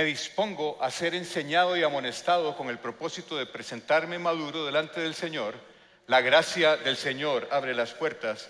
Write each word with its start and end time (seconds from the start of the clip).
me 0.00 0.06
dispongo 0.06 0.82
a 0.82 0.90
ser 0.90 1.14
enseñado 1.14 1.76
y 1.76 1.82
amonestado 1.82 2.56
con 2.56 2.70
el 2.70 2.78
propósito 2.78 3.36
de 3.36 3.44
presentarme 3.44 4.18
maduro 4.18 4.64
delante 4.64 5.02
del 5.02 5.14
Señor. 5.14 5.56
La 6.06 6.22
gracia 6.22 6.78
del 6.78 6.96
Señor 6.96 7.46
abre 7.50 7.74
las 7.74 7.92
puertas 7.92 8.48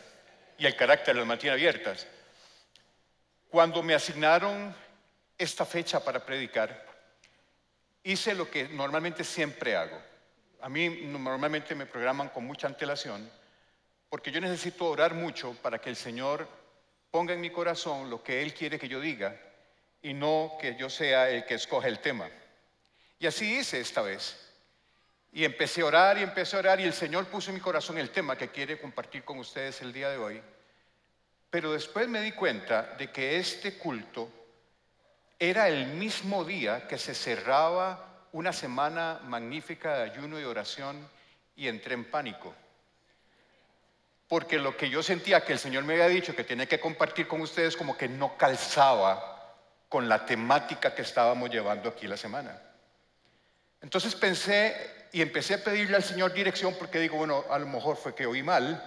y 0.58 0.66
el 0.66 0.76
carácter 0.76 1.16
las 1.16 1.26
mantiene 1.26 1.54
abiertas. 1.54 2.06
Cuando 3.48 3.82
me 3.82 3.94
asignaron 3.94 4.72
esta 5.36 5.66
fecha 5.66 6.04
para 6.04 6.24
predicar, 6.24 6.86
hice 8.04 8.32
lo 8.36 8.48
que 8.48 8.68
normalmente 8.68 9.24
siempre 9.24 9.74
hago. 9.74 10.00
A 10.60 10.68
mí 10.68 10.88
normalmente 11.02 11.74
me 11.74 11.86
programan 11.86 12.28
con 12.28 12.46
mucha 12.46 12.68
antelación, 12.68 13.28
porque 14.08 14.30
yo 14.30 14.40
necesito 14.40 14.84
orar 14.84 15.14
mucho 15.14 15.54
para 15.54 15.80
que 15.80 15.90
el 15.90 15.96
Señor 15.96 16.46
ponga 17.10 17.34
en 17.34 17.40
mi 17.40 17.50
corazón 17.50 18.08
lo 18.08 18.22
que 18.22 18.40
Él 18.40 18.54
quiere 18.54 18.78
que 18.78 18.86
yo 18.86 19.00
diga 19.00 19.49
y 20.02 20.14
no 20.14 20.56
que 20.60 20.76
yo 20.76 20.88
sea 20.88 21.28
el 21.30 21.44
que 21.44 21.54
escoja 21.54 21.88
el 21.88 22.00
tema. 22.00 22.28
Y 23.18 23.26
así 23.26 23.58
hice 23.58 23.80
esta 23.80 24.02
vez. 24.02 24.36
Y 25.32 25.44
empecé 25.44 25.82
a 25.82 25.86
orar 25.86 26.18
y 26.18 26.22
empecé 26.22 26.56
a 26.56 26.60
orar 26.60 26.80
y 26.80 26.84
el 26.84 26.92
Señor 26.92 27.26
puso 27.26 27.50
en 27.50 27.56
mi 27.56 27.60
corazón 27.60 27.98
el 27.98 28.10
tema 28.10 28.36
que 28.36 28.48
quiere 28.48 28.80
compartir 28.80 29.24
con 29.24 29.38
ustedes 29.38 29.80
el 29.82 29.92
día 29.92 30.08
de 30.08 30.16
hoy. 30.16 30.42
Pero 31.50 31.72
después 31.72 32.08
me 32.08 32.20
di 32.20 32.32
cuenta 32.32 32.94
de 32.98 33.10
que 33.10 33.36
este 33.38 33.76
culto 33.76 34.30
era 35.38 35.68
el 35.68 35.86
mismo 35.86 36.44
día 36.44 36.86
que 36.86 36.98
se 36.98 37.14
cerraba 37.14 38.26
una 38.32 38.52
semana 38.52 39.20
magnífica 39.24 39.96
de 39.96 40.10
ayuno 40.10 40.40
y 40.40 40.44
oración 40.44 41.08
y 41.56 41.68
entré 41.68 41.94
en 41.94 42.10
pánico. 42.10 42.54
Porque 44.28 44.58
lo 44.58 44.76
que 44.76 44.88
yo 44.88 45.02
sentía 45.02 45.44
que 45.44 45.52
el 45.52 45.58
Señor 45.58 45.84
me 45.84 45.94
había 45.94 46.08
dicho 46.08 46.34
que 46.34 46.44
tenía 46.44 46.66
que 46.66 46.78
compartir 46.80 47.26
con 47.26 47.40
ustedes 47.40 47.76
como 47.76 47.96
que 47.96 48.08
no 48.08 48.36
calzaba 48.36 49.29
con 49.90 50.08
la 50.08 50.24
temática 50.24 50.94
que 50.94 51.02
estábamos 51.02 51.50
llevando 51.50 51.88
aquí 51.88 52.06
la 52.06 52.16
semana. 52.16 52.56
Entonces 53.80 54.14
pensé 54.14 55.08
y 55.10 55.20
empecé 55.20 55.54
a 55.54 55.64
pedirle 55.64 55.96
al 55.96 56.04
Señor 56.04 56.32
dirección 56.32 56.76
porque 56.78 57.00
digo, 57.00 57.16
bueno, 57.16 57.44
a 57.50 57.58
lo 57.58 57.66
mejor 57.66 57.96
fue 57.96 58.14
que 58.14 58.24
oí 58.24 58.40
mal, 58.40 58.82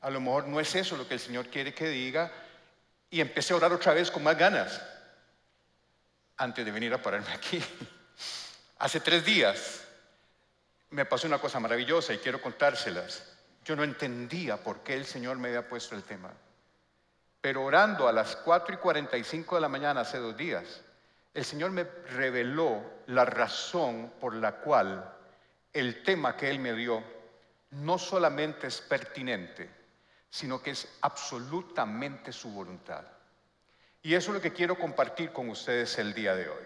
a 0.00 0.10
lo 0.10 0.20
mejor 0.20 0.48
no 0.48 0.58
es 0.58 0.74
eso 0.74 0.96
lo 0.96 1.06
que 1.06 1.14
el 1.14 1.20
Señor 1.20 1.46
quiere 1.48 1.72
que 1.72 1.88
diga. 1.88 2.32
Y 3.08 3.20
empecé 3.20 3.54
a 3.54 3.56
orar 3.56 3.72
otra 3.72 3.94
vez 3.94 4.10
con 4.10 4.24
más 4.24 4.36
ganas 4.36 4.82
antes 6.36 6.64
de 6.64 6.72
venir 6.72 6.92
a 6.92 7.00
pararme 7.00 7.32
aquí. 7.32 7.62
Hace 8.80 8.98
tres 8.98 9.24
días 9.24 9.84
me 10.90 11.04
pasó 11.04 11.28
una 11.28 11.38
cosa 11.38 11.60
maravillosa 11.60 12.12
y 12.12 12.18
quiero 12.18 12.42
contárselas. 12.42 13.22
Yo 13.64 13.76
no 13.76 13.84
entendía 13.84 14.56
por 14.56 14.80
qué 14.80 14.94
el 14.94 15.06
Señor 15.06 15.38
me 15.38 15.48
había 15.48 15.68
puesto 15.68 15.94
el 15.94 16.02
tema. 16.02 16.32
Pero 17.46 17.62
orando 17.62 18.08
a 18.08 18.12
las 18.12 18.34
4 18.34 18.74
y 18.74 18.78
45 18.78 19.54
de 19.54 19.60
la 19.60 19.68
mañana 19.68 20.00
hace 20.00 20.18
dos 20.18 20.36
días, 20.36 20.80
el 21.32 21.44
Señor 21.44 21.70
me 21.70 21.84
reveló 21.84 22.82
la 23.06 23.24
razón 23.24 24.14
por 24.20 24.34
la 24.34 24.56
cual 24.56 25.14
el 25.72 26.02
tema 26.02 26.36
que 26.36 26.50
Él 26.50 26.58
me 26.58 26.72
dio 26.72 27.04
no 27.70 27.98
solamente 27.98 28.66
es 28.66 28.80
pertinente, 28.80 29.70
sino 30.28 30.60
que 30.60 30.72
es 30.72 30.88
absolutamente 31.02 32.32
su 32.32 32.50
voluntad. 32.50 33.04
Y 34.02 34.14
eso 34.14 34.32
es 34.32 34.34
lo 34.34 34.42
que 34.42 34.52
quiero 34.52 34.76
compartir 34.76 35.32
con 35.32 35.48
ustedes 35.48 35.96
el 35.98 36.14
día 36.14 36.34
de 36.34 36.48
hoy. 36.48 36.64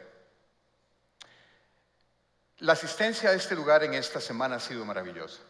La 2.61 2.73
asistencia 2.73 3.29
a 3.29 3.35
este 3.35 3.55
lugar 3.55 3.85
en 3.85 3.93
esta 3.93 4.19
semana 4.19 4.57
ha 4.57 4.61
sido 4.61 4.87
maravillosa. 4.87 5.43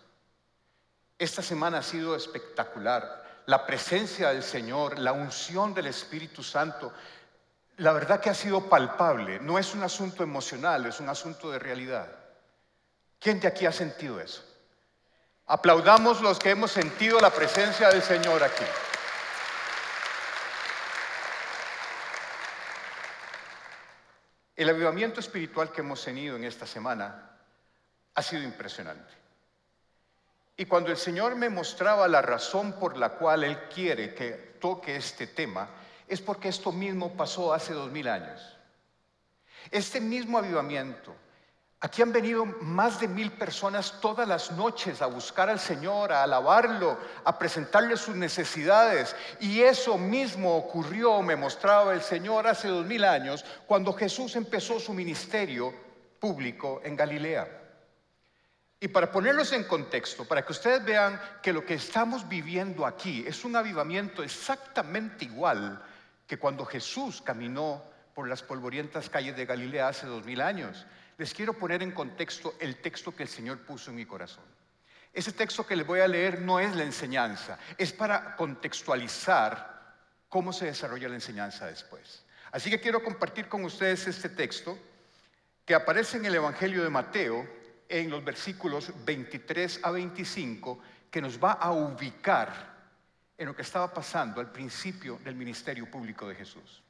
Esta 1.16 1.40
semana 1.40 1.78
ha 1.78 1.82
sido 1.84 2.16
espectacular. 2.16 3.29
La 3.50 3.66
presencia 3.66 4.28
del 4.28 4.44
Señor, 4.44 5.00
la 5.00 5.10
unción 5.10 5.74
del 5.74 5.88
Espíritu 5.88 6.40
Santo, 6.40 6.92
la 7.78 7.92
verdad 7.92 8.20
que 8.20 8.30
ha 8.30 8.34
sido 8.34 8.68
palpable. 8.68 9.40
No 9.40 9.58
es 9.58 9.74
un 9.74 9.82
asunto 9.82 10.22
emocional, 10.22 10.86
es 10.86 11.00
un 11.00 11.08
asunto 11.08 11.50
de 11.50 11.58
realidad. 11.58 12.08
¿Quién 13.18 13.40
de 13.40 13.48
aquí 13.48 13.66
ha 13.66 13.72
sentido 13.72 14.20
eso? 14.20 14.44
Aplaudamos 15.46 16.20
los 16.20 16.38
que 16.38 16.50
hemos 16.50 16.70
sentido 16.70 17.18
la 17.18 17.30
presencia 17.30 17.88
del 17.88 18.04
Señor 18.04 18.40
aquí. 18.44 18.62
El 24.54 24.68
avivamiento 24.68 25.18
espiritual 25.18 25.72
que 25.72 25.80
hemos 25.80 26.04
tenido 26.04 26.36
en 26.36 26.44
esta 26.44 26.68
semana 26.68 27.32
ha 28.14 28.22
sido 28.22 28.44
impresionante. 28.44 29.19
Y 30.60 30.66
cuando 30.66 30.90
el 30.90 30.98
Señor 30.98 31.36
me 31.36 31.48
mostraba 31.48 32.06
la 32.06 32.20
razón 32.20 32.74
por 32.74 32.98
la 32.98 33.14
cual 33.14 33.44
Él 33.44 33.56
quiere 33.74 34.12
que 34.14 34.56
toque 34.60 34.94
este 34.94 35.26
tema, 35.26 35.70
es 36.06 36.20
porque 36.20 36.50
esto 36.50 36.70
mismo 36.70 37.16
pasó 37.16 37.54
hace 37.54 37.72
dos 37.72 37.90
mil 37.90 38.06
años. 38.06 38.58
Este 39.70 40.02
mismo 40.02 40.36
avivamiento 40.36 41.14
Aquí 41.82 42.02
han 42.02 42.12
venido 42.12 42.44
más 42.44 43.00
de 43.00 43.08
mil 43.08 43.32
personas 43.32 44.02
todas 44.02 44.28
las 44.28 44.52
noches 44.52 45.00
a 45.00 45.06
buscar 45.06 45.48
al 45.48 45.58
Señor, 45.58 46.12
a 46.12 46.24
alabarlo, 46.24 46.98
a 47.24 47.38
presentarle 47.38 47.96
sus 47.96 48.14
necesidades. 48.14 49.16
Y 49.40 49.62
eso 49.62 49.96
mismo 49.96 50.58
ocurrió, 50.58 51.22
me 51.22 51.36
mostraba 51.36 51.94
el 51.94 52.02
Señor 52.02 52.46
hace 52.46 52.68
dos 52.68 52.84
mil 52.84 53.02
años, 53.02 53.46
cuando 53.66 53.94
Jesús 53.94 54.36
empezó 54.36 54.78
su 54.78 54.92
ministerio 54.92 55.72
público 56.18 56.82
en 56.84 56.96
Galilea. 56.96 57.48
Y 58.80 58.88
para 58.88 59.12
ponerlos 59.12 59.52
en 59.52 59.64
contexto, 59.64 60.24
para 60.24 60.42
que 60.42 60.52
ustedes 60.52 60.82
vean 60.82 61.20
que 61.42 61.52
lo 61.52 61.66
que 61.66 61.74
estamos 61.74 62.26
viviendo 62.26 62.86
aquí 62.86 63.22
es 63.26 63.44
un 63.44 63.54
avivamiento 63.54 64.22
exactamente 64.22 65.26
igual 65.26 65.84
que 66.26 66.38
cuando 66.38 66.64
Jesús 66.64 67.20
caminó 67.20 67.84
por 68.14 68.26
las 68.26 68.42
polvorientas 68.42 69.10
calles 69.10 69.36
de 69.36 69.44
Galilea 69.44 69.88
hace 69.88 70.06
dos 70.06 70.24
mil 70.24 70.40
años 70.40 70.86
les 71.18 71.34
quiero 71.34 71.52
poner 71.52 71.82
en 71.82 71.90
contexto 71.90 72.54
el 72.58 72.76
texto 72.76 73.14
que 73.14 73.24
el 73.24 73.28
Señor 73.28 73.58
puso 73.58 73.90
en 73.90 73.96
mi 73.96 74.06
corazón. 74.06 74.44
Ese 75.12 75.32
texto 75.32 75.66
que 75.66 75.76
les 75.76 75.86
voy 75.86 76.00
a 76.00 76.08
leer 76.08 76.40
no 76.40 76.58
es 76.58 76.74
la 76.74 76.82
enseñanza, 76.82 77.58
es 77.76 77.92
para 77.92 78.34
contextualizar 78.36 79.96
cómo 80.30 80.50
se 80.50 80.64
desarrolla 80.64 81.10
la 81.10 81.16
enseñanza 81.16 81.66
después. 81.66 82.24
Así 82.52 82.70
que 82.70 82.80
quiero 82.80 83.04
compartir 83.04 83.48
con 83.48 83.62
ustedes 83.66 84.06
este 84.06 84.30
texto 84.30 84.78
que 85.66 85.74
aparece 85.74 86.16
en 86.16 86.24
el 86.24 86.36
Evangelio 86.36 86.82
de 86.82 86.88
Mateo 86.88 87.46
en 87.90 88.08
los 88.08 88.24
versículos 88.24 88.92
23 89.04 89.80
a 89.82 89.90
25, 89.90 90.80
que 91.10 91.20
nos 91.20 91.42
va 91.42 91.52
a 91.52 91.72
ubicar 91.72 92.70
en 93.36 93.46
lo 93.46 93.56
que 93.56 93.62
estaba 93.62 93.92
pasando 93.92 94.40
al 94.40 94.52
principio 94.52 95.18
del 95.24 95.34
ministerio 95.34 95.90
público 95.90 96.28
de 96.28 96.36
Jesús. 96.36 96.82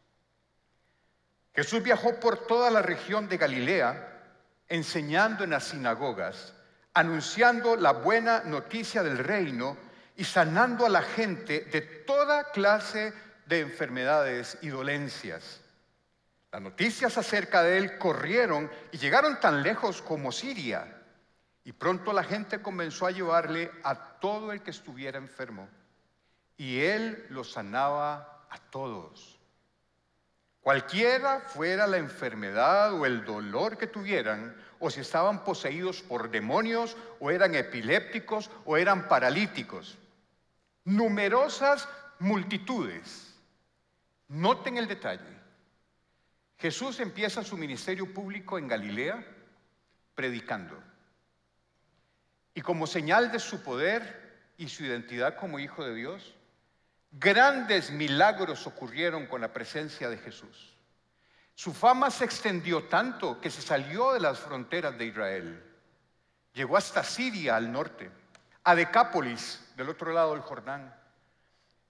Jesús 1.54 1.82
viajó 1.82 2.20
por 2.20 2.46
toda 2.46 2.70
la 2.70 2.82
región 2.82 3.28
de 3.28 3.38
Galilea, 3.38 4.22
enseñando 4.68 5.44
en 5.44 5.50
las 5.50 5.64
sinagogas, 5.64 6.54
anunciando 6.92 7.76
la 7.76 7.92
buena 7.92 8.42
noticia 8.44 9.02
del 9.02 9.18
reino 9.18 9.76
y 10.16 10.24
sanando 10.24 10.84
a 10.84 10.90
la 10.90 11.02
gente 11.02 11.62
de 11.72 11.80
toda 11.80 12.50
clase 12.52 13.14
de 13.46 13.60
enfermedades 13.60 14.58
y 14.60 14.68
dolencias. 14.68 15.59
Las 16.52 16.62
noticias 16.62 17.16
acerca 17.16 17.62
de 17.62 17.78
él 17.78 17.98
corrieron 17.98 18.70
y 18.91 18.98
llegaron 18.98 19.38
tan 19.38 19.62
lejos 19.62 20.02
como 20.02 20.32
Siria. 20.32 20.97
Y 21.62 21.72
pronto 21.72 22.12
la 22.12 22.24
gente 22.24 22.60
comenzó 22.60 23.06
a 23.06 23.12
llevarle 23.12 23.70
a 23.84 24.18
todo 24.18 24.50
el 24.50 24.62
que 24.62 24.70
estuviera 24.70 25.18
enfermo. 25.18 25.68
Y 26.56 26.80
él 26.80 27.26
los 27.30 27.52
sanaba 27.52 28.47
a 28.50 28.58
todos. 28.58 29.38
Cualquiera 30.60 31.41
fuera 31.41 31.86
la 31.86 31.98
enfermedad 31.98 32.92
o 32.92 33.06
el 33.06 33.24
dolor 33.24 33.78
que 33.78 33.86
tuvieran, 33.86 34.54
o 34.78 34.91
si 34.91 35.00
estaban 35.00 35.44
poseídos 35.44 36.03
por 36.03 36.30
demonios, 36.30 36.96
o 37.20 37.30
eran 37.30 37.54
epilépticos, 37.54 38.50
o 38.64 38.76
eran 38.76 39.08
paralíticos. 39.08 39.96
Numerosas 40.84 41.88
multitudes. 42.18 43.34
Noten 44.28 44.76
el 44.76 44.88
detalle. 44.88 45.40
Jesús 46.60 47.01
empieza 47.01 47.42
su 47.42 47.57
ministerio 47.57 48.12
público 48.12 48.59
en 48.59 48.68
Galilea 48.68 49.24
predicando. 50.15 50.80
Y 52.54 52.60
como 52.60 52.86
señal 52.86 53.33
de 53.33 53.39
su 53.39 53.62
poder 53.62 54.53
y 54.59 54.68
su 54.68 54.84
identidad 54.84 55.36
como 55.36 55.59
hijo 55.59 55.84
de 55.84 55.95
Dios, 55.95 56.34
Grandes 57.12 57.91
milagros 57.91 58.68
ocurrieron 58.68 59.27
con 59.27 59.41
la 59.41 59.53
presencia 59.53 60.09
de 60.09 60.18
Jesús. 60.18 60.77
Su 61.57 61.74
fama 61.74 62.09
se 62.09 62.24
extendió 62.24 62.84
tanto 62.84 63.41
que 63.41 63.51
se 63.51 63.63
salió 63.63 64.13
de 64.13 64.21
las 64.21 64.39
fronteras 64.39 64.97
de 64.97 65.06
Israel. 65.06 65.63
Llegó 66.54 66.77
hasta 66.77 67.03
Siria 67.03 67.56
al 67.56 67.72
norte, 67.72 68.10
a 68.63 68.77
Decápolis 68.77 69.72
del 69.77 69.89
otro 69.89 70.13
lado 70.13 70.34
del 70.34 70.42
Jordán. 70.42 70.95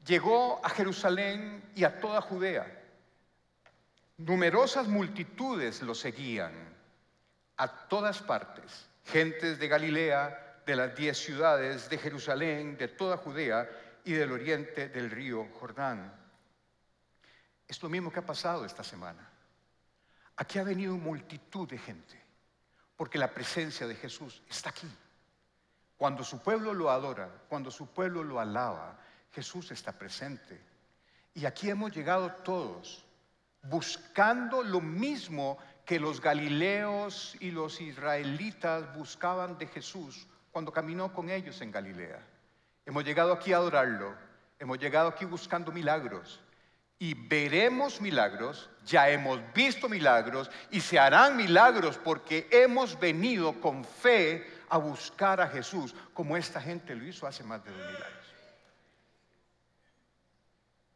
Llegó 0.06 0.64
a 0.64 0.70
Jerusalén 0.70 1.70
y 1.74 1.84
a 1.84 2.00
toda 2.00 2.22
Judea. 2.22 2.79
Numerosas 4.20 4.86
multitudes 4.86 5.80
lo 5.80 5.94
seguían 5.94 6.52
a 7.56 7.88
todas 7.88 8.20
partes. 8.20 8.86
Gentes 9.06 9.58
de 9.58 9.66
Galilea, 9.66 10.62
de 10.66 10.76
las 10.76 10.94
diez 10.94 11.16
ciudades, 11.16 11.88
de 11.88 11.96
Jerusalén, 11.96 12.76
de 12.76 12.88
toda 12.88 13.16
Judea 13.16 13.66
y 14.04 14.12
del 14.12 14.30
oriente 14.30 14.90
del 14.90 15.10
río 15.10 15.48
Jordán. 15.58 16.12
Es 17.66 17.82
lo 17.82 17.88
mismo 17.88 18.12
que 18.12 18.18
ha 18.18 18.26
pasado 18.26 18.66
esta 18.66 18.84
semana. 18.84 19.26
aquí 20.36 20.58
ha 20.58 20.64
venido 20.64 20.98
multitud 20.98 21.66
de 21.66 21.78
gente, 21.78 22.22
porque 22.96 23.16
la 23.16 23.32
presencia 23.32 23.86
de 23.86 23.94
Jesús 23.94 24.42
está 24.50 24.68
aquí. 24.68 24.90
Cuando 25.96 26.24
su 26.24 26.42
pueblo 26.42 26.74
lo 26.74 26.90
adora, 26.90 27.30
cuando 27.48 27.70
su 27.70 27.86
pueblo 27.86 28.22
lo 28.22 28.38
alaba, 28.38 28.98
Jesús 29.32 29.70
está 29.70 29.92
presente. 29.92 30.60
Y 31.32 31.46
aquí 31.46 31.70
hemos 31.70 31.90
llegado 31.90 32.30
todos 32.44 33.06
buscando 33.62 34.62
lo 34.62 34.80
mismo 34.80 35.58
que 35.84 36.00
los 36.00 36.20
galileos 36.20 37.36
y 37.40 37.50
los 37.50 37.80
israelitas 37.80 38.94
buscaban 38.94 39.58
de 39.58 39.66
Jesús 39.66 40.26
cuando 40.50 40.72
caminó 40.72 41.12
con 41.12 41.30
ellos 41.30 41.60
en 41.60 41.70
Galilea. 41.70 42.20
Hemos 42.86 43.04
llegado 43.04 43.32
aquí 43.32 43.52
a 43.52 43.56
adorarlo, 43.56 44.14
hemos 44.58 44.78
llegado 44.78 45.08
aquí 45.08 45.24
buscando 45.24 45.72
milagros 45.72 46.40
y 46.98 47.14
veremos 47.14 48.00
milagros, 48.00 48.68
ya 48.84 49.08
hemos 49.08 49.40
visto 49.54 49.88
milagros 49.88 50.50
y 50.70 50.80
se 50.80 50.98
harán 50.98 51.36
milagros 51.36 51.98
porque 51.98 52.46
hemos 52.50 52.98
venido 53.00 53.60
con 53.60 53.84
fe 53.84 54.46
a 54.68 54.76
buscar 54.76 55.40
a 55.40 55.48
Jesús 55.48 55.94
como 56.12 56.36
esta 56.36 56.60
gente 56.60 56.94
lo 56.94 57.04
hizo 57.04 57.26
hace 57.26 57.42
más 57.42 57.64
de 57.64 57.70
dos 57.70 57.78
mil 57.78 57.96
años. 57.96 58.19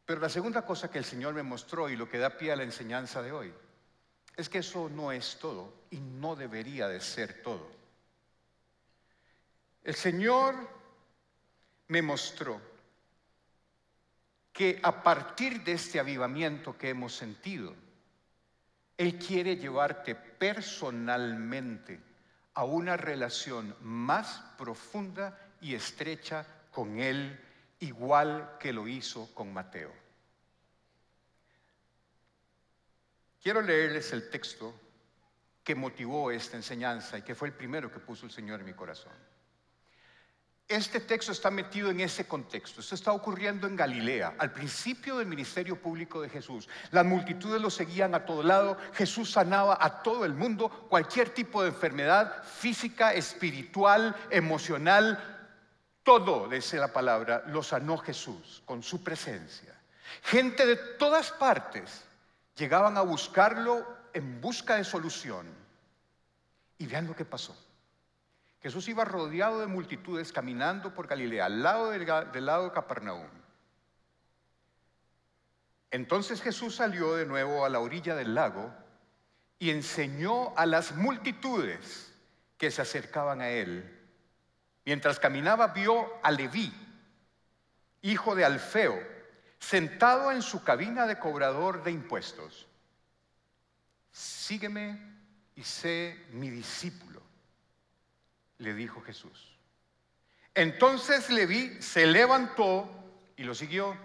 Pero 0.06 0.20
la 0.20 0.28
segunda 0.28 0.62
cosa 0.62 0.90
que 0.90 0.98
el 0.98 1.04
Señor 1.04 1.34
me 1.34 1.42
mostró 1.42 1.88
y 1.88 1.96
lo 1.96 2.08
que 2.08 2.18
da 2.18 2.36
pie 2.36 2.52
a 2.52 2.56
la 2.56 2.62
enseñanza 2.62 3.22
de 3.22 3.32
hoy 3.32 3.54
es 4.36 4.48
que 4.48 4.58
eso 4.58 4.88
no 4.88 5.12
es 5.12 5.38
todo 5.38 5.72
y 5.90 5.98
no 5.98 6.36
debería 6.36 6.88
de 6.88 7.00
ser 7.00 7.42
todo. 7.42 7.70
El 9.82 9.94
Señor 9.94 10.54
me 11.88 12.02
mostró 12.02 12.60
que 14.52 14.80
a 14.82 15.02
partir 15.02 15.62
de 15.64 15.72
este 15.72 16.00
avivamiento 16.00 16.78
que 16.78 16.90
hemos 16.90 17.14
sentido, 17.14 17.74
Él 18.96 19.18
quiere 19.18 19.56
llevarte 19.56 20.14
personalmente 20.14 22.00
a 22.54 22.64
una 22.64 22.96
relación 22.96 23.76
más 23.80 24.42
profunda 24.56 25.38
y 25.60 25.74
estrecha 25.74 26.46
con 26.70 27.00
Él, 27.00 27.38
igual 27.80 28.56
que 28.58 28.72
lo 28.72 28.86
hizo 28.88 29.34
con 29.34 29.52
Mateo. 29.52 29.92
Quiero 33.42 33.60
leerles 33.60 34.12
el 34.12 34.30
texto 34.30 34.74
que 35.62 35.74
motivó 35.74 36.30
esta 36.30 36.56
enseñanza 36.56 37.18
y 37.18 37.22
que 37.22 37.34
fue 37.34 37.48
el 37.48 37.54
primero 37.54 37.92
que 37.92 38.00
puso 38.00 38.26
el 38.26 38.32
Señor 38.32 38.60
en 38.60 38.66
mi 38.66 38.74
corazón. 38.74 39.12
Este 40.66 40.98
texto 40.98 41.32
está 41.32 41.50
metido 41.50 41.90
en 41.90 42.00
ese 42.00 42.26
contexto. 42.26 42.80
Esto 42.80 42.94
está 42.94 43.12
ocurriendo 43.12 43.66
en 43.66 43.76
Galilea, 43.76 44.34
al 44.38 44.50
principio 44.50 45.18
del 45.18 45.26
ministerio 45.26 45.76
público 45.76 46.22
de 46.22 46.30
Jesús. 46.30 46.70
Las 46.90 47.04
multitudes 47.04 47.60
lo 47.60 47.68
seguían 47.68 48.14
a 48.14 48.24
todo 48.24 48.42
lado. 48.42 48.78
Jesús 48.94 49.30
sanaba 49.30 49.76
a 49.78 50.02
todo 50.02 50.24
el 50.24 50.32
mundo, 50.32 50.70
cualquier 50.88 51.28
tipo 51.28 51.62
de 51.62 51.68
enfermedad 51.68 52.42
física, 52.44 53.12
espiritual, 53.12 54.16
emocional. 54.30 55.33
Todo, 56.04 56.48
dice 56.48 56.76
la 56.76 56.92
palabra, 56.92 57.42
lo 57.46 57.62
sanó 57.62 57.98
Jesús 57.98 58.62
con 58.66 58.82
su 58.82 59.02
presencia. 59.02 59.74
Gente 60.22 60.66
de 60.66 60.76
todas 60.76 61.32
partes 61.32 62.04
llegaban 62.56 62.96
a 62.96 63.00
buscarlo 63.00 63.86
en 64.12 64.40
busca 64.40 64.76
de 64.76 64.84
solución. 64.84 65.46
Y 66.78 66.86
vean 66.86 67.06
lo 67.06 67.16
que 67.16 67.24
pasó. 67.24 67.56
Jesús 68.60 68.88
iba 68.88 69.04
rodeado 69.04 69.60
de 69.60 69.66
multitudes 69.66 70.32
caminando 70.32 70.94
por 70.94 71.06
Galilea, 71.06 71.46
al 71.46 71.62
lado 71.62 71.90
del, 71.90 72.06
lado 72.46 72.64
de 72.64 72.72
Capernaum. 72.72 73.28
Entonces 75.90 76.42
Jesús 76.42 76.76
salió 76.76 77.14
de 77.14 77.26
nuevo 77.26 77.64
a 77.64 77.68
la 77.68 77.80
orilla 77.80 78.14
del 78.14 78.34
lago 78.34 78.72
y 79.58 79.70
enseñó 79.70 80.56
a 80.56 80.66
las 80.66 80.96
multitudes 80.96 82.12
que 82.58 82.70
se 82.70 82.82
acercaban 82.82 83.40
a 83.40 83.50
él. 83.50 84.03
Mientras 84.84 85.18
caminaba 85.18 85.68
vio 85.68 86.20
a 86.22 86.30
Leví, 86.30 86.72
hijo 88.02 88.34
de 88.34 88.44
Alfeo, 88.44 89.00
sentado 89.58 90.30
en 90.30 90.42
su 90.42 90.62
cabina 90.62 91.06
de 91.06 91.18
cobrador 91.18 91.82
de 91.82 91.90
impuestos. 91.90 92.66
Sígueme 94.12 94.98
y 95.56 95.62
sé 95.62 96.26
mi 96.32 96.50
discípulo 96.50 97.22
le 98.58 98.74
dijo 98.74 99.00
Jesús. 99.02 99.58
Entonces 100.54 101.30
Leví 101.30 101.80
se 101.80 102.06
levantó 102.06 102.88
y 103.36 103.44
lo 103.44 103.54
siguió. 103.54 103.96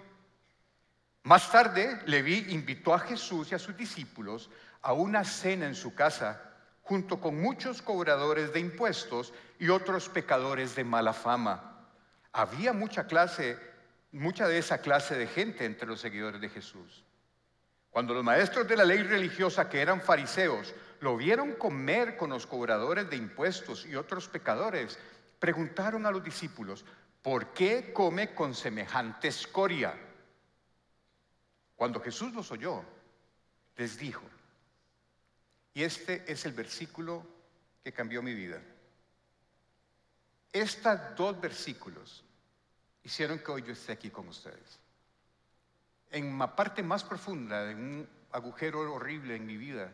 Más 1.23 1.51
tarde, 1.51 2.01
Leví 2.05 2.47
invitó 2.49 2.93
a 2.93 2.99
Jesús 2.99 3.51
y 3.51 3.55
a 3.55 3.59
sus 3.59 3.77
discípulos 3.77 4.49
a 4.81 4.93
una 4.93 5.23
cena 5.23 5.67
en 5.67 5.75
su 5.75 5.93
casa, 5.93 6.48
junto 6.89 7.21
con 7.21 7.39
muchos 7.39 7.83
cobradores 7.83 8.51
de 8.51 8.59
impuestos 8.59 9.31
y 9.59 9.69
otros 9.69 10.09
pecadores 10.09 10.73
de 10.73 10.83
mala 10.83 11.13
fama. 11.13 11.85
Había 12.31 12.73
mucha 12.73 13.05
clase, 13.05 13.59
mucha 14.11 14.47
de 14.47 14.57
esa 14.57 14.79
clase 14.79 15.15
de 15.15 15.27
gente 15.27 15.65
entre 15.65 15.87
los 15.87 16.01
seguidores 16.01 16.41
de 16.41 16.49
Jesús. 16.49 17.03
Cuando 17.91 18.15
los 18.15 18.23
maestros 18.23 18.67
de 18.67 18.75
la 18.75 18.85
ley 18.85 19.03
religiosa, 19.03 19.69
que 19.69 19.81
eran 19.81 20.01
fariseos, 20.01 20.73
lo 21.01 21.15
vieron 21.15 21.53
comer 21.53 22.17
con 22.17 22.31
los 22.31 22.47
cobradores 22.47 23.07
de 23.07 23.17
impuestos 23.17 23.85
y 23.85 23.95
otros 23.95 24.27
pecadores, 24.27 24.97
preguntaron 25.37 26.07
a 26.07 26.11
los 26.11 26.23
discípulos, 26.23 26.83
¿por 27.21 27.53
qué 27.53 27.93
come 27.93 28.33
con 28.33 28.55
semejante 28.55 29.27
escoria? 29.27 29.93
Cuando 31.75 32.01
Jesús 32.01 32.33
los 32.33 32.51
oyó, 32.51 32.83
les 33.77 33.99
dijo, 33.99 34.23
y 35.73 35.83
este 35.83 36.23
es 36.31 36.45
el 36.45 36.53
versículo 36.53 37.25
que 37.83 37.93
cambió 37.93 38.21
mi 38.21 38.33
vida. 38.33 38.61
Estos 40.51 40.99
dos 41.15 41.39
versículos 41.39 42.23
hicieron 43.03 43.39
que 43.39 43.51
hoy 43.51 43.63
yo 43.63 43.73
esté 43.73 43.91
aquí 43.91 44.09
con 44.09 44.27
ustedes. 44.27 44.79
En 46.11 46.37
la 46.39 46.55
parte 46.55 46.81
más 46.81 47.03
profunda 47.03 47.65
de 47.65 47.75
un 47.75 48.09
agujero 48.31 48.79
horrible 48.91 49.35
en 49.35 49.45
mi 49.45 49.57
vida, 49.57 49.91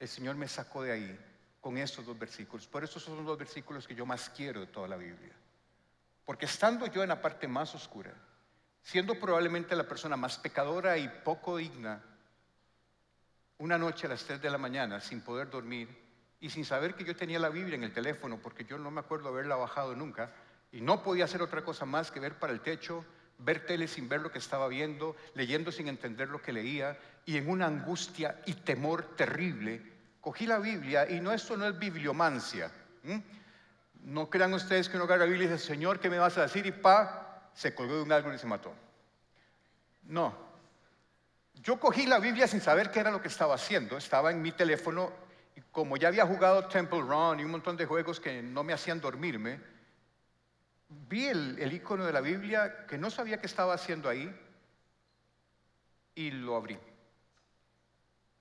el 0.00 0.08
Señor 0.08 0.36
me 0.36 0.48
sacó 0.48 0.82
de 0.82 0.92
ahí 0.92 1.20
con 1.60 1.76
estos 1.78 2.06
dos 2.06 2.18
versículos. 2.18 2.66
Por 2.66 2.82
eso 2.82 2.98
son 2.98 3.18
los 3.18 3.26
dos 3.26 3.38
versículos 3.38 3.86
que 3.86 3.94
yo 3.94 4.06
más 4.06 4.30
quiero 4.30 4.60
de 4.60 4.66
toda 4.66 4.88
la 4.88 4.96
Biblia. 4.96 5.32
Porque 6.24 6.46
estando 6.46 6.86
yo 6.86 7.02
en 7.02 7.10
la 7.10 7.20
parte 7.20 7.46
más 7.46 7.74
oscura, 7.74 8.12
siendo 8.82 9.18
probablemente 9.18 9.76
la 9.76 9.86
persona 9.86 10.16
más 10.16 10.38
pecadora 10.38 10.96
y 10.96 11.08
poco 11.08 11.58
digna, 11.58 12.02
una 13.62 13.78
noche 13.78 14.08
a 14.08 14.10
las 14.10 14.24
3 14.24 14.42
de 14.42 14.50
la 14.50 14.58
mañana, 14.58 15.00
sin 15.00 15.20
poder 15.20 15.48
dormir 15.48 15.88
y 16.40 16.50
sin 16.50 16.64
saber 16.64 16.96
que 16.96 17.04
yo 17.04 17.14
tenía 17.14 17.38
la 17.38 17.48
Biblia 17.48 17.76
en 17.76 17.84
el 17.84 17.92
teléfono, 17.92 18.40
porque 18.42 18.64
yo 18.64 18.76
no 18.76 18.90
me 18.90 18.98
acuerdo 18.98 19.28
haberla 19.28 19.54
bajado 19.54 19.94
nunca, 19.94 20.32
y 20.72 20.80
no 20.80 21.04
podía 21.04 21.26
hacer 21.26 21.42
otra 21.42 21.62
cosa 21.62 21.84
más 21.84 22.10
que 22.10 22.18
ver 22.18 22.40
para 22.40 22.52
el 22.52 22.60
techo, 22.60 23.04
ver 23.38 23.64
tele 23.64 23.86
sin 23.86 24.08
ver 24.08 24.20
lo 24.20 24.32
que 24.32 24.40
estaba 24.40 24.66
viendo, 24.66 25.14
leyendo 25.34 25.70
sin 25.70 25.86
entender 25.86 26.28
lo 26.28 26.42
que 26.42 26.52
leía, 26.52 26.98
y 27.24 27.36
en 27.36 27.48
una 27.48 27.66
angustia 27.66 28.42
y 28.46 28.54
temor 28.54 29.14
terrible, 29.14 29.80
cogí 30.20 30.44
la 30.44 30.58
Biblia 30.58 31.08
y 31.08 31.20
no, 31.20 31.30
esto 31.30 31.56
no 31.56 31.64
es 31.68 31.78
bibliomancia. 31.78 32.72
No 34.02 34.28
crean 34.28 34.52
ustedes 34.54 34.88
que 34.88 34.96
uno 34.96 35.04
agarra 35.04 35.26
la 35.26 35.30
Biblia 35.30 35.46
y 35.46 35.52
dice, 35.52 35.64
Señor, 35.64 36.00
¿qué 36.00 36.10
me 36.10 36.18
vas 36.18 36.36
a 36.36 36.42
decir? 36.42 36.66
Y 36.66 36.72
pa, 36.72 37.48
se 37.54 37.76
colgó 37.76 37.94
de 37.94 38.02
un 38.02 38.10
árbol 38.10 38.34
y 38.34 38.38
se 38.38 38.46
mató. 38.48 38.74
No. 40.02 40.51
Yo 41.62 41.78
cogí 41.78 42.06
la 42.06 42.18
Biblia 42.18 42.48
sin 42.48 42.60
saber 42.60 42.90
qué 42.90 43.00
era 43.00 43.12
lo 43.12 43.22
que 43.22 43.28
estaba 43.28 43.54
haciendo. 43.54 43.96
Estaba 43.96 44.32
en 44.32 44.42
mi 44.42 44.50
teléfono 44.50 45.12
y 45.54 45.60
como 45.70 45.96
ya 45.96 46.08
había 46.08 46.26
jugado 46.26 46.66
Temple 46.66 47.02
Run 47.02 47.38
y 47.38 47.44
un 47.44 47.52
montón 47.52 47.76
de 47.76 47.86
juegos 47.86 48.18
que 48.18 48.42
no 48.42 48.64
me 48.64 48.72
hacían 48.72 49.00
dormirme, 49.00 49.60
vi 50.88 51.26
el, 51.26 51.72
icono 51.72 52.04
de 52.04 52.12
la 52.12 52.20
Biblia 52.20 52.84
que 52.86 52.98
no 52.98 53.10
sabía 53.10 53.38
qué 53.40 53.46
estaba 53.46 53.74
haciendo 53.74 54.08
ahí 54.08 54.34
y 56.16 56.32
lo 56.32 56.56
abrí. 56.56 56.78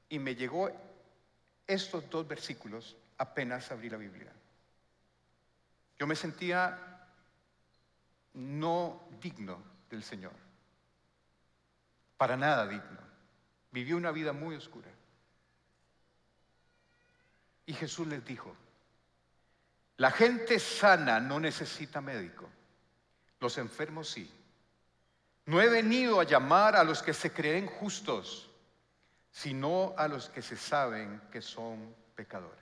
Y 0.10 0.18
me 0.18 0.36
llegó 0.36 0.72
estos 1.68 2.10
dos 2.10 2.28
versículos 2.28 2.98
apenas 3.20 3.72
abrí 3.72 3.90
la 3.90 3.98
Biblia. 3.98 4.34
Yo 6.00 6.08
me 6.08 6.16
sentía 6.16 7.08
no 8.34 9.08
digno 9.22 9.62
del 9.92 10.04
Señor, 10.04 10.34
para 12.18 12.36
nada 12.36 12.66
digno. 12.66 13.11
Viví 13.72 13.94
una 13.94 14.12
vida 14.12 14.34
muy 14.34 14.56
oscura. 14.56 14.90
Y 17.66 17.74
Jesús 17.74 18.08
les 18.08 18.24
dijo, 18.26 18.56
la 19.98 20.12
gente 20.12 20.60
sana 20.60 21.20
no 21.20 21.40
necesita 21.40 22.02
médico, 22.02 22.50
los 23.40 23.58
enfermos 23.58 24.10
sí. 24.10 24.30
No 25.46 25.62
he 25.62 25.70
venido 25.70 26.20
a 26.20 26.24
llamar 26.24 26.76
a 26.76 26.84
los 26.84 27.02
que 27.02 27.14
se 27.14 27.32
creen 27.32 27.68
justos, 27.68 28.50
sino 29.32 29.94
a 29.98 30.08
los 30.08 30.30
que 30.30 30.42
se 30.42 30.58
saben 30.58 31.22
que 31.32 31.42
son 31.42 31.96
pecadores. 32.16 32.60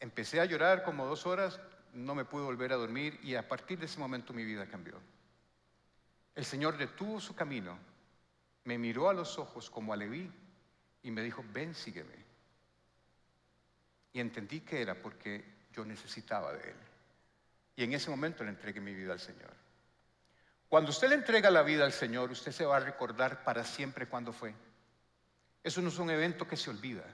Empecé 0.00 0.40
a 0.40 0.44
llorar 0.44 0.82
como 0.82 1.06
dos 1.06 1.24
horas, 1.24 1.58
no 1.94 2.14
me 2.14 2.24
pude 2.24 2.44
volver 2.44 2.72
a 2.72 2.76
dormir 2.76 3.18
y 3.22 3.34
a 3.34 3.48
partir 3.48 3.78
de 3.78 3.86
ese 3.86 3.98
momento 3.98 4.32
mi 4.32 4.44
vida 4.44 4.66
cambió. 4.66 5.00
El 6.34 6.44
Señor 6.44 6.76
detuvo 6.76 7.18
su 7.20 7.34
camino, 7.34 7.78
me 8.66 8.78
miró 8.78 9.08
a 9.08 9.14
los 9.14 9.38
ojos 9.38 9.70
como 9.70 9.92
a 9.92 9.96
Leví 9.96 10.30
y 11.02 11.10
me 11.10 11.22
dijo, 11.22 11.44
ven, 11.52 11.74
sígueme. 11.74 12.26
Y 14.12 14.20
entendí 14.20 14.60
que 14.60 14.82
era 14.82 15.00
porque 15.00 15.44
yo 15.72 15.84
necesitaba 15.84 16.52
de 16.52 16.70
Él. 16.70 16.76
Y 17.76 17.84
en 17.84 17.92
ese 17.92 18.10
momento 18.10 18.42
le 18.42 18.50
entregué 18.50 18.80
mi 18.80 18.92
vida 18.92 19.12
al 19.12 19.20
Señor. 19.20 19.52
Cuando 20.68 20.90
usted 20.90 21.08
le 21.08 21.14
entrega 21.14 21.48
la 21.50 21.62
vida 21.62 21.84
al 21.84 21.92
Señor, 21.92 22.32
usted 22.32 22.50
se 22.50 22.66
va 22.66 22.78
a 22.78 22.80
recordar 22.80 23.44
para 23.44 23.62
siempre 23.62 24.08
cuándo 24.08 24.32
fue. 24.32 24.52
Eso 25.62 25.80
no 25.80 25.88
es 25.88 25.98
un 25.98 26.10
evento 26.10 26.48
que 26.48 26.56
se 26.56 26.70
olvida. 26.70 27.04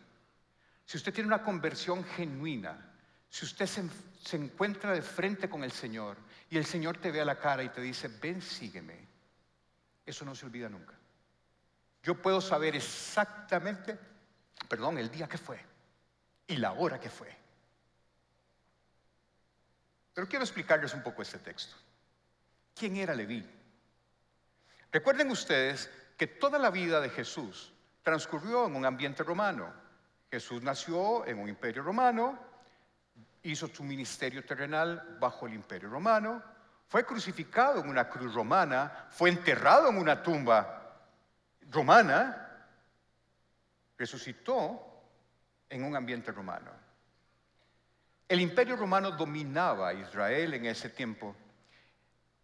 Si 0.86 0.96
usted 0.96 1.12
tiene 1.12 1.28
una 1.28 1.42
conversión 1.42 2.02
genuina, 2.02 2.94
si 3.28 3.44
usted 3.44 3.66
se, 3.66 3.84
se, 4.24 4.36
encuentra 4.36 4.92
de 4.92 5.02
frente 5.02 5.50
con 5.50 5.64
el 5.64 5.72
Señor 5.72 6.16
y 6.48 6.56
el 6.56 6.64
Señor 6.64 6.96
te 6.96 7.10
ve 7.10 7.20
a 7.20 7.26
la 7.26 7.38
cara 7.38 7.62
y 7.62 7.68
te 7.68 7.80
dice, 7.82 8.08
ven, 8.08 8.40
sígueme, 8.40 9.06
eso 10.06 10.24
no 10.24 10.34
se 10.34 10.46
olvida 10.46 10.68
nunca. 10.68 10.94
Yo 12.02 12.20
puedo 12.20 12.40
saber 12.40 12.74
exactamente, 12.74 13.98
perdón, 14.68 14.98
el 14.98 15.10
día 15.10 15.28
que 15.28 15.38
fue 15.38 15.58
y 16.46 16.56
la 16.56 16.72
hora 16.72 16.98
que 16.98 17.10
fue. 17.10 17.34
Pero 20.12 20.28
quiero 20.28 20.44
explicarles 20.44 20.92
un 20.94 21.02
poco 21.02 21.22
este 21.22 21.38
texto. 21.38 21.76
¿Quién 22.74 22.96
era 22.96 23.14
Leví? 23.14 23.48
Recuerden 24.90 25.30
ustedes 25.30 25.90
que 26.18 26.26
toda 26.26 26.58
la 26.58 26.70
vida 26.70 27.00
de 27.00 27.08
Jesús 27.08 27.72
transcurrió 28.02 28.66
en 28.66 28.76
un 28.76 28.84
ambiente 28.84 29.22
romano. 29.22 29.72
Jesús 30.30 30.62
nació 30.62 31.24
en 31.26 31.38
un 31.38 31.48
imperio 31.48 31.82
romano, 31.82 32.38
hizo 33.42 33.68
su 33.68 33.84
ministerio 33.84 34.44
terrenal 34.44 35.16
bajo 35.20 35.46
el 35.46 35.54
imperio 35.54 35.88
romano, 35.88 36.42
fue 36.88 37.06
crucificado 37.06 37.80
en 37.80 37.88
una 37.88 38.08
cruz 38.08 38.34
romana, 38.34 39.06
fue 39.10 39.30
enterrado 39.30 39.88
en 39.88 39.98
una 39.98 40.22
tumba 40.22 40.81
romana, 41.72 42.66
resucitó 43.96 44.92
en 45.68 45.84
un 45.84 45.96
ambiente 45.96 46.30
romano. 46.30 46.70
El 48.28 48.40
imperio 48.40 48.76
romano 48.76 49.12
dominaba 49.12 49.88
a 49.88 49.94
Israel 49.94 50.54
en 50.54 50.66
ese 50.66 50.90
tiempo 50.90 51.34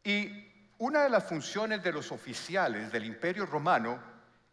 y 0.02 0.72
una 0.78 1.02
de 1.02 1.10
las 1.10 1.24
funciones 1.24 1.82
de 1.82 1.92
los 1.92 2.12
oficiales 2.12 2.90
del 2.92 3.04
imperio 3.04 3.46
romano 3.46 4.00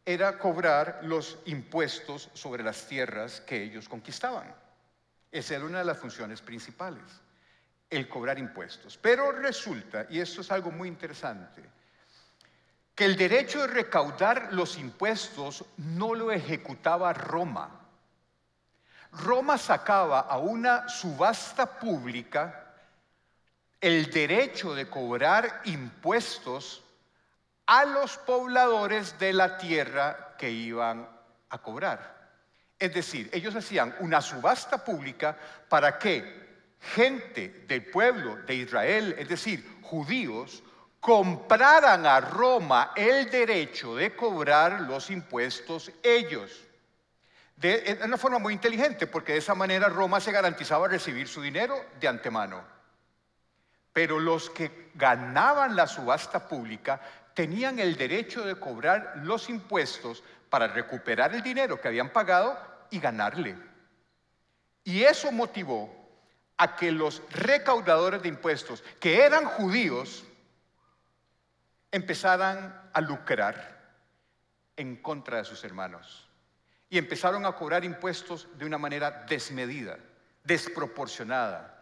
era 0.05 0.37
cobrar 0.37 0.99
los 1.03 1.39
impuestos 1.45 2.29
sobre 2.33 2.63
las 2.63 2.87
tierras 2.87 3.41
que 3.41 3.63
ellos 3.63 3.89
conquistaban. 3.89 4.53
Esa 5.31 5.55
era 5.55 5.65
una 5.65 5.79
de 5.79 5.85
las 5.85 5.97
funciones 5.97 6.41
principales, 6.41 7.03
el 7.89 8.07
cobrar 8.07 8.37
impuestos. 8.39 8.97
Pero 8.97 9.31
resulta, 9.31 10.05
y 10.09 10.19
esto 10.19 10.41
es 10.41 10.51
algo 10.51 10.71
muy 10.71 10.87
interesante, 10.87 11.63
que 12.95 13.05
el 13.05 13.17
derecho 13.17 13.61
de 13.61 13.67
recaudar 13.67 14.53
los 14.53 14.77
impuestos 14.77 15.65
no 15.77 16.15
lo 16.15 16.31
ejecutaba 16.31 17.11
Roma. 17.11 17.81
Roma 19.11 19.57
sacaba 19.57 20.21
a 20.21 20.37
una 20.37 20.87
subasta 20.87 21.77
pública 21.77 22.73
el 23.81 24.09
derecho 24.09 24.73
de 24.73 24.89
cobrar 24.89 25.61
impuestos 25.65 26.83
a 27.65 27.85
los 27.85 28.17
pobladores 28.17 29.19
de 29.19 29.33
la 29.33 29.57
tierra 29.57 30.35
que 30.37 30.49
iban 30.49 31.07
a 31.49 31.57
cobrar. 31.57 32.15
Es 32.79 32.93
decir, 32.93 33.29
ellos 33.33 33.55
hacían 33.55 33.95
una 33.99 34.21
subasta 34.21 34.83
pública 34.83 35.37
para 35.69 35.97
que 35.99 36.45
gente 36.79 37.65
del 37.67 37.85
pueblo 37.85 38.37
de 38.37 38.55
Israel, 38.55 39.15
es 39.17 39.27
decir, 39.27 39.79
judíos, 39.81 40.63
compraran 41.05 42.07
a 42.07 42.19
Roma 42.19 42.91
el 42.95 43.29
derecho 43.29 43.95
de 43.95 44.15
cobrar 44.15 44.81
los 44.81 45.11
impuestos 45.11 45.91
ellos. 46.01 46.63
De 47.55 47.99
una 48.03 48.17
forma 48.17 48.39
muy 48.39 48.55
inteligente, 48.55 49.05
porque 49.05 49.33
de 49.33 49.37
esa 49.37 49.53
manera 49.53 49.87
Roma 49.87 50.19
se 50.19 50.31
garantizaba 50.31 50.87
recibir 50.87 51.27
su 51.27 51.43
dinero 51.43 51.75
de 51.99 52.07
antemano. 52.07 52.63
Pero 53.93 54.19
los 54.19 54.49
que 54.49 54.89
ganaban 54.95 55.75
la 55.75 55.85
subasta 55.85 56.47
pública 56.47 56.99
tenían 57.35 57.77
el 57.77 57.97
derecho 57.97 58.43
de 58.43 58.55
cobrar 58.55 59.13
los 59.17 59.47
impuestos 59.47 60.23
para 60.49 60.69
recuperar 60.69 61.35
el 61.35 61.43
dinero 61.43 61.79
que 61.79 61.87
habían 61.87 62.09
pagado 62.09 62.57
y 62.89 62.99
ganarle. 62.99 63.55
Y 64.83 65.03
eso 65.03 65.31
motivó 65.31 65.87
a 66.57 66.75
que 66.75 66.91
los 66.91 67.21
recaudadores 67.29 68.23
de 68.23 68.29
impuestos, 68.29 68.83
que 68.99 69.21
eran 69.21 69.45
judíos, 69.45 70.25
empezaran 71.95 72.89
a 72.93 73.01
lucrar 73.01 73.79
en 74.75 74.97
contra 74.97 75.37
de 75.37 75.45
sus 75.45 75.63
hermanos. 75.63 76.29
Y 76.89 76.97
empezaron 76.97 77.45
a 77.45 77.53
cobrar 77.53 77.83
impuestos 77.83 78.47
de 78.57 78.65
una 78.65 78.77
manera 78.77 79.25
desmedida, 79.27 79.97
desproporcionada 80.43 81.75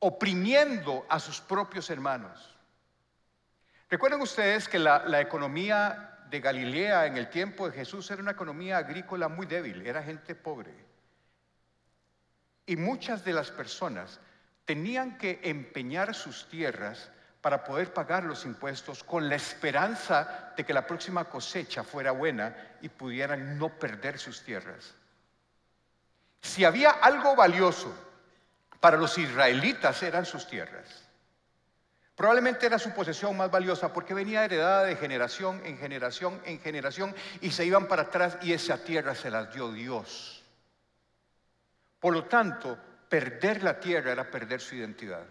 oprimiendo 0.00 1.04
a 1.08 1.18
sus 1.18 1.40
propios 1.40 1.90
hermanos. 1.90 2.54
Recuerden 3.90 4.20
ustedes 4.20 4.68
que 4.68 4.78
la, 4.78 5.20
economía 5.20 6.26
de 6.30 6.40
Galilea 6.40 7.06
en 7.06 7.16
el 7.16 7.30
tiempo 7.30 7.68
de 7.68 7.76
Jesús 7.76 8.10
era 8.10 8.22
una 8.22 8.32
economía 8.32 8.76
agrícola 8.76 9.28
muy 9.28 9.46
débil, 9.46 9.86
era 9.86 10.02
gente 10.02 10.34
pobre. 10.34 10.74
Y 12.66 12.76
muchas 12.76 13.24
de 13.24 13.32
las 13.32 13.50
personas 13.50 14.20
tenían 14.66 15.16
que 15.16 15.40
empeñar 15.42 16.14
sus 16.14 16.48
tierras 16.48 17.10
para 17.40 17.62
poder 17.62 17.92
pagar 17.92 18.24
los 18.24 18.44
impuestos 18.44 19.04
con 19.04 19.28
la 19.28 19.36
esperanza 19.36 20.52
de 20.56 20.64
que 20.64 20.74
la 20.74 20.86
próxima 20.86 21.24
cosecha 21.24 21.84
fuera 21.84 22.10
buena 22.10 22.54
y 22.80 22.88
pudieran 22.88 23.58
no 23.58 23.68
perder 23.68 24.18
sus 24.18 24.42
tierras. 24.42 24.94
Si 26.40 26.64
había 26.64 26.90
algo 26.90 27.36
valioso 27.36 27.94
para 28.80 28.96
los 28.96 29.16
israelitas 29.18 30.02
eran 30.02 30.24
sus 30.24 30.46
tierras. 30.46 31.04
Probablemente 32.14 32.66
era 32.66 32.80
su 32.80 32.92
posesión 32.92 33.36
más 33.36 33.50
valiosa 33.50 33.92
porque 33.92 34.14
venía 34.14 34.44
heredada 34.44 34.84
de 34.84 34.96
generación 34.96 35.62
en 35.64 35.78
generación 35.78 36.40
en 36.44 36.58
generación 36.58 37.14
y 37.40 37.52
se 37.52 37.64
iban 37.64 37.86
para 37.86 38.02
atrás 38.02 38.38
y 38.42 38.52
esa 38.52 38.78
tierra 38.78 39.14
se 39.14 39.30
las 39.30 39.52
dio 39.54 39.70
Dios. 39.70 40.42
Por 42.00 42.14
lo 42.14 42.24
tanto, 42.24 42.76
perder 43.08 43.62
la 43.62 43.78
tierra 43.78 44.12
era 44.12 44.30
perder 44.30 44.60
su 44.60 44.74
identidad. 44.74 45.24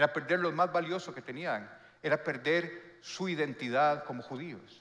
Era 0.00 0.14
perder 0.14 0.40
lo 0.40 0.50
más 0.50 0.72
valioso 0.72 1.12
que 1.12 1.20
tenían. 1.20 1.70
Era 2.02 2.24
perder 2.24 3.00
su 3.02 3.28
identidad 3.28 4.02
como 4.04 4.22
judíos. 4.22 4.80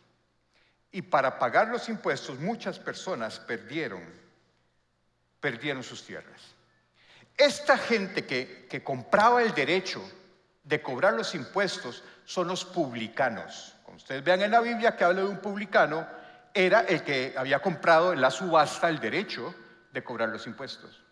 Y 0.94 1.02
para 1.02 1.38
pagar 1.38 1.68
los 1.68 1.90
impuestos 1.90 2.40
muchas 2.40 2.80
personas 2.80 3.38
perdieron, 3.38 4.02
perdieron 5.42 5.84
sus 5.84 6.06
tierras. 6.06 6.56
Esta 7.36 7.78
gente 7.78 8.26
que, 8.26 8.82
compraba 8.82 9.44
el 9.44 9.54
derecho 9.54 10.02
de 10.64 10.82
cobrar 10.82 11.16
los 11.16 11.36
impuestos 11.36 12.02
son 12.24 12.48
los 12.48 12.64
publicanos. 12.64 13.76
Como 13.84 13.98
ustedes 13.98 14.24
vean 14.24 14.42
en 14.42 14.52
la 14.52 14.62
Biblia 14.62 14.96
que 14.96 15.04
habla 15.04 15.24
de 15.24 15.28
un 15.28 15.42
publicano, 15.42 16.08
era 16.54 16.80
el 16.80 17.04
que 17.04 17.36
había 17.38 17.60
comprado 17.60 18.14
en 18.14 18.22
la 18.22 18.32
subasta 18.32 18.88
el 18.88 19.02
derecho 19.02 19.54
de 19.92 20.02
cobrar 20.02 20.30
los 20.30 20.48
impuestos. 20.48 21.04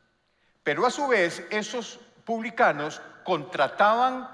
Pero 0.63 0.85
a 0.85 0.91
su 0.91 1.09
vez, 1.09 1.43
esos 1.49 1.99
publicanos 2.23 3.01
contrataban 3.27 4.25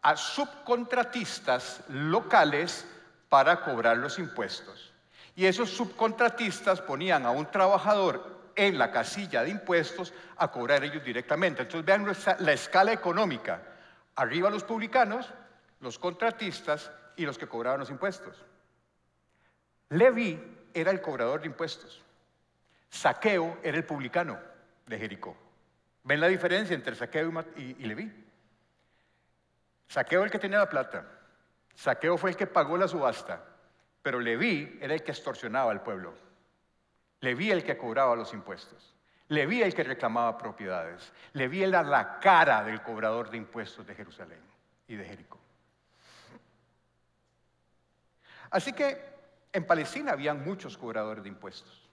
a 0.00 0.16
subcontratistas 0.16 1.82
locales 1.90 2.86
para 3.28 3.60
cobrar 3.60 3.98
los 3.98 4.18
impuestos. 4.18 4.90
Y 5.36 5.44
esos 5.44 5.68
subcontratistas 5.68 6.80
ponían 6.80 7.26
a 7.26 7.30
un 7.30 7.50
trabajador 7.50 8.38
en 8.56 8.78
la 8.78 8.90
casilla 8.90 9.42
de 9.42 9.50
impuestos 9.50 10.14
a 10.38 10.50
cobrar 10.50 10.82
ellos 10.82 11.04
directamente. 11.04 11.60
Entonces 11.60 11.84
vean 11.84 12.10
la 12.38 12.52
escala 12.54 12.90
económica. 12.90 13.60
Arriba 14.16 14.48
los 14.48 14.64
publicanos, 14.64 15.28
los 15.80 15.98
contratistas 15.98 16.90
y 17.16 17.26
los 17.26 17.36
que 17.36 17.48
cobraban 17.48 17.80
los 17.80 17.90
impuestos. 17.90 18.34
Levi 19.90 20.70
era 20.72 20.90
el 20.90 21.02
cobrador 21.02 21.42
de 21.42 21.48
impuestos. 21.48 22.02
Saqueo 22.88 23.58
era 23.62 23.76
el 23.76 23.84
publicano 23.84 24.38
de 24.86 24.98
Jericó. 24.98 25.36
¿Ven 26.02 26.22
la 26.22 26.28
diferencia 26.28 26.74
entre 26.74 26.94
Saqueo 26.94 27.30
y, 27.54 27.76
y 27.78 27.84
Leví? 27.84 28.24
Saqueo 29.88 30.24
el 30.24 30.30
que 30.30 30.38
tenía 30.38 30.58
la 30.58 30.68
plata. 30.68 31.04
Saqueo 31.74 32.16
fue 32.18 32.30
el 32.30 32.36
que 32.36 32.46
pagó 32.46 32.76
la 32.76 32.86
subasta. 32.86 33.42
Pero 34.02 34.20
Leví 34.20 34.78
era 34.80 34.94
el 34.94 35.02
que 35.02 35.12
extorsionaba 35.12 35.70
al 35.70 35.82
pueblo. 35.82 36.14
Le 37.20 37.34
vi 37.34 37.50
el 37.50 37.64
que 37.64 37.76
cobraba 37.76 38.14
los 38.14 38.32
impuestos. 38.32 38.94
Le 39.28 39.46
vi 39.46 39.62
el 39.62 39.74
que 39.74 39.82
reclamaba 39.82 40.38
propiedades. 40.38 41.12
Le 41.32 41.48
vi 41.48 41.62
era 41.62 41.82
la 41.82 42.18
cara 42.20 42.62
del 42.62 42.82
cobrador 42.82 43.30
de 43.30 43.38
impuestos 43.38 43.86
de 43.86 43.94
Jerusalén 43.94 44.40
y 44.86 44.96
de 44.96 45.04
Jericó. 45.04 45.38
Así 48.50 48.72
que 48.72 48.98
en 49.52 49.66
Palestina 49.66 50.12
habían 50.12 50.44
muchos 50.44 50.78
cobradores 50.78 51.22
de 51.22 51.28
impuestos. 51.28 51.88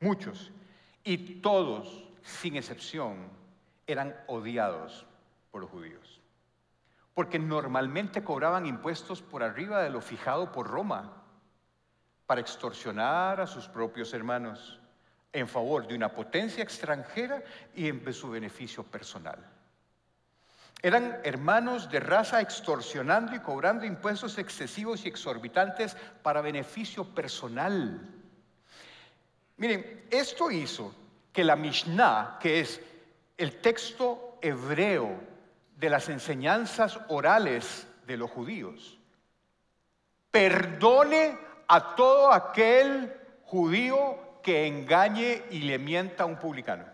Muchos. 0.00 0.50
Y 1.04 1.40
todos, 1.40 2.04
sin 2.22 2.56
excepción, 2.56 3.28
eran 3.86 4.16
odiados 4.26 5.06
por 5.50 5.62
los 5.62 5.70
judíos. 5.70 6.17
Porque 7.18 7.40
normalmente 7.40 8.22
cobraban 8.22 8.64
impuestos 8.64 9.22
por 9.22 9.42
arriba 9.42 9.82
de 9.82 9.90
lo 9.90 10.00
fijado 10.00 10.52
por 10.52 10.68
Roma 10.68 11.20
para 12.26 12.40
extorsionar 12.40 13.40
a 13.40 13.46
sus 13.48 13.66
propios 13.66 14.14
hermanos, 14.14 14.78
en 15.32 15.48
favor 15.48 15.88
de 15.88 15.96
una 15.96 16.14
potencia 16.14 16.62
extranjera 16.62 17.42
y 17.74 17.88
en 17.88 18.14
su 18.14 18.30
beneficio 18.30 18.84
personal. 18.84 19.44
Eran 20.80 21.18
hermanos 21.24 21.90
de 21.90 21.98
raza 21.98 22.40
extorsionando 22.40 23.34
y 23.34 23.40
cobrando 23.40 23.84
impuestos 23.84 24.38
excesivos 24.38 25.04
y 25.04 25.08
exorbitantes 25.08 25.96
para 26.22 26.40
beneficio 26.40 27.04
personal. 27.04 28.00
Miren, 29.56 30.06
esto 30.08 30.52
hizo 30.52 30.94
que 31.32 31.42
la 31.42 31.56
Mishnah, 31.56 32.38
que 32.40 32.60
es 32.60 32.80
el 33.36 33.60
texto 33.60 34.38
hebreo 34.40 35.36
de 35.78 35.90
las 35.90 36.08
enseñanzas 36.08 36.98
orales 37.08 37.86
de 38.06 38.16
los 38.16 38.30
judíos, 38.30 38.98
perdone 40.30 41.38
a 41.68 41.94
todo 41.94 42.32
aquel 42.32 43.14
judío 43.44 44.40
que 44.42 44.66
engañe 44.66 45.44
y 45.50 45.60
le 45.60 45.78
mienta 45.78 46.24
a 46.24 46.26
un 46.26 46.36
publicano. 46.36 46.84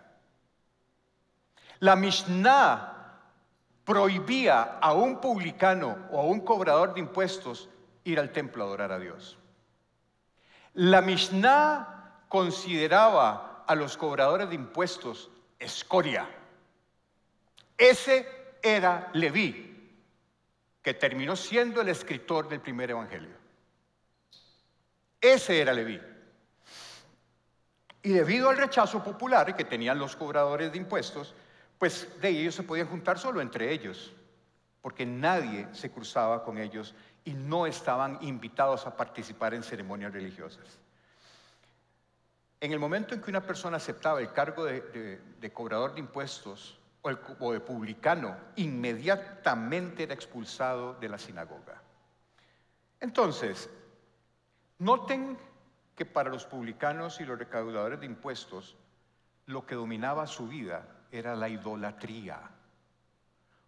La 1.80 1.96
Mishnah 1.96 3.20
prohibía 3.84 4.78
a 4.80 4.92
un 4.92 5.20
publicano 5.20 6.08
o 6.10 6.20
a 6.20 6.24
un 6.24 6.40
cobrador 6.40 6.94
de 6.94 7.00
impuestos 7.00 7.68
ir 8.04 8.20
al 8.20 8.32
templo 8.32 8.64
a 8.64 8.66
adorar 8.66 8.92
a 8.92 8.98
Dios. 8.98 9.38
La 10.74 11.00
Mishnah 11.00 12.24
consideraba 12.28 13.64
a 13.66 13.74
los 13.74 13.96
cobradores 13.96 14.48
de 14.48 14.56
impuestos 14.56 15.30
escoria. 15.58 16.28
Ese 17.78 18.26
era 18.64 19.10
Leví, 19.12 19.70
que 20.82 20.94
terminó 20.94 21.36
siendo 21.36 21.82
el 21.82 21.90
escritor 21.90 22.48
del 22.48 22.60
primer 22.60 22.90
evangelio. 22.90 23.36
Ese 25.20 25.60
era 25.60 25.72
Leví. 25.74 26.00
Y 28.02 28.10
debido 28.10 28.48
al 28.48 28.56
rechazo 28.56 29.04
popular 29.04 29.54
que 29.54 29.64
tenían 29.64 29.98
los 29.98 30.16
cobradores 30.16 30.72
de 30.72 30.78
impuestos, 30.78 31.34
pues 31.78 32.08
de 32.20 32.30
ellos 32.30 32.54
se 32.54 32.62
podían 32.62 32.88
juntar 32.88 33.18
solo 33.18 33.40
entre 33.40 33.70
ellos, 33.70 34.12
porque 34.80 35.04
nadie 35.04 35.68
se 35.72 35.90
cruzaba 35.90 36.42
con 36.42 36.58
ellos 36.58 36.94
y 37.24 37.32
no 37.32 37.66
estaban 37.66 38.18
invitados 38.22 38.86
a 38.86 38.96
participar 38.96 39.54
en 39.54 39.62
ceremonias 39.62 40.12
religiosas. 40.12 40.78
En 42.60 42.72
el 42.72 42.78
momento 42.78 43.14
en 43.14 43.20
que 43.20 43.30
una 43.30 43.44
persona 43.44 43.76
aceptaba 43.76 44.20
el 44.20 44.32
cargo 44.32 44.64
de, 44.64 45.50
cobrador 45.52 45.94
de 45.94 46.00
impuestos 46.00 46.78
o, 47.04 47.52
de 47.52 47.60
publicano, 47.60 48.34
inmediatamente 48.56 50.04
era 50.04 50.14
expulsado 50.14 50.94
de 50.94 51.08
la 51.08 51.18
sinagoga. 51.18 51.82
Entonces, 52.98 53.68
noten 54.78 55.36
que 55.94 56.06
para 56.06 56.30
los 56.30 56.46
publicanos 56.46 57.20
y 57.20 57.26
los 57.26 57.38
recaudadores 57.38 58.00
de 58.00 58.06
impuestos, 58.06 58.76
lo 59.46 59.66
que 59.66 59.74
dominaba 59.74 60.26
su 60.26 60.48
vida 60.48 60.86
era 61.12 61.36
la 61.36 61.50
idolatría. 61.50 62.40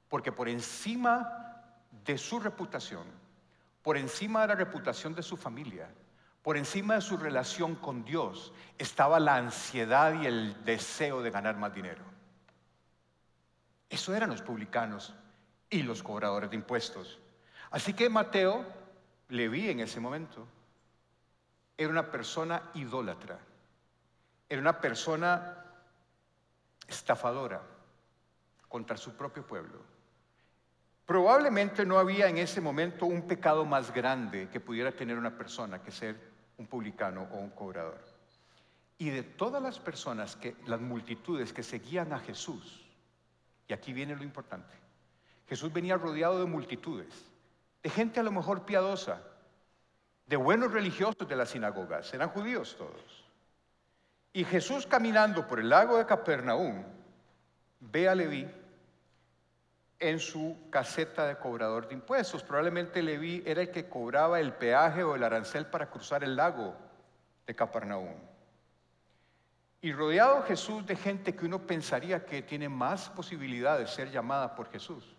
Porque 0.09 0.33
por 0.33 0.49
encima 0.49 1.63
de 2.05 2.17
su 2.17 2.41
reputación, 2.41 3.05
por 3.83 3.99
encima 3.99 4.41
de 4.43 4.49
la 4.49 4.55
reputación 4.55 5.15
de 5.15 5.23
su 5.23 5.37
familia, 5.37 5.89
por 6.43 6.57
encima 6.57 6.95
de 6.95 7.01
su 7.03 7.19
relación 7.19 7.75
con 7.75 8.03
Dios, 8.05 8.55
estaba 8.79 9.21
la 9.21 9.37
ansiedad 9.37 10.15
y 10.23 10.27
el 10.27 10.65
deseo 10.65 11.21
de 11.21 11.31
ganar 11.31 11.57
más 11.57 11.75
dinero. 11.75 12.16
Eso 13.89 14.15
eran 14.15 14.31
los 14.31 14.43
publicanos 14.43 15.15
y 15.71 15.83
los 15.83 16.03
cobradores 16.03 16.51
de 16.51 16.57
impuestos. 16.57 17.19
Así 17.71 17.95
que 17.95 18.09
Mateo 18.09 18.65
le 19.29 19.49
vi 19.49 19.71
en 19.71 19.81
ese 19.81 20.01
momento 20.01 20.47
era 21.77 21.91
una 21.91 22.11
persona 22.11 22.71
idólatra, 22.75 23.39
era 24.49 24.61
una 24.61 24.81
persona 24.81 25.65
estafadora 26.89 27.61
contra 28.69 28.97
su 28.97 29.15
propio 29.15 29.47
pueblo. 29.47 29.81
Probablemente 31.05 31.85
no 31.85 31.99
había 31.99 32.29
en 32.29 32.39
ese 32.39 32.61
momento 32.61 33.07
un 33.07 33.27
pecado 33.27 33.65
más 33.65 33.93
grande 33.93 34.49
que 34.49 34.59
pudiera 34.59 34.91
tener 34.91 35.19
una 35.19 35.37
persona 35.37 35.83
que 35.83 35.93
ser 35.93 36.19
un 36.57 36.67
publicano 36.67 37.29
o 37.33 37.37
un 37.37 37.51
cobrador. 37.51 38.03
Y 38.99 39.11
de 39.11 39.23
todas 39.23 39.63
las 39.63 39.79
personas, 39.79 40.35
que, 40.37 40.57
las 40.67 40.81
multitudes 40.81 41.53
que 41.53 41.63
seguían 41.63 42.13
a 42.13 42.19
Jesús, 42.19 42.86
y 43.69 43.73
aquí 43.73 43.93
viene 43.93 44.17
lo 44.17 44.23
importante, 44.23 44.75
Jesús 45.49 45.73
venía 45.73 45.97
rodeado 45.97 46.39
de 46.41 46.47
multitudes, 46.47 47.31
de 47.83 47.91
gente 47.91 48.21
a 48.21 48.23
lo 48.23 48.33
mejor 48.33 48.65
piadosa, 48.65 49.23
de 50.27 50.37
buenos 50.37 50.73
religiosos 50.73 51.29
de 51.29 51.37
las 51.37 51.51
sinagogas, 51.51 52.13
eran 52.13 52.31
judíos 52.31 52.77
todos. 52.77 53.25
Y 54.33 54.45
Jesús 54.45 54.87
caminando 54.87 55.47
por 55.47 55.61
el 55.61 55.69
lago 55.69 55.97
de 55.97 56.05
Capernaum, 56.05 56.85
ve 57.81 58.09
a 58.09 58.15
Leví 58.15 58.47
en 59.99 60.19
su 60.19 60.57
caseta 60.71 61.27
de 61.27 61.37
cobrador 61.37 61.89
de 61.89 61.95
impuestos. 61.95 62.43
Probablemente 62.43 63.03
Leví 63.03 63.43
era 63.47 63.63
el 63.63 63.71
que 63.71 63.89
cobraba 63.89 64.41
el 64.41 64.53
peaje 64.53 65.03
o 65.03 65.15
el 65.15 65.25
arancel 65.25 65.67
para 65.67 65.89
cruzar 65.89 66.23
el 66.23 66.37
lago 66.37 66.77
de 67.47 67.55
Capernaum. 67.55 68.15
Y 69.87 69.93
rodeado 69.93 70.43
Jesús 70.43 70.85
de 70.85 70.97
gente 70.97 71.37
que 71.37 71.47
uno 71.47 71.65
pensaría 71.65 72.27
que 72.27 72.43
tiene 72.43 72.69
más 72.69 73.09
posibilidad 73.09 73.79
de 73.79 73.87
ser 73.87 74.11
llamada 74.11 74.53
por 74.53 74.69
Jesús. 74.69 75.15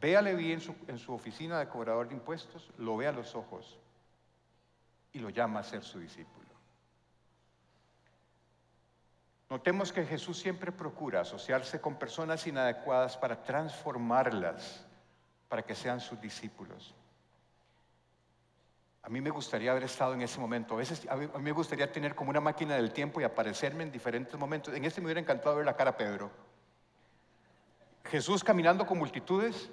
Ve 0.00 0.16
a 0.16 0.22
Leví 0.22 0.50
en 0.52 0.60
su, 0.62 0.74
en 0.88 0.96
su 0.96 1.12
oficina 1.12 1.58
de 1.58 1.68
cobrador 1.68 2.08
de 2.08 2.14
impuestos, 2.14 2.70
lo 2.78 2.96
ve 2.96 3.06
a 3.06 3.12
los 3.12 3.34
ojos 3.34 3.78
y 5.12 5.18
lo 5.18 5.28
llama 5.28 5.60
a 5.60 5.64
ser 5.64 5.82
su 5.82 5.98
discípulo. 5.98 6.48
Notemos 9.50 9.92
que 9.92 10.06
Jesús 10.06 10.38
siempre 10.38 10.72
procura 10.72 11.20
asociarse 11.20 11.78
con 11.78 11.98
personas 11.98 12.46
inadecuadas 12.46 13.18
para 13.18 13.42
transformarlas, 13.42 14.86
para 15.46 15.60
que 15.60 15.74
sean 15.74 16.00
sus 16.00 16.18
discípulos. 16.22 16.94
A 19.02 19.08
mí 19.08 19.20
me 19.20 19.30
gustaría 19.30 19.70
haber 19.70 19.84
estado 19.84 20.14
en 20.14 20.22
ese 20.22 20.38
momento. 20.38 20.74
A 20.74 20.78
veces 20.78 21.06
a 21.08 21.16
mí 21.16 21.28
me 21.40 21.52
gustaría 21.52 21.90
tener 21.90 22.14
como 22.14 22.30
una 22.30 22.40
máquina 22.40 22.76
del 22.76 22.92
tiempo 22.92 23.20
y 23.20 23.24
aparecerme 23.24 23.82
en 23.82 23.92
diferentes 23.92 24.38
momentos. 24.38 24.74
En 24.74 24.84
este 24.84 25.00
me 25.00 25.06
hubiera 25.06 25.20
encantado 25.20 25.56
ver 25.56 25.64
la 25.64 25.76
cara 25.76 25.90
a 25.90 25.96
Pedro. 25.96 26.30
Jesús 28.04 28.44
caminando 28.44 28.86
con 28.86 28.98
multitudes, 28.98 29.70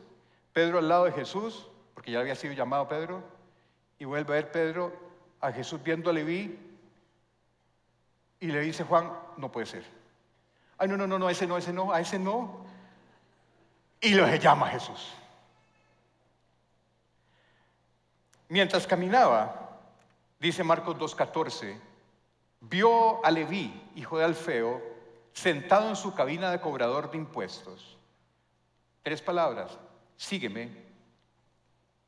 Pedro 0.53 0.79
al 0.79 0.87
lado 0.87 1.05
de 1.05 1.11
Jesús, 1.11 1.67
porque 1.93 2.11
ya 2.11 2.19
había 2.19 2.35
sido 2.35 2.53
llamado 2.53 2.87
Pedro, 2.87 3.23
y 3.99 4.05
vuelve 4.05 4.33
a 4.33 4.35
ver 4.35 4.51
Pedro 4.51 4.93
a 5.41 5.51
Jesús 5.51 5.81
viendo 5.83 6.09
a 6.09 6.13
Leví, 6.13 6.57
y 8.39 8.47
le 8.47 8.61
dice 8.61 8.83
Juan, 8.83 9.11
no 9.37 9.51
puede 9.51 9.65
ser. 9.65 9.83
Ay, 10.77 10.87
no, 10.87 10.95
no, 10.95 11.07
no, 11.07 11.17
no, 11.17 11.29
ese 11.29 11.47
no, 11.47 11.57
ese 11.57 11.73
no, 11.73 11.91
a 11.91 11.99
ese 11.99 12.19
no. 12.19 12.65
Y 13.99 14.13
lo 14.13 14.27
llama 14.35 14.67
Jesús. 14.67 15.13
Mientras 18.49 18.87
caminaba, 18.87 19.79
dice 20.39 20.63
Marcos 20.63 20.97
2.14, 20.97 21.77
vio 22.61 23.25
a 23.25 23.31
Leví, 23.31 23.89
hijo 23.95 24.17
de 24.17 24.25
Alfeo, 24.25 24.81
sentado 25.33 25.89
en 25.89 25.95
su 25.95 26.13
cabina 26.13 26.51
de 26.51 26.61
cobrador 26.61 27.11
de 27.11 27.17
impuestos. 27.17 27.97
Tres 29.03 29.21
palabras, 29.21 29.77
sígueme, 30.15 30.69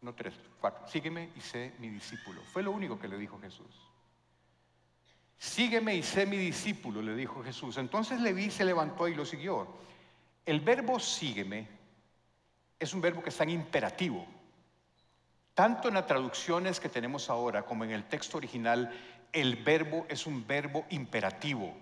no 0.01 0.15
tres, 0.15 0.33
cuatro, 0.59 0.87
sígueme 0.87 1.29
y 1.35 1.41
sé 1.41 1.73
mi 1.79 1.89
discípulo. 1.89 2.41
Fue 2.53 2.63
lo 2.63 2.71
único 2.71 2.99
que 2.99 3.07
le 3.07 3.17
dijo 3.17 3.39
Jesús. 3.39 3.89
Sígueme 5.37 5.95
y 5.95 6.03
sé 6.03 6.25
mi 6.25 6.37
discípulo, 6.37 7.01
le 7.01 7.15
dijo 7.15 7.43
Jesús. 7.43 7.77
Entonces 7.77 8.19
Leví 8.19 8.49
se 8.49 8.65
levantó 8.65 9.07
y 9.07 9.15
lo 9.15 9.25
siguió. 9.25 9.67
El 10.45 10.59
verbo 10.61 10.99
sígueme 10.99 11.67
es 12.77 12.93
un 12.93 13.01
verbo 13.01 13.21
que 13.21 13.29
está 13.29 13.43
en 13.43 13.51
imperativo. 13.51 14.25
Tanto 15.53 15.87
en 15.87 15.95
las 15.95 16.07
traducciones 16.07 16.79
que 16.79 16.89
tenemos 16.89 17.29
ahora 17.29 17.63
como 17.63 17.83
en 17.83 17.91
el 17.91 18.05
texto 18.05 18.37
original, 18.37 18.91
el 19.33 19.57
verbo 19.57 20.05
es 20.09 20.25
un 20.25 20.45
verbo 20.45 20.85
imperativo. 20.89 21.75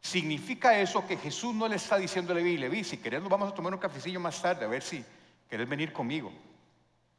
Significa 0.00 0.78
eso 0.78 1.06
que 1.06 1.16
Jesús 1.16 1.54
no 1.54 1.66
le 1.66 1.76
está 1.76 1.96
diciendo 1.96 2.32
a 2.32 2.36
Leví, 2.36 2.58
Leví, 2.58 2.84
si 2.84 2.98
querés 2.98 3.22
nos 3.22 3.30
vamos 3.30 3.50
a 3.50 3.54
tomar 3.54 3.72
un 3.72 3.80
cafecillo 3.80 4.20
más 4.20 4.40
tarde, 4.40 4.64
a 4.64 4.68
ver 4.68 4.82
si 4.82 5.04
querés 5.48 5.68
venir 5.68 5.92
conmigo. 5.92 6.32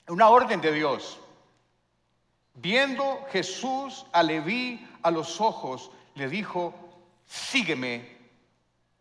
Una 0.08 0.30
orden 0.30 0.62
de 0.62 0.72
Dios. 0.72 1.20
Viendo 2.54 3.26
Jesús 3.32 4.06
a 4.12 4.22
Leví 4.22 4.88
a 5.02 5.12
los 5.12 5.42
ojos, 5.42 5.92
le 6.14 6.30
dijo, 6.30 6.74
sígueme 7.26 8.18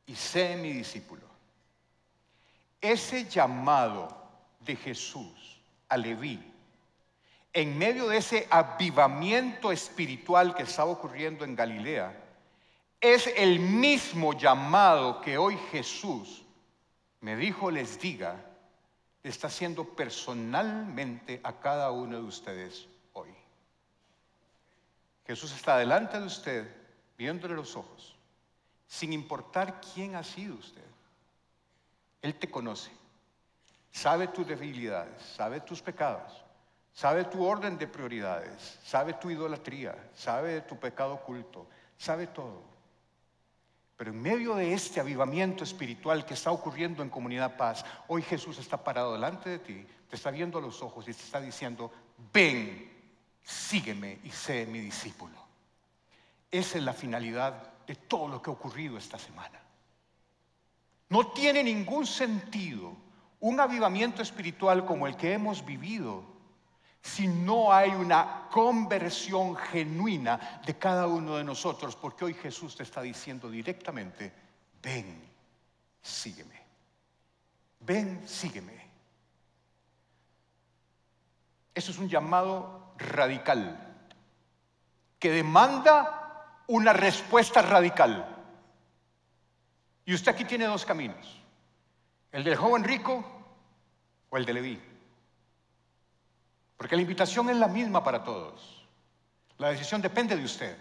y 0.06 0.14
sé 0.14 0.56
mi 0.56 0.72
discípulo. 0.72 1.22
Ese 2.80 3.28
llamado 3.28 4.08
de 4.60 4.76
Jesús 4.76 5.60
a 5.88 5.96
Leví, 5.96 6.42
en 7.54 7.78
medio 7.78 8.08
de 8.08 8.16
ese 8.16 8.48
avivamiento 8.50 9.70
espiritual 9.70 10.56
que 10.56 10.64
estaba 10.64 10.90
ocurriendo 10.90 11.44
en 11.44 11.54
Galilea, 11.54 12.20
es 13.00 13.28
el 13.36 13.60
mismo 13.60 14.32
llamado 14.32 15.20
que 15.20 15.38
hoy 15.38 15.56
Jesús 15.70 16.42
me 17.20 17.36
dijo 17.36 17.70
les 17.70 17.98
diga, 18.00 18.44
está 19.22 19.46
haciendo 19.46 19.84
personalmente 19.84 21.40
a 21.44 21.52
cada 21.52 21.90
uno 21.92 22.16
de 22.16 22.24
ustedes 22.24 22.86
hoy. 23.12 23.30
Jesús 25.26 25.52
está 25.54 25.78
delante 25.78 26.18
de 26.18 26.26
usted 26.26 26.68
viéndole 27.16 27.54
los 27.54 27.76
ojos, 27.76 28.16
sin 28.88 29.12
importar 29.12 29.80
quién 29.80 30.16
ha 30.16 30.24
sido 30.24 30.56
usted. 30.56 30.84
Él 32.20 32.34
te 32.34 32.50
conoce, 32.50 32.90
sabe 33.92 34.26
tus 34.28 34.46
debilidades, 34.46 35.22
sabe 35.22 35.60
tus 35.60 35.80
pecados, 35.80 36.43
sabe 36.94 37.24
tu 37.24 37.44
orden 37.44 37.76
de 37.76 37.88
prioridades, 37.88 38.78
sabe 38.85 39.14
tu 39.14 39.28
idolatría, 39.28 40.11
sabe 40.14 40.61
tu 40.61 40.78
pecado 40.78 41.14
oculto, 41.14 41.66
sabe 41.98 42.28
todo. 42.28 42.62
Pero 43.96 44.11
en 44.11 44.22
medio 44.22 44.54
de 44.54 44.72
este 44.72 45.00
avivamiento 45.00 45.64
espiritual 45.64 46.24
que 46.24 46.35
está 46.35 46.50
ocurriendo 46.52 47.02
en 47.02 47.11
Comunidad 47.11 47.57
Paz, 47.57 47.85
hoy 48.09 48.22
Jesús 48.22 48.59
está 48.59 48.83
parado 48.83 49.12
delante 49.12 49.50
de 49.50 49.59
ti, 49.59 49.87
te 50.09 50.16
está 50.16 50.30
viendo 50.30 50.59
a 50.59 50.62
los 50.62 50.83
ojos 50.83 51.07
y 51.09 51.12
te 51.12 51.22
está 51.22 51.40
diciendo, 51.40 51.92
ven, 52.33 52.90
sígueme 53.42 54.20
y 54.22 54.30
sé 54.30 54.66
mi 54.66 54.78
discípulo. 54.78 55.37
Esa 56.50 56.78
es 56.78 56.85
la 56.85 56.92
finalidad 56.92 57.72
de 57.87 57.96
todo 57.96 58.28
lo 58.28 58.40
que 58.40 58.50
ha 58.50 58.54
ocurrido 58.54 58.96
esta 58.96 59.18
semana. 59.18 59.61
No 61.09 61.33
tiene 61.33 61.62
ningún 61.62 62.07
sentido 62.07 62.96
un 63.40 63.61
avivamiento 63.61 64.22
espiritual 64.22 64.87
como 64.87 65.07
el 65.07 65.16
que 65.16 65.33
hemos 65.33 65.64
vivido 65.64 66.33
si 67.04 67.28
no 67.28 67.70
hay 67.70 67.90
una 67.90 68.48
conversión 68.50 69.54
genuina 69.56 70.62
de 70.64 70.78
cada 70.78 71.06
uno 71.06 71.36
de 71.36 71.44
nosotros, 71.44 71.94
porque 71.96 72.24
hoy 72.24 72.32
Jesús 72.32 72.74
te 72.74 72.82
está 72.82 73.02
diciendo 73.02 73.50
directamente, 73.50 74.32
ven, 74.82 75.22
sígueme. 76.00 76.62
Ven, 77.80 78.26
sígueme. 78.26 78.88
Eso 81.74 81.90
es 81.90 81.98
un 81.98 82.08
llamado 82.08 82.94
radical, 82.96 83.96
que 85.18 85.30
demanda 85.30 86.62
una 86.68 86.94
respuesta 86.94 87.60
radical. 87.60 88.34
Y 90.06 90.14
usted 90.14 90.32
aquí 90.32 90.46
tiene 90.46 90.64
dos 90.64 90.86
caminos, 90.86 91.38
el 92.32 92.44
del 92.44 92.56
joven 92.56 92.82
rico 92.82 93.22
o 94.30 94.36
el 94.38 94.46
de 94.46 94.54
Leví. 94.54 94.93
Porque 96.76 96.96
la 96.96 97.02
invitación 97.02 97.50
es 97.50 97.56
la 97.56 97.68
misma 97.68 98.02
para 98.02 98.24
todos. 98.24 98.87
La 99.58 99.70
decisión 99.70 100.02
depende 100.02 100.37
de 100.37 100.44
usted. 100.44 100.76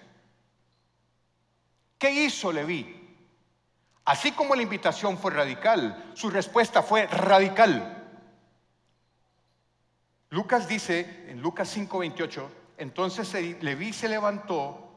¿Qué 1.97 2.11
hizo 2.11 2.51
Leví? 2.51 2.99
Así 4.05 4.31
como 4.33 4.55
la 4.55 4.61
invitación 4.63 5.17
fue 5.17 5.31
radical, 5.31 6.11
su 6.15 6.29
respuesta 6.29 6.83
fue 6.83 7.07
radical. 7.07 8.03
Lucas 10.29 10.67
dice 10.67 11.25
en 11.29 11.41
Lucas 11.41 11.69
5:28, 11.77 12.49
entonces 12.77 13.33
Leví 13.61 13.93
se 13.93 14.09
levantó, 14.09 14.91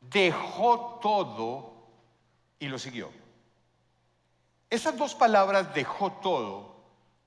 dejó 0.00 1.00
todo 1.02 1.88
y 2.58 2.68
lo 2.68 2.78
siguió. 2.78 3.10
Esas 4.70 4.96
dos 4.96 5.14
palabras, 5.14 5.74
dejó 5.74 6.12
todo, 6.12 6.75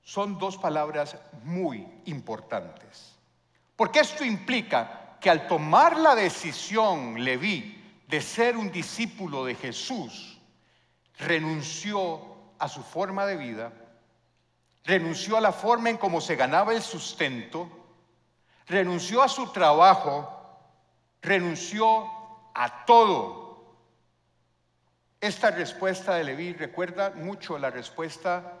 son 0.02 0.38
dos 0.38 0.56
palabras 0.56 1.16
muy 1.44 1.86
importantes. 2.06 3.16
Porque 3.76 4.00
esto 4.00 4.24
implica 4.24 5.16
que 5.20 5.30
al 5.30 5.46
tomar 5.46 5.98
la 5.98 6.14
decisión 6.14 7.22
Leví 7.22 7.76
de 8.08 8.20
ser 8.20 8.56
un 8.56 8.72
discípulo 8.72 9.44
de 9.44 9.54
Jesús, 9.54 10.38
renunció 11.18 12.20
a 12.58 12.68
su 12.68 12.82
forma 12.82 13.24
de 13.26 13.36
vida, 13.36 13.72
renunció 14.84 15.36
a 15.36 15.40
la 15.40 15.52
forma 15.52 15.90
en 15.90 15.98
cómo 15.98 16.20
se 16.20 16.36
ganaba 16.36 16.72
el 16.72 16.82
sustento, 16.82 17.68
renunció 18.66 19.22
a 19.22 19.28
su 19.28 19.52
trabajo, 19.52 20.28
renunció 21.22 22.06
a 22.54 22.84
todo. 22.84 23.76
Esta 25.20 25.50
respuesta 25.50 26.14
de 26.14 26.24
Leví 26.24 26.52
recuerda 26.54 27.10
mucho 27.10 27.58
la 27.58 27.70
respuesta 27.70 28.58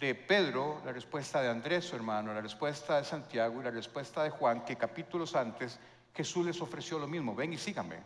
de 0.00 0.14
Pedro, 0.14 0.80
la 0.86 0.92
respuesta 0.92 1.42
de 1.42 1.50
Andrés, 1.50 1.84
su 1.84 1.94
hermano, 1.94 2.32
la 2.32 2.40
respuesta 2.40 2.96
de 2.96 3.04
Santiago 3.04 3.60
y 3.60 3.64
la 3.64 3.70
respuesta 3.70 4.24
de 4.24 4.30
Juan, 4.30 4.64
que 4.64 4.76
capítulos 4.76 5.36
antes 5.36 5.78
Jesús 6.14 6.46
les 6.46 6.60
ofreció 6.62 6.98
lo 6.98 7.06
mismo, 7.06 7.34
ven 7.34 7.52
y 7.52 7.58
síganme. 7.58 7.98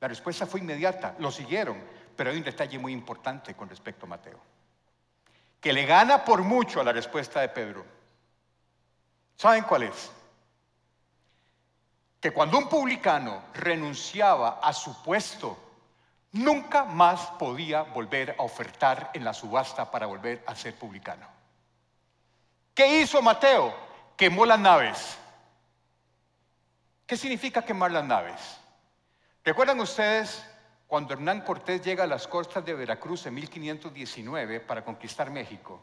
La 0.00 0.06
respuesta 0.06 0.46
fue 0.46 0.60
inmediata, 0.60 1.16
lo 1.18 1.32
siguieron, 1.32 1.82
pero 2.14 2.30
hay 2.30 2.36
un 2.36 2.44
detalle 2.44 2.78
muy 2.78 2.92
importante 2.92 3.54
con 3.54 3.68
respecto 3.68 4.06
a 4.06 4.10
Mateo, 4.10 4.38
que 5.60 5.72
le 5.72 5.84
gana 5.84 6.24
por 6.24 6.42
mucho 6.42 6.80
a 6.80 6.84
la 6.84 6.92
respuesta 6.92 7.40
de 7.40 7.48
Pedro. 7.48 7.84
¿Saben 9.34 9.64
cuál 9.64 9.82
es? 9.82 10.12
Que 12.20 12.30
cuando 12.30 12.56
un 12.56 12.68
publicano 12.68 13.46
renunciaba 13.52 14.60
a 14.62 14.72
su 14.72 15.02
puesto 15.02 15.58
nunca 16.36 16.84
más 16.84 17.26
podía 17.38 17.82
volver 17.82 18.36
a 18.38 18.42
ofertar 18.42 19.10
en 19.14 19.24
la 19.24 19.34
subasta 19.34 19.90
para 19.90 20.06
volver 20.06 20.42
a 20.46 20.54
ser 20.54 20.74
publicano. 20.74 21.26
¿Qué 22.74 23.00
hizo 23.00 23.22
Mateo? 23.22 23.74
Quemó 24.16 24.44
las 24.46 24.58
naves. 24.58 25.18
¿Qué 27.06 27.16
significa 27.16 27.62
quemar 27.62 27.92
las 27.92 28.04
naves? 28.04 28.58
¿Recuerdan 29.44 29.80
ustedes 29.80 30.44
cuando 30.86 31.14
Hernán 31.14 31.42
Cortés 31.42 31.82
llega 31.82 32.04
a 32.04 32.08
las 32.08 32.26
costas 32.26 32.64
de 32.64 32.74
Veracruz 32.74 33.26
en 33.26 33.34
1519 33.34 34.60
para 34.60 34.84
conquistar 34.84 35.30
México? 35.30 35.80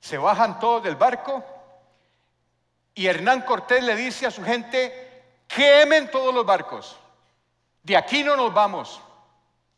Se 0.00 0.18
bajan 0.18 0.60
todos 0.60 0.84
del 0.84 0.96
barco 0.96 1.44
y 2.94 3.06
Hernán 3.06 3.42
Cortés 3.42 3.82
le 3.82 3.96
dice 3.96 4.26
a 4.26 4.30
su 4.30 4.42
gente, 4.42 5.42
quemen 5.48 6.10
todos 6.10 6.32
los 6.32 6.46
barcos, 6.46 6.96
de 7.82 7.96
aquí 7.96 8.22
no 8.22 8.36
nos 8.36 8.54
vamos. 8.54 9.02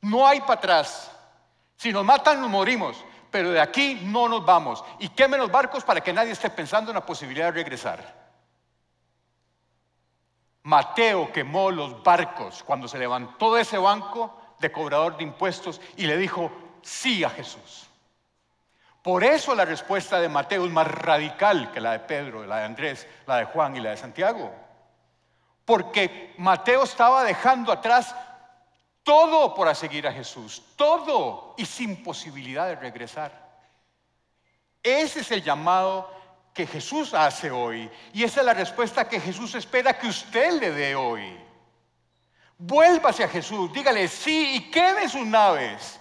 No 0.01 0.27
hay 0.27 0.41
para 0.41 0.55
atrás. 0.55 1.11
Si 1.77 1.93
nos 1.93 2.05
matan, 2.05 2.41
nos 2.41 2.51
morimos. 2.51 3.05
Pero 3.31 3.51
de 3.51 3.61
aquí 3.61 4.01
no 4.05 4.29
nos 4.29 4.45
vamos. 4.45 4.85
Y 4.99 5.11
quemen 5.11 5.41
los 5.41 5.51
barcos 5.51 5.85
para 5.85 6.01
que 6.01 6.13
nadie 6.13 6.33
esté 6.33 6.51
pensando 6.51 6.91
en 6.91 6.97
la 6.97 7.05
posibilidad 7.05 7.47
de 7.47 7.53
regresar. 7.53 8.29
Mateo 10.63 11.33
quemó 11.33 11.71
los 11.71 12.03
barcos 12.03 12.63
cuando 12.63 12.89
se 12.89 12.99
levantó 12.99 13.55
de 13.55 13.63
ese 13.63 13.79
banco 13.79 14.39
de 14.59 14.73
cobrador 14.73 15.17
de 15.17 15.25
impuestos 15.25 15.81
y 15.97 16.07
le 16.07 16.17
dijo 16.17 16.51
sí 16.83 17.25
a 17.25 17.31
Jesús. 17.31 17.89
Por 19.03 19.25
eso 19.25 19.55
la 19.55 19.65
respuesta 19.65 20.21
de 20.21 20.29
Mateo 20.29 20.67
es 20.67 20.71
más 20.71 20.87
radical 20.87 21.71
que 21.73 21.81
la 21.81 21.93
de 21.93 22.01
Pedro, 22.01 22.45
la 22.45 22.59
de 22.59 22.65
Andrés, 22.65 23.07
la 23.27 23.37
de 23.37 23.45
Juan 23.45 23.77
y 23.77 23.81
la 23.81 23.91
de 23.91 23.97
Santiago. 23.97 24.53
Porque 25.65 26.35
Mateo 26.39 26.83
estaba 26.83 27.25
dejando 27.25 27.73
atrás 27.73 28.15
todo 29.09 29.55
por 29.55 29.75
seguir 29.75 30.07
a 30.07 30.13
Jesús, 30.13 30.63
todo 30.77 31.55
y 31.57 31.65
sin 31.65 32.03
posibilidad 32.03 32.67
de 32.67 32.77
regresar. 32.77 33.33
Ese 34.83 35.21
es 35.21 35.31
el 35.31 35.43
llamado 35.43 36.13
que 36.53 36.67
Jesús 36.67 37.15
hace 37.15 37.51
hoy 37.51 37.91
y 38.13 38.23
esa 38.23 38.41
es 38.41 38.47
la 38.47 38.53
respuesta 38.53 39.09
que 39.09 39.19
Jesús 39.19 39.55
espera 39.55 39.99
que 39.99 40.09
usted 40.09 40.61
le 40.61 40.73
dé 40.73 40.95
hoy. 40.95 41.41
Vuélvase 42.59 43.25
a 43.25 43.29
Jesús, 43.29 43.73
dígale 43.73 44.09
sí 44.09 44.57
y 44.57 44.71
queme 44.71 45.09
sus 45.09 45.25
naves. 45.25 45.99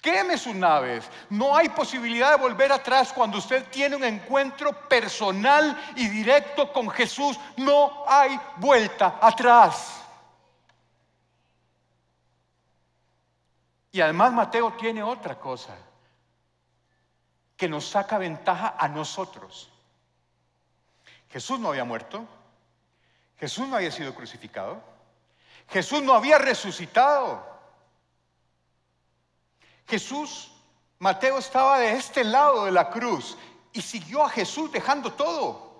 Queme 0.00 0.38
sus 0.38 0.54
naves. 0.54 1.10
No 1.30 1.56
hay 1.56 1.68
posibilidad 1.70 2.36
de 2.36 2.42
volver 2.42 2.70
atrás 2.70 3.12
cuando 3.12 3.38
usted 3.38 3.66
tiene 3.70 3.96
un 3.96 4.04
encuentro 4.04 4.88
personal 4.88 5.76
y 5.96 6.06
directo 6.06 6.72
con 6.72 6.88
Jesús. 6.90 7.36
No 7.56 8.04
hay 8.06 8.38
vuelta 8.58 9.18
atrás. 9.20 10.03
Y 13.94 14.00
además 14.00 14.32
Mateo 14.32 14.72
tiene 14.72 15.04
otra 15.04 15.38
cosa 15.38 15.76
que 17.56 17.68
nos 17.68 17.88
saca 17.88 18.18
ventaja 18.18 18.74
a 18.76 18.88
nosotros. 18.88 19.70
Jesús 21.30 21.60
no 21.60 21.68
había 21.68 21.84
muerto, 21.84 22.26
Jesús 23.38 23.68
no 23.68 23.76
había 23.76 23.92
sido 23.92 24.12
crucificado, 24.12 24.82
Jesús 25.68 26.02
no 26.02 26.12
había 26.12 26.38
resucitado. 26.38 27.46
Jesús, 29.86 30.50
Mateo 30.98 31.38
estaba 31.38 31.78
de 31.78 31.92
este 31.92 32.24
lado 32.24 32.64
de 32.64 32.72
la 32.72 32.90
cruz 32.90 33.38
y 33.72 33.80
siguió 33.80 34.24
a 34.24 34.28
Jesús 34.28 34.72
dejando 34.72 35.12
todo. 35.12 35.73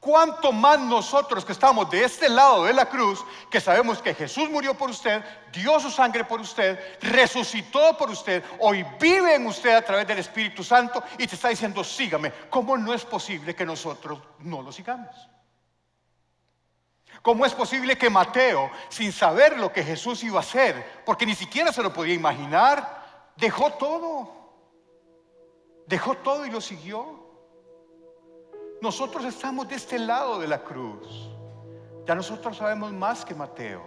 ¿Cuánto 0.00 0.52
más 0.52 0.78
nosotros 0.78 1.44
que 1.44 1.52
estamos 1.52 1.90
de 1.90 2.04
este 2.04 2.28
lado 2.28 2.64
de 2.64 2.72
la 2.72 2.86
cruz, 2.86 3.24
que 3.50 3.60
sabemos 3.60 4.00
que 4.00 4.14
Jesús 4.14 4.48
murió 4.48 4.74
por 4.74 4.90
usted, 4.90 5.24
dio 5.52 5.80
su 5.80 5.90
sangre 5.90 6.24
por 6.24 6.40
usted, 6.40 6.78
resucitó 7.00 7.96
por 7.96 8.08
usted, 8.10 8.44
hoy 8.60 8.86
vive 9.00 9.34
en 9.34 9.46
usted 9.46 9.74
a 9.74 9.82
través 9.82 10.06
del 10.06 10.18
Espíritu 10.18 10.62
Santo 10.62 11.02
y 11.18 11.26
te 11.26 11.34
está 11.34 11.48
diciendo, 11.48 11.82
sígame, 11.82 12.32
¿cómo 12.48 12.78
no 12.78 12.94
es 12.94 13.04
posible 13.04 13.56
que 13.56 13.66
nosotros 13.66 14.20
no 14.38 14.62
lo 14.62 14.70
sigamos? 14.70 15.28
¿Cómo 17.20 17.44
es 17.44 17.52
posible 17.52 17.98
que 17.98 18.08
Mateo, 18.08 18.70
sin 18.88 19.12
saber 19.12 19.58
lo 19.58 19.72
que 19.72 19.82
Jesús 19.82 20.22
iba 20.22 20.38
a 20.38 20.42
hacer, 20.42 21.02
porque 21.04 21.26
ni 21.26 21.34
siquiera 21.34 21.72
se 21.72 21.82
lo 21.82 21.92
podía 21.92 22.14
imaginar, 22.14 23.32
dejó 23.36 23.72
todo? 23.72 24.32
Dejó 25.86 26.14
todo 26.18 26.46
y 26.46 26.50
lo 26.50 26.60
siguió. 26.60 27.27
Nosotros 28.80 29.24
estamos 29.24 29.68
de 29.68 29.74
este 29.74 29.98
lado 29.98 30.38
de 30.38 30.46
la 30.46 30.62
cruz. 30.62 31.28
Ya 32.06 32.14
nosotros 32.14 32.56
sabemos 32.56 32.92
más 32.92 33.24
que 33.24 33.34
Mateo. 33.34 33.82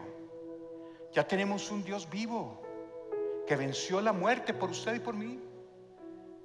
Ya 1.14 1.26
tenemos 1.26 1.72
un 1.72 1.84
Dios 1.84 2.10
vivo 2.10 2.62
que 3.48 3.56
venció 3.56 4.02
la 4.02 4.12
muerte 4.12 4.54
por 4.54 4.70
usted 4.70 4.96
y 4.96 5.00
por 5.00 5.14
mí. 5.14 5.40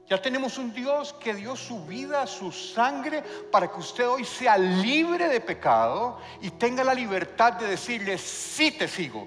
Ya 0.08 0.22
tenemos 0.22 0.56
un 0.58 0.72
Dios 0.72 1.12
que 1.14 1.34
dio 1.34 1.56
su 1.56 1.84
vida, 1.84 2.24
su 2.28 2.52
sangre, 2.52 3.24
para 3.50 3.68
que 3.68 3.80
usted 3.80 4.08
hoy 4.08 4.24
sea 4.24 4.56
libre 4.56 5.28
de 5.28 5.40
pecado 5.40 6.18
y 6.40 6.50
tenga 6.50 6.84
la 6.84 6.94
libertad 6.94 7.54
de 7.54 7.66
decirle, 7.66 8.16
sí 8.16 8.70
te 8.70 8.86
sigo, 8.86 9.26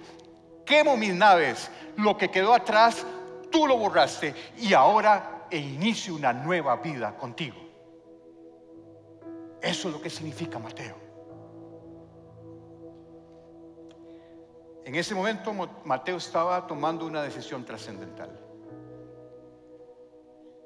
quemo 0.66 0.96
mis 0.96 1.14
naves, 1.14 1.70
lo 1.98 2.18
que 2.18 2.32
quedó 2.32 2.54
atrás, 2.54 3.06
tú 3.52 3.68
lo 3.68 3.78
borraste 3.78 4.34
y 4.58 4.74
ahora 4.74 5.48
e 5.52 5.58
inicio 5.58 6.16
una 6.16 6.32
nueva 6.32 6.78
vida 6.78 7.18
contigo. 7.18 7.69
Eso 9.62 9.88
es 9.90 9.94
lo 9.94 10.02
que 10.02 10.10
significa 10.10 10.58
Mateo. 10.60 10.96
En 14.86 14.96
ese 14.96 15.14
momento 15.14 15.54
Mateo 15.86 16.18
estaba 16.18 16.66
tomando 16.66 17.06
una 17.06 17.22
decisión 17.22 17.64
trascendental. 17.64 18.40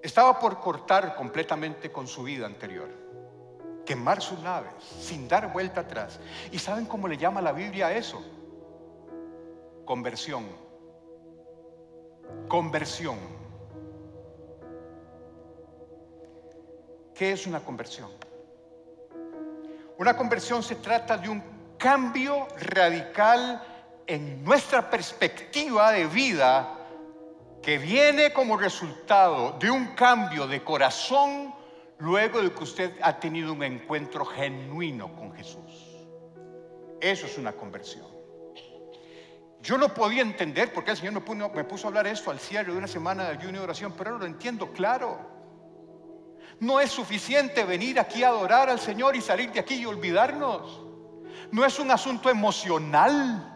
Estaba 0.02 0.40
por 0.40 0.60
cortar 0.60 1.16
completamente 1.16 1.92
con 1.92 2.08
su 2.08 2.24
vida 2.24 2.46
anterior, 2.46 2.90
quemar 3.86 4.22
sus 4.22 4.40
naves 4.40 4.74
sin 4.82 5.28
dar 5.28 5.52
vuelta 5.52 5.82
atrás. 5.82 6.20
¿Y 6.52 6.60
saben 6.60 6.86
cómo 6.86 7.08
le 7.08 7.18
llama 7.18 7.42
la 7.42 7.52
Biblia 7.52 7.88
a 7.88 7.94
eso? 7.94 8.22
Conversión. 9.86 10.46
Conversión. 12.48 13.18
¿Qué 17.14 17.32
es 17.32 17.46
una 17.46 17.60
conversión? 17.60 18.10
Una 19.98 20.16
conversión 20.18 20.64
se 20.64 20.76
trata 20.76 21.18
de 21.18 21.30
un 21.30 21.44
cambio 21.78 22.48
radical 22.60 23.62
en 24.08 24.44
nuestra 24.44 24.90
perspectiva 24.90 25.92
de 25.92 26.08
vida 26.08 26.80
que 27.62 27.78
viene 27.78 28.34
como 28.34 28.58
resultado 28.58 29.58
de 29.60 29.72
un 29.72 29.88
cambio 29.96 30.48
de 30.48 30.64
corazón 30.64 31.54
luego 32.00 32.42
de 32.42 32.52
que 32.52 32.64
usted 32.64 32.94
ha 33.02 33.18
tenido 33.20 33.54
un 33.54 33.64
encuentro 33.64 34.26
genuino 34.26 35.16
con 35.16 35.34
Jesús. 35.34 35.98
Eso 37.00 37.26
es 37.26 37.38
una 37.38 37.54
conversión. 37.54 38.08
Yo 39.62 39.78
no 39.78 39.94
podía 39.94 40.22
entender 40.22 40.74
por 40.74 40.84
qué 40.84 40.92
el 40.92 40.98
Señor 40.98 41.14
me 41.14 41.64
puso, 41.64 41.88
a 41.88 41.90
hablar 41.90 42.06
esto 42.08 42.32
al 42.32 42.40
cierre 42.40 42.74
de 42.74 42.78
una 42.78 42.88
semana 42.88 43.24
de 43.24 43.38
ayuno 43.38 43.60
y 43.60 43.62
oración, 43.62 43.94
pero 43.98 44.10
ahora 44.12 44.26
lo 44.26 44.26
entiendo 44.26 44.74
claro. 44.74 45.33
No 46.60 46.80
es 46.80 46.92
suficiente 46.92 47.64
venir 47.64 48.00
aquí 48.00 48.24
a 48.24 48.30
adorar 48.30 48.70
al 48.70 48.80
Señor 48.80 49.16
y 49.16 49.22
salir 49.22 49.52
de 49.52 49.60
aquí 49.60 49.76
y 49.76 49.86
olvidarnos. 49.86 50.82
No 51.52 51.66
es 51.66 51.80
un 51.80 51.92
asunto 51.92 52.30
emocional. 52.30 53.50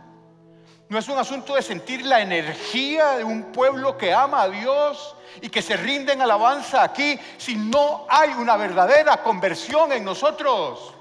No 0.90 0.98
es 0.98 1.08
un 1.10 1.18
asunto 1.18 1.56
de 1.56 1.62
sentir 1.62 2.06
la 2.06 2.22
energía 2.22 3.18
de 3.18 3.24
un 3.24 3.52
pueblo 3.52 3.98
que 3.98 4.14
ama 4.14 4.44
a 4.44 4.50
Dios 4.50 5.16
y 5.42 5.50
que 5.50 5.62
se 5.62 5.76
rinde 5.76 6.14
en 6.14 6.22
alabanza 6.22 6.82
aquí 6.82 7.20
si 7.38 7.56
no 7.56 8.06
hay 8.10 8.32
una 8.32 8.56
verdadera 8.56 9.22
conversión 9.22 9.92
en 9.92 10.06
nosotros. 10.06 10.94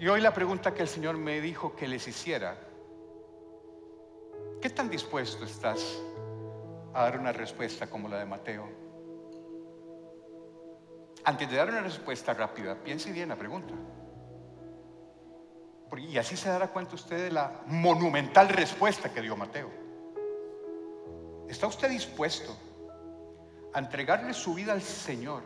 Y 0.00 0.06
hoy 0.06 0.20
la 0.20 0.32
pregunta 0.32 0.72
que 0.72 0.82
el 0.82 0.88
Señor 0.88 1.16
me 1.16 1.40
dijo 1.40 1.74
que 1.74 1.88
les 1.88 2.06
hiciera, 2.06 2.56
¿qué 4.60 4.70
tan 4.70 4.88
dispuesto 4.90 5.44
estás 5.44 6.00
a 6.94 7.02
dar 7.02 7.18
una 7.18 7.32
respuesta 7.32 7.88
como 7.88 8.08
la 8.08 8.18
de 8.18 8.26
Mateo? 8.26 8.68
Antes 11.24 11.50
de 11.50 11.56
dar 11.56 11.68
una 11.68 11.80
respuesta 11.80 12.32
rápida, 12.34 12.74
piense 12.74 13.12
bien 13.12 13.28
la 13.28 13.36
pregunta. 13.36 13.74
Y 15.96 16.16
así 16.16 16.36
se 16.36 16.48
dará 16.48 16.68
cuenta 16.68 16.94
usted 16.94 17.24
de 17.24 17.30
la 17.30 17.62
monumental 17.66 18.48
respuesta 18.48 19.12
que 19.12 19.20
dio 19.20 19.36
Mateo. 19.36 19.70
¿Está 21.48 21.66
usted 21.66 21.88
dispuesto 21.88 22.56
a 23.72 23.78
entregarle 23.78 24.32
su 24.32 24.54
vida 24.54 24.72
al 24.72 24.82
Señor? 24.82 25.42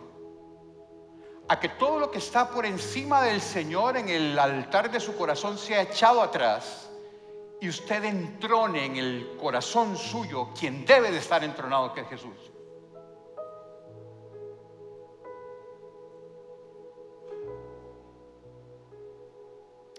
A 1.48 1.58
que 1.58 1.68
todo 1.68 1.98
lo 1.98 2.10
que 2.10 2.18
está 2.18 2.48
por 2.48 2.66
encima 2.66 3.22
del 3.22 3.40
Señor 3.40 3.96
en 3.96 4.08
el 4.08 4.38
altar 4.38 4.90
de 4.90 5.00
su 5.00 5.16
corazón 5.16 5.58
sea 5.58 5.82
echado 5.82 6.22
atrás 6.22 6.91
y 7.62 7.68
usted 7.68 8.02
entrone 8.02 8.86
en 8.86 8.96
el 8.96 9.36
corazón 9.40 9.96
suyo 9.96 10.48
quien 10.52 10.84
debe 10.84 11.12
de 11.12 11.18
estar 11.18 11.44
entronado, 11.44 11.94
que 11.94 12.00
es 12.00 12.08
Jesús. 12.08 12.50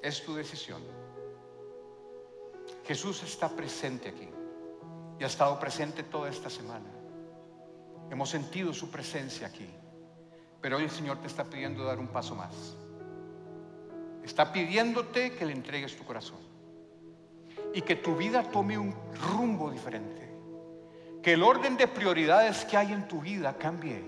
Es 0.01 0.25
tu 0.25 0.35
decisión. 0.35 0.81
Jesús 2.83 3.23
está 3.23 3.47
presente 3.47 4.09
aquí 4.09 4.27
y 5.17 5.23
ha 5.23 5.27
estado 5.27 5.57
presente 5.57 6.03
toda 6.03 6.29
esta 6.29 6.49
semana. 6.49 6.91
Hemos 8.11 8.29
sentido 8.29 8.73
su 8.73 8.91
presencia 8.91 9.47
aquí, 9.47 9.69
pero 10.59 10.75
hoy 10.75 10.83
el 10.83 10.91
Señor 10.91 11.21
te 11.21 11.27
está 11.27 11.45
pidiendo 11.45 11.85
dar 11.85 11.97
un 11.97 12.09
paso 12.09 12.35
más. 12.35 12.75
Está 14.21 14.51
pidiéndote 14.51 15.31
que 15.31 15.45
le 15.45 15.53
entregues 15.53 15.95
tu 15.95 16.03
corazón 16.03 16.52
y 17.73 17.81
que 17.81 17.95
tu 17.95 18.15
vida 18.15 18.43
tome 18.43 18.77
un 18.77 18.93
rumbo 19.33 19.71
diferente. 19.71 20.21
Que 21.21 21.33
el 21.33 21.43
orden 21.43 21.77
de 21.77 21.87
prioridades 21.87 22.65
que 22.65 22.77
hay 22.77 22.91
en 22.91 23.07
tu 23.07 23.21
vida 23.21 23.57
cambie. 23.57 24.03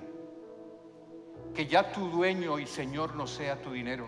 Que 1.53 1.65
ya 1.65 1.91
tu 1.91 2.09
dueño 2.09 2.59
y 2.59 2.67
Señor 2.67 3.15
no 3.15 3.25
sea 3.25 3.61
tu 3.61 3.71
dinero 3.71 4.07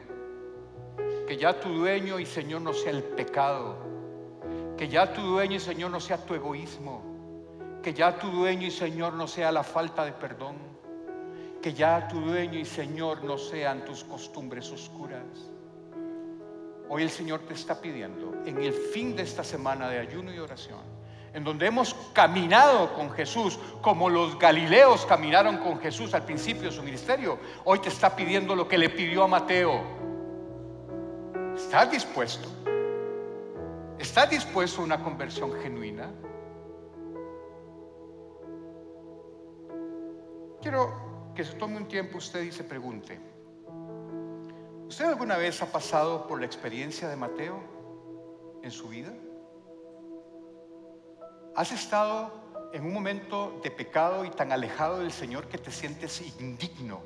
que 1.27 1.35
ya 1.35 1.59
tu 1.59 1.69
dueño 1.69 2.19
y 2.19 2.25
Señor 2.25 2.61
no 2.61 2.73
sea 2.73 2.91
el 2.91 3.03
pecado. 3.03 3.75
Que 4.77 4.87
ya 4.87 5.11
tu 5.11 5.21
dueño 5.21 5.57
y 5.57 5.59
Señor 5.59 5.91
no 5.91 5.99
sea 5.99 6.17
tu 6.25 6.33
egoísmo. 6.33 7.03
Que 7.83 7.93
ya 7.93 8.17
tu 8.17 8.29
dueño 8.29 8.67
y 8.67 8.71
Señor 8.71 9.13
no 9.13 9.27
sea 9.27 9.51
la 9.51 9.63
falta 9.63 10.05
de 10.05 10.13
perdón. 10.13 10.55
Que 11.61 11.73
ya 11.73 12.07
tu 12.07 12.21
dueño 12.21 12.57
y 12.57 12.65
Señor 12.65 13.25
no 13.25 13.37
sean 13.37 13.83
tus 13.83 14.05
costumbres 14.05 14.71
oscuras. 14.71 15.51
Hoy 16.89 17.03
el 17.03 17.09
Señor 17.09 17.41
te 17.41 17.53
está 17.53 17.81
pidiendo, 17.81 18.33
en 18.45 18.61
el 18.61 18.73
fin 18.73 19.15
de 19.15 19.23
esta 19.23 19.43
semana 19.43 19.89
de 19.89 19.99
ayuno 19.99 20.33
y 20.33 20.39
oración, 20.39 20.79
en 21.33 21.43
donde 21.43 21.67
hemos 21.67 21.93
caminado 22.13 22.93
con 22.93 23.11
Jesús 23.11 23.59
como 23.81 24.09
los 24.09 24.39
galileos 24.39 25.05
caminaron 25.05 25.57
con 25.57 25.79
Jesús 25.79 26.13
al 26.13 26.23
principio 26.23 26.63
de 26.63 26.71
su 26.71 26.83
ministerio, 26.83 27.39
hoy 27.65 27.79
te 27.79 27.89
está 27.89 28.15
pidiendo 28.15 28.55
lo 28.55 28.67
que 28.67 28.77
le 28.77 28.89
pidió 28.89 29.23
a 29.23 29.27
Mateo 29.27 30.07
¿Estás 31.57 31.89
dispuesto? 31.89 32.47
¿Estás 33.97 34.29
dispuesto 34.29 34.81
a 34.81 34.83
una 34.85 35.03
conversión 35.03 35.51
genuina? 35.59 36.11
Quiero 40.61 41.33
que 41.35 41.43
se 41.43 41.53
tome 41.53 41.77
un 41.77 41.87
tiempo 41.87 42.19
usted 42.19 42.43
y 42.43 42.51
se 42.51 42.63
pregunte, 42.63 43.19
¿usted 44.87 45.05
alguna 45.05 45.37
vez 45.37 45.61
ha 45.61 45.71
pasado 45.71 46.27
por 46.27 46.39
la 46.39 46.45
experiencia 46.45 47.07
de 47.07 47.15
Mateo 47.15 47.59
en 48.63 48.71
su 48.71 48.87
vida? 48.89 49.13
¿Has 51.55 51.71
estado 51.71 52.31
en 52.73 52.85
un 52.85 52.93
momento 52.93 53.59
de 53.63 53.71
pecado 53.71 54.25
y 54.25 54.29
tan 54.29 54.51
alejado 54.51 54.99
del 54.99 55.11
Señor 55.11 55.47
que 55.47 55.57
te 55.57 55.71
sientes 55.71 56.21
indigno, 56.39 57.01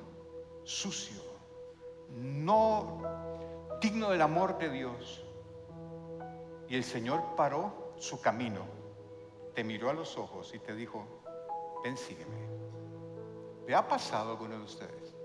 sucio, 0.64 1.22
no 2.10 3.02
digno 3.82 4.10
del 4.10 4.22
amor 4.22 4.58
de 4.58 4.70
Dios. 4.70 5.24
Y 6.68 6.76
el 6.76 6.84
Señor 6.84 7.36
paró 7.36 7.94
su 7.98 8.22
camino, 8.22 8.62
te 9.54 9.64
miró 9.64 9.90
a 9.90 9.94
los 9.94 10.18
ojos 10.18 10.54
y 10.54 10.60
te 10.60 10.74
dijo, 10.76 11.06
ven, 11.84 11.98
sígueme. 11.98 12.38
¿Le 13.68 13.76
ha 13.76 13.88
pasado 13.88 14.30
a 14.30 14.32
alguno 14.34 14.58
de 14.58 14.64
ustedes? 14.64 15.16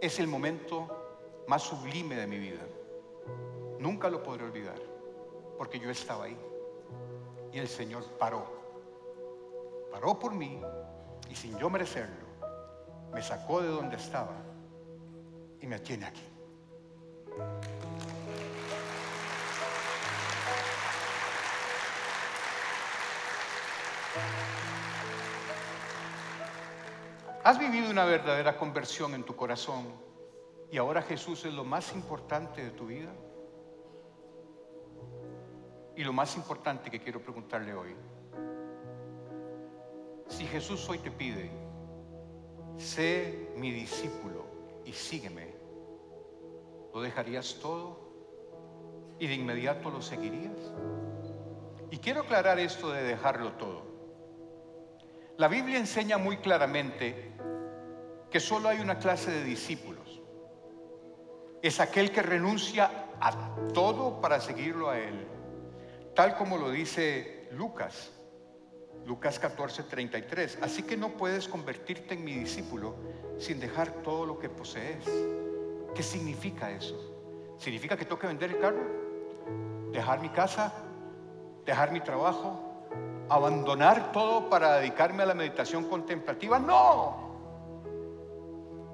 Es 0.00 0.18
el 0.18 0.26
momento 0.26 0.99
más 1.50 1.64
sublime 1.64 2.14
de 2.14 2.28
mi 2.28 2.38
vida. 2.38 2.62
Nunca 3.80 4.08
lo 4.08 4.22
podré 4.22 4.44
olvidar, 4.44 4.80
porque 5.58 5.80
yo 5.80 5.90
estaba 5.90 6.26
ahí. 6.26 6.38
Y 7.52 7.58
el 7.58 7.66
Señor 7.66 8.04
paró. 8.20 8.46
Paró 9.90 10.16
por 10.16 10.32
mí 10.32 10.62
y 11.28 11.34
sin 11.34 11.58
yo 11.58 11.68
merecerlo, 11.68 12.24
me 13.12 13.20
sacó 13.20 13.60
de 13.60 13.66
donde 13.66 13.96
estaba 13.96 14.36
y 15.60 15.66
me 15.66 15.80
tiene 15.80 16.06
aquí. 16.06 16.22
Has 27.42 27.58
vivido 27.58 27.90
una 27.90 28.04
verdadera 28.04 28.56
conversión 28.56 29.14
en 29.14 29.24
tu 29.24 29.34
corazón 29.34 30.09
y 30.72 30.78
ahora 30.78 31.02
Jesús 31.02 31.44
es 31.44 31.52
lo 31.52 31.64
más 31.64 31.92
importante 31.94 32.62
de 32.62 32.70
tu 32.70 32.86
vida. 32.86 33.12
Y 35.96 36.04
lo 36.04 36.12
más 36.12 36.36
importante 36.36 36.90
que 36.90 37.00
quiero 37.00 37.20
preguntarle 37.20 37.74
hoy, 37.74 37.94
si 40.28 40.46
Jesús 40.46 40.88
hoy 40.88 40.98
te 40.98 41.10
pide, 41.10 41.50
sé 42.78 43.50
mi 43.56 43.72
discípulo 43.72 44.46
y 44.84 44.92
sígueme, 44.92 45.52
¿lo 46.94 47.02
dejarías 47.02 47.58
todo 47.60 47.98
y 49.18 49.26
de 49.26 49.34
inmediato 49.34 49.90
lo 49.90 50.00
seguirías? 50.00 50.72
Y 51.90 51.98
quiero 51.98 52.20
aclarar 52.22 52.58
esto 52.60 52.90
de 52.92 53.02
dejarlo 53.02 53.52
todo. 53.54 53.82
La 55.36 55.48
Biblia 55.48 55.78
enseña 55.78 56.16
muy 56.16 56.36
claramente 56.36 57.32
que 58.30 58.40
solo 58.40 58.68
hay 58.68 58.78
una 58.78 58.98
clase 58.98 59.32
de 59.32 59.44
discípulos. 59.44 60.09
Es 61.62 61.78
aquel 61.78 62.10
que 62.10 62.22
renuncia 62.22 62.90
a 63.20 63.54
todo 63.74 64.20
para 64.20 64.40
seguirlo 64.40 64.88
a 64.88 64.98
Él, 64.98 65.26
tal 66.14 66.34
como 66.36 66.56
lo 66.56 66.70
dice 66.70 67.48
Lucas, 67.52 68.12
Lucas 69.04 69.38
14, 69.38 69.82
33. 69.82 70.58
Así 70.62 70.82
que 70.82 70.96
no 70.96 71.10
puedes 71.10 71.48
convertirte 71.48 72.14
en 72.14 72.24
mi 72.24 72.34
discípulo 72.34 72.94
sin 73.38 73.60
dejar 73.60 73.90
todo 74.02 74.24
lo 74.24 74.38
que 74.38 74.48
posees. 74.48 75.04
¿Qué 75.94 76.02
significa 76.02 76.70
eso? 76.70 77.56
¿Significa 77.58 77.96
que 77.96 78.04
tengo 78.04 78.18
que 78.18 78.26
vender 78.26 78.50
el 78.50 78.58
carro? 78.58 79.90
¿Dejar 79.92 80.20
mi 80.20 80.30
casa? 80.30 80.72
¿Dejar 81.66 81.92
mi 81.92 82.00
trabajo? 82.00 82.86
¿Abandonar 83.28 84.12
todo 84.12 84.48
para 84.48 84.76
dedicarme 84.76 85.24
a 85.24 85.26
la 85.26 85.34
meditación 85.34 85.84
contemplativa? 85.84 86.58
No 86.58 87.29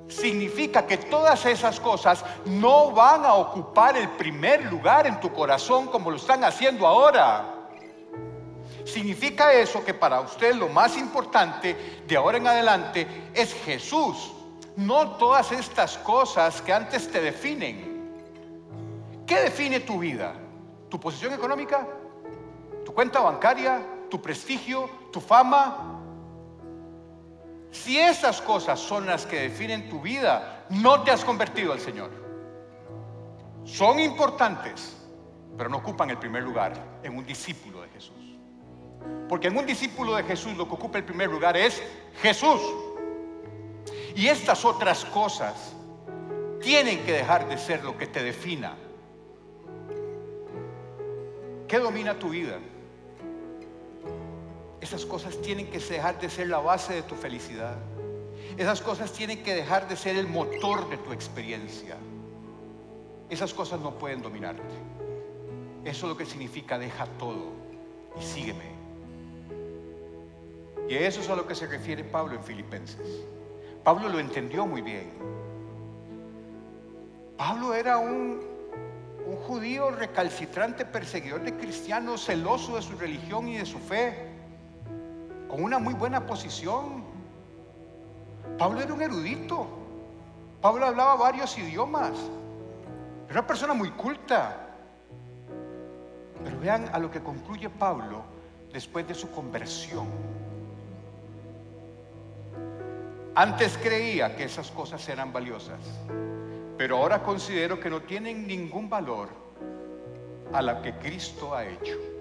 significa 0.09 0.87
que 0.87 0.99
todas 0.99 1.45
esas 1.47 1.81
cosas 1.81 2.25
no 2.45 2.93
van 2.93 3.25
a 3.25 3.35
ocupar 3.35 3.97
el 3.97 4.09
primer 4.11 4.65
lugar 4.67 5.07
en 5.07 5.21
tu 5.21 5.33
corazón 5.33 5.87
como 5.87 6.11
lo 6.11 6.17
están 6.17 6.45
haciendo 6.45 6.87
ahora. 6.87 7.53
Significa 8.85 9.53
eso 9.53 9.85
que 9.85 9.95
para 9.95 10.21
usted 10.21 10.55
lo 10.55 10.69
más 10.69 10.97
importante 10.97 12.03
de 12.07 12.17
ahora 12.17 12.39
en 12.39 12.47
adelante 12.47 13.31
es 13.35 13.53
Jesús, 13.65 14.33
no 14.77 15.17
todas 15.17 15.51
estas 15.53 15.99
cosas 15.99 16.63
que 16.63 16.73
antes 16.73 17.11
te 17.11 17.21
definen. 17.21 17.97
¿Qué 19.27 19.41
define 19.41 19.81
tu 19.81 19.99
vida? 19.99 20.35
¿Tu 20.89 21.01
posición 21.01 21.35
económica? 21.35 21.87
¿Tu 22.85 22.95
cuenta 22.95 23.21
bancaria? 23.21 23.85
¿Tu 24.09 24.23
prestigio? 24.23 24.89
¿Tu 25.13 25.21
fama? 25.21 25.96
Si 27.83 27.99
esas 27.99 28.41
cosas 28.41 28.81
son 28.81 29.07
las 29.07 29.27
que 29.27 29.43
definen 29.43 29.89
tu 29.89 30.01
vida, 30.01 30.65
no 30.71 31.03
te 31.03 31.11
has 31.11 31.25
convertido 31.25 31.73
al 31.73 31.79
Señor. 31.79 32.11
Son 33.65 34.01
importantes, 34.01 34.97
pero 35.57 35.69
no 35.69 35.77
ocupan 35.77 36.11
el 36.11 36.19
primer 36.19 36.43
lugar 36.43 36.73
en 37.03 37.17
un 37.17 37.25
discípulo 37.25 37.83
de 37.83 37.89
Jesús. 37.91 38.17
Porque 39.29 39.49
en 39.49 39.57
un 39.57 39.67
discípulo 39.67 40.17
de 40.17 40.25
Jesús 40.25 40.57
lo 40.57 40.67
que 40.67 40.75
ocupa 40.75 40.99
el 40.99 41.05
primer 41.05 41.29
lugar 41.31 41.57
es 41.57 41.83
Jesús. 42.23 42.61
Y 44.17 44.29
estas 44.29 44.65
otras 44.65 45.05
cosas 45.05 45.75
tienen 46.61 47.05
que 47.05 47.13
dejar 47.13 47.47
de 47.47 47.59
ser 47.59 47.85
lo 47.85 47.97
que 47.99 48.07
te 48.07 48.23
defina. 48.23 48.75
¿Qué 51.69 51.79
domina 51.79 52.19
tu 52.19 52.31
vida? 52.31 52.59
Esas 54.87 55.05
cosas 55.05 55.37
tienen 55.43 55.67
que 55.67 55.81
dejar 55.81 56.21
de 56.21 56.31
ser 56.31 56.47
la 56.47 56.61
base 56.61 56.95
de 56.95 57.03
tu 57.03 57.17
felicidad. 57.17 57.75
Esas 58.57 58.81
cosas 58.81 59.13
tienen 59.13 59.43
que 59.43 59.53
dejar 59.53 59.89
de 59.89 59.97
ser 59.97 60.15
el 60.15 60.29
motor 60.29 60.89
de 60.89 60.97
tu 60.97 61.11
experiencia. 61.11 61.97
Esas 63.29 63.53
cosas 63.53 63.81
no 63.81 63.99
pueden 63.99 64.23
dominarte. 64.23 64.63
Eso 65.85 66.07
es 66.07 66.11
lo 66.11 66.17
que 66.17 66.25
significa 66.25 66.79
deja 66.79 67.07
todo 67.19 67.49
y 68.17 68.23
sígueme. 68.23 68.77
Y 70.89 70.95
eso 70.95 71.21
es 71.21 71.29
a 71.31 71.35
lo 71.35 71.49
que 71.49 71.57
se 71.57 71.67
refiere 71.67 72.05
Pablo 72.05 72.37
en 72.37 72.45
Filipenses. 72.45 73.25
Pablo 73.83 74.09
lo 74.09 74.21
entendió 74.21 74.69
muy 74.69 74.83
bien. 74.83 75.11
Pablo 77.37 77.75
era 77.75 77.99
un, 77.99 78.41
un 79.27 79.37
judío 79.49 79.91
recalcitrante, 79.91 80.85
perseguidor 80.85 81.43
de 81.43 81.57
cristianos, 81.57 82.25
celoso 82.25 82.77
de 82.77 82.83
su 82.83 82.97
religión 82.97 83.49
y 83.49 83.57
de 83.57 83.67
su 83.67 83.81
fe 83.81 84.36
con 85.49 85.63
una 85.63 85.79
muy 85.79 85.95
buena 85.95 86.27
posición. 86.27 87.05
Pablo 88.59 88.81
era 88.81 88.93
un 88.93 89.03
erudito. 89.03 89.67
Pablo 90.61 90.87
hablaba 90.87 91.17
varios 91.17 91.57
idiomas. 91.59 92.13
Era 93.29 93.41
una 93.41 93.47
persona 93.47 93.75
muy 93.75 93.91
culta. 93.91 94.57
Pero 96.43 96.61
vean 96.61 96.89
a 96.93 96.99
lo 96.99 97.11
que 97.11 97.21
concluye 97.21 97.69
Pablo 97.69 98.23
después 98.73 99.07
de 99.07 99.15
su 99.15 99.31
conversión. 99.31 100.07
Antes 103.35 103.79
creía 103.83 104.35
que 104.35 104.45
esas 104.45 104.71
cosas 104.71 105.07
eran 105.11 105.31
valiosas, 105.31 105.81
pero 106.79 106.97
ahora 106.97 107.23
considero 107.23 107.79
que 107.79 107.91
no 107.91 108.01
tienen 108.01 108.47
ningún 108.47 108.89
valor 108.89 109.29
a 110.55 110.63
la 110.63 110.81
que 110.81 110.95
Cristo 110.95 111.55
ha 111.55 111.67
hecho. 111.67 112.16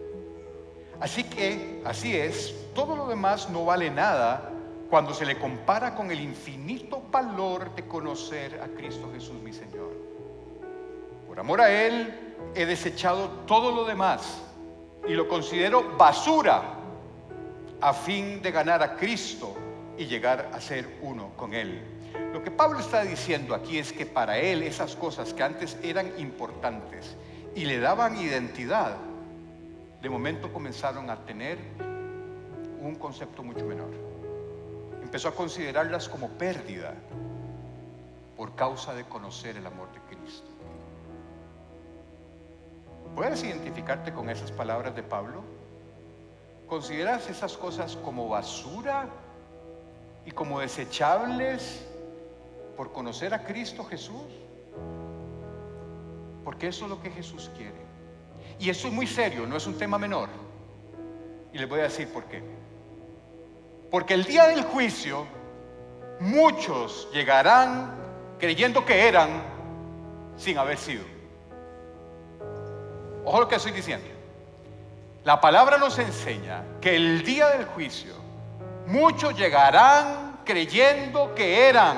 Así 0.99 1.23
que, 1.23 1.81
así 1.86 2.15
es, 2.15 2.53
todo 2.73 2.95
lo 2.95 3.08
demás 3.08 3.49
no 3.49 3.65
vale 3.65 3.89
nada 3.89 4.51
cuando 4.89 5.13
se 5.13 5.25
le 5.25 5.38
compara 5.38 5.95
con 5.95 6.12
el 6.12 6.21
infinito 6.21 7.01
valor 7.12 7.73
de 7.75 7.86
conocer 7.88 8.62
a 8.62 8.67
Cristo 8.67 9.10
Jesús 9.13 9.41
mi 9.41 9.51
Señor. 9.51 9.91
Por 11.27 11.39
amor 11.39 11.62
a 11.62 11.69
Él 11.69 12.13
he 12.53 12.65
desechado 12.65 13.29
todo 13.45 13.71
lo 13.71 13.86
demás 13.86 14.41
y 15.08 15.13
lo 15.13 15.27
considero 15.27 15.97
basura 15.97 16.63
a 17.81 17.93
fin 17.93 18.41
de 18.41 18.51
ganar 18.51 18.81
a 18.81 18.95
Cristo 18.95 19.53
y 19.97 20.05
llegar 20.05 20.49
a 20.53 20.62
ser 20.62 20.99
uno 21.01 21.31
con 21.36 21.53
Él. 21.53 21.81
Lo 22.34 22.43
que 22.43 22.51
Pablo 22.51 22.79
está 22.79 23.03
diciendo 23.03 23.53
aquí 23.53 23.77
es 23.77 23.91
que 23.91 24.05
para 24.05 24.38
Él 24.38 24.63
esas 24.63 24.95
cosas 24.95 25.34
que 25.34 25.43
antes 25.43 25.77
eran 25.84 26.12
importantes 26.17 27.15
y 27.53 27.65
le 27.65 27.79
daban 27.79 28.17
identidad, 28.17 28.97
de 30.05 30.09
momento 30.11 30.53
comenzaron 30.53 31.09
a 31.09 31.25
tener 31.25 31.57
un 32.79 32.93
concepto 32.93 33.41
mucho 33.41 33.65
menor. 33.65 33.89
Empezó 35.01 35.29
a 35.29 35.31
considerarlas 35.33 36.07
como 36.07 36.29
pérdida 36.29 36.93
por 38.37 38.53
causa 38.53 38.93
de 38.93 39.03
conocer 39.05 39.57
el 39.57 39.65
amor 39.65 39.91
de 39.93 40.15
Cristo. 40.15 40.47
¿Puedes 43.15 43.43
identificarte 43.43 44.13
con 44.13 44.29
esas 44.29 44.51
palabras 44.51 44.95
de 44.95 45.01
Pablo? 45.01 45.41
¿Consideras 46.67 47.27
esas 47.27 47.57
cosas 47.57 47.95
como 47.95 48.29
basura 48.29 49.07
y 50.23 50.29
como 50.29 50.59
desechables 50.59 51.83
por 52.77 52.91
conocer 52.91 53.33
a 53.33 53.43
Cristo 53.43 53.83
Jesús? 53.83 54.31
Porque 56.43 56.67
eso 56.67 56.85
es 56.85 56.91
lo 56.91 57.01
que 57.01 57.09
Jesús 57.09 57.49
quiere. 57.57 57.84
Y 58.59 58.69
eso 58.69 58.87
es 58.87 58.93
muy 58.93 59.07
serio, 59.07 59.45
no 59.45 59.57
es 59.57 59.67
un 59.67 59.77
tema 59.77 59.97
menor. 59.97 60.30
Y 61.53 61.57
les 61.57 61.67
voy 61.67 61.80
a 61.80 61.84
decir 61.84 62.07
por 62.09 62.25
qué. 62.25 62.41
Porque 63.91 64.13
el 64.13 64.23
día 64.23 64.47
del 64.47 64.63
juicio 64.63 65.25
muchos 66.19 67.09
llegarán 67.13 67.95
creyendo 68.39 68.86
que 68.86 69.07
eran 69.07 69.30
sin 70.38 70.57
haber 70.57 70.77
sido. 70.77 71.03
Ojo 73.23 73.39
lo 73.39 73.47
que 73.47 73.55
estoy 73.55 73.71
diciendo. 73.71 74.07
La 75.23 75.41
palabra 75.41 75.77
nos 75.77 75.97
enseña 75.97 76.63
que 76.80 76.95
el 76.95 77.23
día 77.23 77.49
del 77.49 77.65
juicio 77.65 78.13
muchos 78.86 79.36
llegarán 79.36 80.41
creyendo 80.45 81.34
que 81.34 81.67
eran 81.67 81.97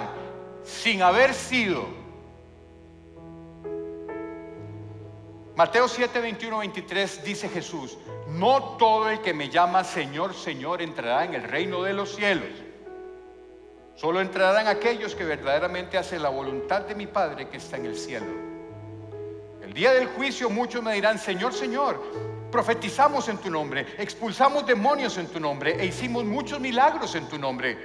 sin 0.64 1.02
haber 1.02 1.34
sido. 1.34 1.97
Mateo 5.58 5.88
7, 5.88 6.22
21, 6.22 6.60
23 6.60 7.24
dice 7.24 7.50
Jesús, 7.50 7.98
no 8.28 8.78
todo 8.78 9.10
el 9.10 9.22
que 9.22 9.34
me 9.34 9.50
llama 9.50 9.84
Señor, 9.84 10.36
Señor 10.36 10.84
entrará 10.84 11.26
en 11.26 11.34
el 11.34 11.42
reino 11.42 11.82
de 11.82 11.94
los 11.94 12.16
cielos. 12.16 12.50
Solo 13.96 14.22
entrarán 14.22 14.68
aquellos 14.68 15.16
que 15.16 15.26
verdaderamente 15.26 15.98
hacen 15.98 16.22
la 16.22 16.30
voluntad 16.30 16.82
de 16.82 16.94
mi 16.94 17.08
Padre 17.08 17.50
que 17.50 17.58
está 17.58 17.78
en 17.78 17.88
el 17.88 17.98
cielo. 17.98 18.28
El 19.64 19.74
día 19.74 19.94
del 19.94 20.06
juicio 20.10 20.48
muchos 20.52 20.84
me 20.84 20.94
dirán, 20.94 21.18
Señor, 21.18 21.52
Señor, 21.52 22.04
profetizamos 22.52 23.28
en 23.28 23.40
tu 23.40 23.50
nombre, 23.50 23.88
expulsamos 23.98 24.64
demonios 24.64 25.18
en 25.18 25.26
tu 25.26 25.40
nombre 25.40 25.76
e 25.82 25.88
hicimos 25.88 26.24
muchos 26.24 26.60
milagros 26.60 27.16
en 27.16 27.28
tu 27.28 27.40
nombre. 27.40 27.76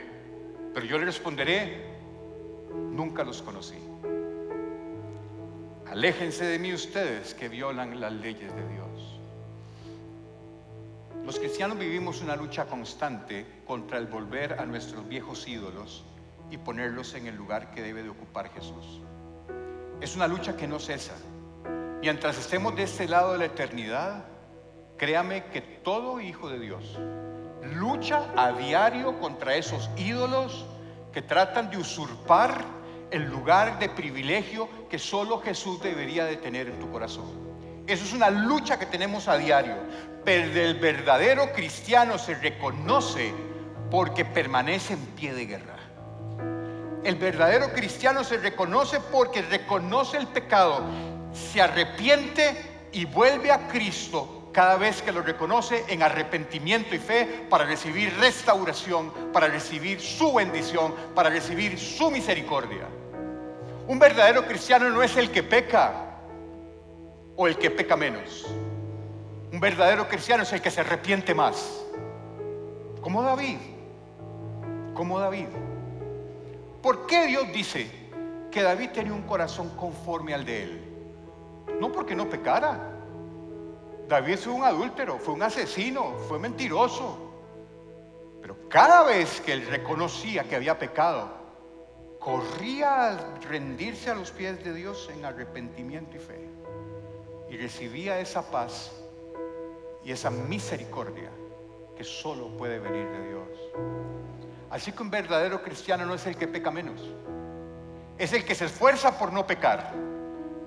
Pero 0.74 0.84
yo 0.84 0.98
le 0.98 1.06
responderé, 1.06 1.86
nunca 2.70 3.24
los 3.24 3.40
conocí. 3.40 3.78
Aléjense 5.92 6.46
de 6.46 6.58
mí 6.58 6.72
ustedes 6.72 7.34
que 7.34 7.50
violan 7.50 8.00
las 8.00 8.14
leyes 8.14 8.50
de 8.54 8.66
Dios. 8.66 9.20
Los 11.22 11.38
cristianos 11.38 11.78
vivimos 11.78 12.22
una 12.22 12.34
lucha 12.34 12.64
constante 12.64 13.44
contra 13.66 13.98
el 13.98 14.06
volver 14.06 14.54
a 14.58 14.64
nuestros 14.64 15.06
viejos 15.06 15.46
ídolos 15.46 16.02
y 16.50 16.56
ponerlos 16.56 17.12
en 17.12 17.26
el 17.26 17.36
lugar 17.36 17.72
que 17.72 17.82
debe 17.82 18.02
de 18.02 18.08
ocupar 18.08 18.50
Jesús. 18.54 19.02
Es 20.00 20.16
una 20.16 20.26
lucha 20.26 20.56
que 20.56 20.66
no 20.66 20.78
cesa. 20.78 21.12
Mientras 22.00 22.38
estemos 22.38 22.74
de 22.74 22.84
este 22.84 23.06
lado 23.06 23.32
de 23.32 23.40
la 23.40 23.44
eternidad, 23.44 24.24
créame 24.96 25.44
que 25.52 25.60
todo 25.60 26.22
hijo 26.22 26.48
de 26.48 26.58
Dios 26.58 26.98
lucha 27.74 28.32
a 28.34 28.52
diario 28.52 29.20
contra 29.20 29.56
esos 29.56 29.90
ídolos 29.98 30.64
que 31.12 31.20
tratan 31.20 31.68
de 31.70 31.76
usurpar 31.76 32.64
el 33.12 33.24
lugar 33.24 33.78
de 33.78 33.88
privilegio 33.88 34.68
que 34.88 34.98
solo 34.98 35.40
Jesús 35.40 35.80
debería 35.82 36.24
de 36.24 36.36
tener 36.36 36.68
en 36.68 36.78
tu 36.80 36.90
corazón. 36.90 37.26
Eso 37.86 38.04
es 38.04 38.12
una 38.12 38.30
lucha 38.30 38.78
que 38.78 38.86
tenemos 38.86 39.28
a 39.28 39.36
diario. 39.36 39.76
Pero 40.24 40.60
el 40.60 40.78
verdadero 40.78 41.52
cristiano 41.52 42.16
se 42.16 42.34
reconoce 42.34 43.34
porque 43.90 44.24
permanece 44.24 44.94
en 44.94 45.00
pie 45.06 45.34
de 45.34 45.46
guerra. 45.46 45.76
El 47.04 47.16
verdadero 47.16 47.72
cristiano 47.72 48.22
se 48.22 48.38
reconoce 48.38 49.00
porque 49.00 49.42
reconoce 49.42 50.16
el 50.16 50.28
pecado, 50.28 50.82
se 51.32 51.60
arrepiente 51.60 52.88
y 52.92 53.04
vuelve 53.04 53.50
a 53.50 53.66
Cristo 53.66 54.50
cada 54.52 54.76
vez 54.76 55.02
que 55.02 55.10
lo 55.10 55.22
reconoce 55.22 55.84
en 55.88 56.02
arrepentimiento 56.02 56.94
y 56.94 56.98
fe 56.98 57.46
para 57.50 57.64
recibir 57.64 58.14
restauración, 58.20 59.10
para 59.32 59.48
recibir 59.48 60.00
su 60.00 60.32
bendición, 60.32 60.94
para 61.14 61.30
recibir 61.30 61.78
su 61.78 62.10
misericordia. 62.10 62.86
Un 63.88 63.98
verdadero 63.98 64.46
cristiano 64.46 64.88
no 64.90 65.02
es 65.02 65.16
el 65.16 65.30
que 65.30 65.42
peca 65.42 65.92
o 67.36 67.46
el 67.46 67.56
que 67.58 67.70
peca 67.70 67.96
menos. 67.96 68.46
Un 69.52 69.60
verdadero 69.60 70.08
cristiano 70.08 70.44
es 70.44 70.52
el 70.52 70.62
que 70.62 70.70
se 70.70 70.80
arrepiente 70.80 71.34
más. 71.34 71.84
Como 73.00 73.22
David. 73.22 73.58
Como 74.94 75.18
David. 75.18 75.48
¿Por 76.80 77.06
qué 77.06 77.26
Dios 77.26 77.52
dice 77.52 77.90
que 78.50 78.62
David 78.62 78.90
tenía 78.90 79.12
un 79.12 79.22
corazón 79.22 79.70
conforme 79.76 80.34
al 80.34 80.44
de 80.44 80.62
él? 80.62 80.92
No 81.80 81.90
porque 81.90 82.14
no 82.14 82.28
pecara. 82.28 82.92
David 84.08 84.36
fue 84.36 84.52
un 84.52 84.64
adúltero, 84.64 85.18
fue 85.18 85.34
un 85.34 85.42
asesino, 85.42 86.14
fue 86.28 86.38
mentiroso. 86.38 87.18
Pero 88.40 88.68
cada 88.68 89.02
vez 89.04 89.40
que 89.40 89.52
él 89.52 89.66
reconocía 89.66 90.44
que 90.44 90.56
había 90.56 90.78
pecado, 90.78 91.41
corría 92.22 93.08
a 93.08 93.18
rendirse 93.48 94.10
a 94.10 94.14
los 94.14 94.30
pies 94.30 94.62
de 94.62 94.72
Dios 94.72 95.10
en 95.12 95.24
arrepentimiento 95.24 96.16
y 96.16 96.20
fe. 96.20 96.48
Y 97.50 97.56
recibía 97.56 98.20
esa 98.20 98.42
paz 98.50 98.92
y 100.04 100.12
esa 100.12 100.30
misericordia 100.30 101.30
que 101.96 102.04
solo 102.04 102.56
puede 102.56 102.78
venir 102.78 103.08
de 103.08 103.28
Dios. 103.28 103.48
Así 104.70 104.92
que 104.92 105.02
un 105.02 105.10
verdadero 105.10 105.62
cristiano 105.62 106.06
no 106.06 106.14
es 106.14 106.26
el 106.26 106.36
que 106.36 106.48
peca 106.48 106.70
menos, 106.70 107.00
es 108.16 108.32
el 108.32 108.44
que 108.44 108.54
se 108.54 108.66
esfuerza 108.66 109.18
por 109.18 109.32
no 109.32 109.46
pecar, 109.46 109.92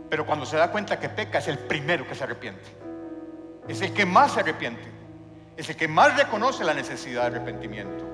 pero 0.09 0.25
cuando 0.25 0.45
se 0.45 0.57
da 0.57 0.71
cuenta 0.71 0.99
que 0.99 1.09
peca 1.09 1.39
es 1.39 1.47
el 1.47 1.57
primero 1.57 2.07
que 2.07 2.13
se 2.13 2.23
arrepiente, 2.23 2.69
es 3.67 3.81
el 3.81 3.93
que 3.93 4.05
más 4.05 4.33
se 4.33 4.41
arrepiente, 4.41 4.87
es 5.57 5.69
el 5.69 5.75
que 5.75 5.87
más 5.87 6.15
reconoce 6.15 6.63
la 6.63 6.75
necesidad 6.75 7.21
de 7.21 7.37
arrepentimiento, 7.37 8.05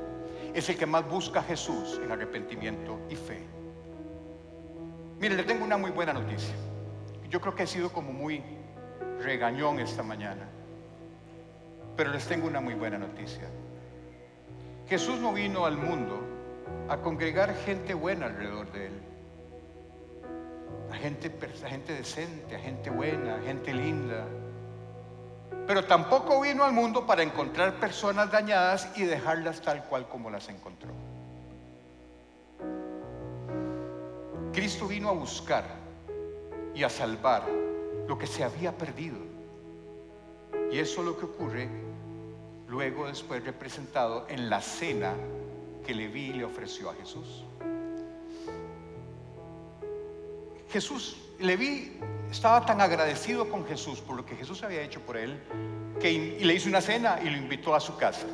es 0.53 0.69
el 0.69 0.77
que 0.77 0.85
más 0.85 1.07
busca 1.07 1.39
a 1.39 1.43
Jesús 1.43 1.99
en 2.03 2.11
arrepentimiento 2.11 2.99
y 3.09 3.15
fe. 3.15 3.41
Mire, 5.19 5.35
le 5.35 5.43
tengo 5.43 5.63
una 5.63 5.77
muy 5.77 5.91
buena 5.91 6.13
noticia. 6.13 6.53
Yo 7.29 7.39
creo 7.39 7.55
que 7.55 7.63
he 7.63 7.67
sido 7.67 7.91
como 7.91 8.11
muy 8.11 8.43
regañón 9.21 9.79
esta 9.79 10.03
mañana, 10.03 10.47
pero 11.95 12.11
les 12.11 12.27
tengo 12.27 12.47
una 12.47 12.59
muy 12.59 12.73
buena 12.73 12.97
noticia. 12.97 13.47
Jesús 14.87 15.19
no 15.19 15.31
vino 15.31 15.65
al 15.65 15.77
mundo 15.77 16.19
a 16.89 16.97
congregar 16.97 17.55
gente 17.55 17.93
buena 17.93 18.25
alrededor 18.25 18.71
de 18.71 18.87
él. 18.87 18.93
A 20.91 20.95
gente, 20.95 21.31
a 21.63 21.69
gente 21.69 21.93
decente, 21.93 22.55
a 22.55 22.59
gente 22.59 22.89
buena, 22.89 23.35
a 23.35 23.39
gente 23.39 23.73
linda. 23.73 24.25
Pero 25.67 25.85
tampoco 25.85 26.41
vino 26.41 26.63
al 26.63 26.73
mundo 26.73 27.05
para 27.05 27.23
encontrar 27.23 27.79
personas 27.79 28.31
dañadas 28.31 28.89
y 28.95 29.03
dejarlas 29.03 29.61
tal 29.61 29.83
cual 29.85 30.07
como 30.07 30.29
las 30.29 30.49
encontró. 30.49 30.91
Cristo 34.53 34.87
vino 34.87 35.09
a 35.09 35.13
buscar 35.13 35.63
y 36.75 36.83
a 36.83 36.89
salvar 36.89 37.43
lo 38.07 38.17
que 38.17 38.27
se 38.27 38.43
había 38.43 38.77
perdido. 38.77 39.17
Y 40.71 40.79
eso 40.79 41.01
es 41.01 41.07
lo 41.07 41.17
que 41.17 41.25
ocurre 41.25 41.69
luego 42.67 43.07
después 43.07 43.43
representado 43.43 44.25
en 44.29 44.49
la 44.49 44.61
cena 44.61 45.13
que 45.85 45.93
Leví 45.93 46.33
le 46.33 46.45
ofreció 46.45 46.89
a 46.89 46.93
Jesús. 46.95 47.43
Jesús, 50.69 51.17
Leví 51.41 51.99
estaba 52.29 52.65
tan 52.65 52.79
agradecido 52.81 53.49
con 53.49 53.65
Jesús 53.65 53.99
por 53.99 54.15
lo 54.15 54.25
que 54.25 54.35
Jesús 54.35 54.63
había 54.63 54.81
hecho 54.81 55.01
por 55.01 55.17
él, 55.17 55.41
que 55.99 56.37
le 56.39 56.53
hizo 56.53 56.69
una 56.69 56.81
cena 56.81 57.19
y 57.21 57.29
lo 57.29 57.37
invitó 57.37 57.73
a 57.73 57.79
su 57.79 57.97
casa. 57.97 58.27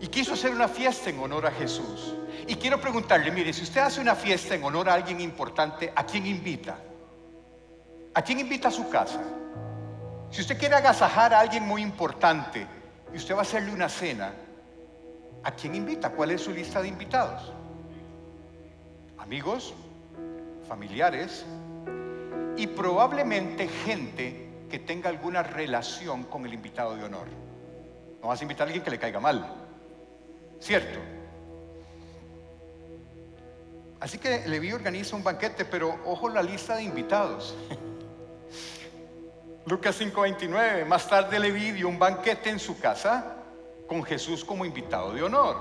Y 0.00 0.08
quiso 0.08 0.34
hacer 0.34 0.50
una 0.50 0.66
fiesta 0.66 1.10
en 1.10 1.20
honor 1.20 1.46
a 1.46 1.52
Jesús. 1.52 2.14
Y 2.46 2.56
quiero 2.56 2.80
preguntarle, 2.80 3.30
mire, 3.30 3.52
si 3.52 3.62
usted 3.62 3.80
hace 3.80 4.00
una 4.00 4.14
fiesta 4.14 4.54
en 4.54 4.64
honor 4.64 4.88
a 4.88 4.94
alguien 4.94 5.20
importante, 5.20 5.92
¿a 5.94 6.04
quién 6.04 6.26
invita? 6.26 6.78
¿A 8.14 8.22
quién 8.22 8.40
invita 8.40 8.68
a 8.68 8.72
su 8.72 8.88
casa? 8.88 9.22
Si 10.30 10.40
usted 10.40 10.58
quiere 10.58 10.74
agasajar 10.74 11.32
a 11.32 11.40
alguien 11.40 11.64
muy 11.66 11.82
importante 11.82 12.66
y 13.12 13.16
usted 13.16 13.34
va 13.34 13.40
a 13.40 13.42
hacerle 13.42 13.72
una 13.72 13.88
cena, 13.88 14.32
¿a 15.44 15.52
quién 15.52 15.74
invita? 15.74 16.10
¿Cuál 16.10 16.32
es 16.32 16.40
su 16.40 16.50
lista 16.50 16.82
de 16.82 16.88
invitados? 16.88 17.52
Amigos, 19.18 19.74
familiares 20.70 21.44
y 22.56 22.68
probablemente 22.68 23.66
gente 23.66 24.48
que 24.70 24.78
tenga 24.78 25.08
alguna 25.08 25.42
relación 25.42 26.22
con 26.22 26.46
el 26.46 26.54
invitado 26.54 26.94
de 26.94 27.02
honor. 27.02 27.26
No 28.22 28.28
vas 28.28 28.40
a 28.40 28.44
invitar 28.44 28.62
a 28.62 28.66
alguien 28.66 28.84
que 28.84 28.90
le 28.90 28.98
caiga 29.00 29.18
mal, 29.18 29.52
¿cierto? 30.60 31.00
Así 33.98 34.18
que 34.18 34.46
Levi 34.46 34.72
organiza 34.72 35.16
un 35.16 35.24
banquete, 35.24 35.64
pero 35.64 35.98
ojo 36.06 36.28
la 36.28 36.40
lista 36.40 36.76
de 36.76 36.84
invitados. 36.84 37.56
Lucas 39.66 40.00
5:29, 40.00 40.86
más 40.86 41.08
tarde 41.08 41.40
Leví 41.40 41.72
dio 41.72 41.88
un 41.88 41.98
banquete 41.98 42.48
en 42.48 42.60
su 42.60 42.78
casa 42.78 43.38
con 43.88 44.04
Jesús 44.04 44.44
como 44.44 44.64
invitado 44.64 45.12
de 45.14 45.24
honor. 45.24 45.56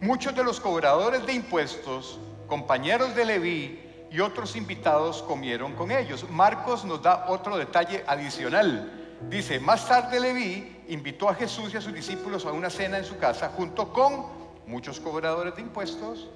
Muchos 0.00 0.34
de 0.34 0.42
los 0.42 0.58
cobradores 0.58 1.26
de 1.26 1.34
impuestos, 1.34 2.18
compañeros 2.46 3.14
de 3.14 3.26
Leví 3.26 3.87
y 4.10 4.20
otros 4.20 4.56
invitados 4.56 5.22
comieron 5.22 5.74
con 5.74 5.90
ellos. 5.90 6.28
Marcos 6.30 6.84
nos 6.84 7.02
da 7.02 7.26
otro 7.28 7.56
detalle 7.56 8.04
adicional. 8.06 9.18
Dice, 9.28 9.58
más 9.60 9.86
tarde 9.88 10.20
Leví 10.20 10.84
invitó 10.88 11.28
a 11.28 11.34
Jesús 11.34 11.74
y 11.74 11.76
a 11.76 11.80
sus 11.80 11.92
discípulos 11.92 12.46
a 12.46 12.52
una 12.52 12.70
cena 12.70 12.98
en 12.98 13.04
su 13.04 13.18
casa 13.18 13.50
junto 13.56 13.92
con 13.92 14.26
muchos 14.66 15.00
cobradores 15.00 15.56
de 15.56 15.62
impuestos 15.62 16.28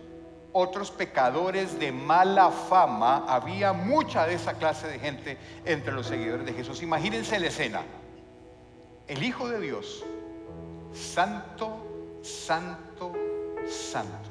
otros 0.52 0.90
pecadores 0.90 1.78
de 1.78 1.92
mala 1.92 2.50
fama, 2.50 3.24
había 3.26 3.72
mucha 3.72 4.26
de 4.26 4.34
esa 4.34 4.54
clase 4.54 4.86
de 4.86 4.98
gente 4.98 5.38
entre 5.64 5.92
los 5.92 6.06
seguidores 6.06 6.46
de 6.46 6.52
Jesús. 6.52 6.82
Imagínense 6.82 7.40
la 7.40 7.46
escena. 7.46 7.82
El 9.08 9.22
Hijo 9.22 9.48
de 9.48 9.60
Dios, 9.60 10.04
santo, 10.92 12.20
santo, 12.22 13.12
santo, 13.66 14.28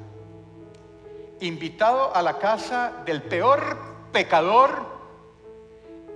invitado 1.46 2.14
a 2.14 2.22
la 2.22 2.38
casa 2.38 2.92
del 3.04 3.22
peor 3.22 3.78
pecador, 4.12 4.90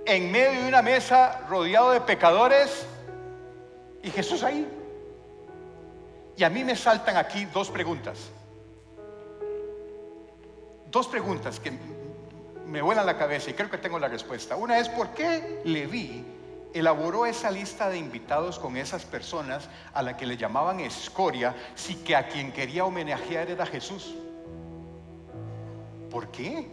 en 0.05 0.31
medio 0.31 0.61
de 0.61 0.67
una 0.67 0.81
mesa 0.81 1.41
rodeado 1.49 1.91
de 1.91 2.01
pecadores, 2.01 2.85
y 4.03 4.09
Jesús 4.09 4.43
ahí. 4.43 4.67
Y 6.35 6.43
a 6.43 6.49
mí 6.49 6.63
me 6.63 6.75
saltan 6.75 7.17
aquí 7.17 7.45
dos 7.45 7.69
preguntas 7.69 8.31
dos 10.91 11.07
preguntas 11.07 11.59
que 11.59 11.71
me 12.65 12.81
vuelan 12.81 13.05
la 13.05 13.17
cabeza 13.17 13.49
y 13.49 13.53
creo 13.53 13.69
que 13.69 13.77
tengo 13.77 13.99
la 13.99 14.07
respuesta. 14.07 14.55
Una 14.55 14.79
es, 14.79 14.89
¿por 14.89 15.09
qué 15.09 15.61
Leví 15.63 16.25
elaboró 16.73 17.25
esa 17.25 17.49
lista 17.51 17.89
de 17.89 17.97
invitados 17.97 18.59
con 18.59 18.77
esas 18.77 19.05
personas 19.05 19.69
a 19.93 20.01
la 20.01 20.17
que 20.17 20.25
le 20.25 20.37
llamaban 20.37 20.79
escoria, 20.79 21.55
si 21.75 21.95
que 21.95 22.15
a 22.15 22.27
quien 22.27 22.51
quería 22.51 22.85
homenajear 22.85 23.49
era 23.49 23.65
Jesús? 23.65 24.15
¿Por 26.17 26.31
qué? 26.31 26.67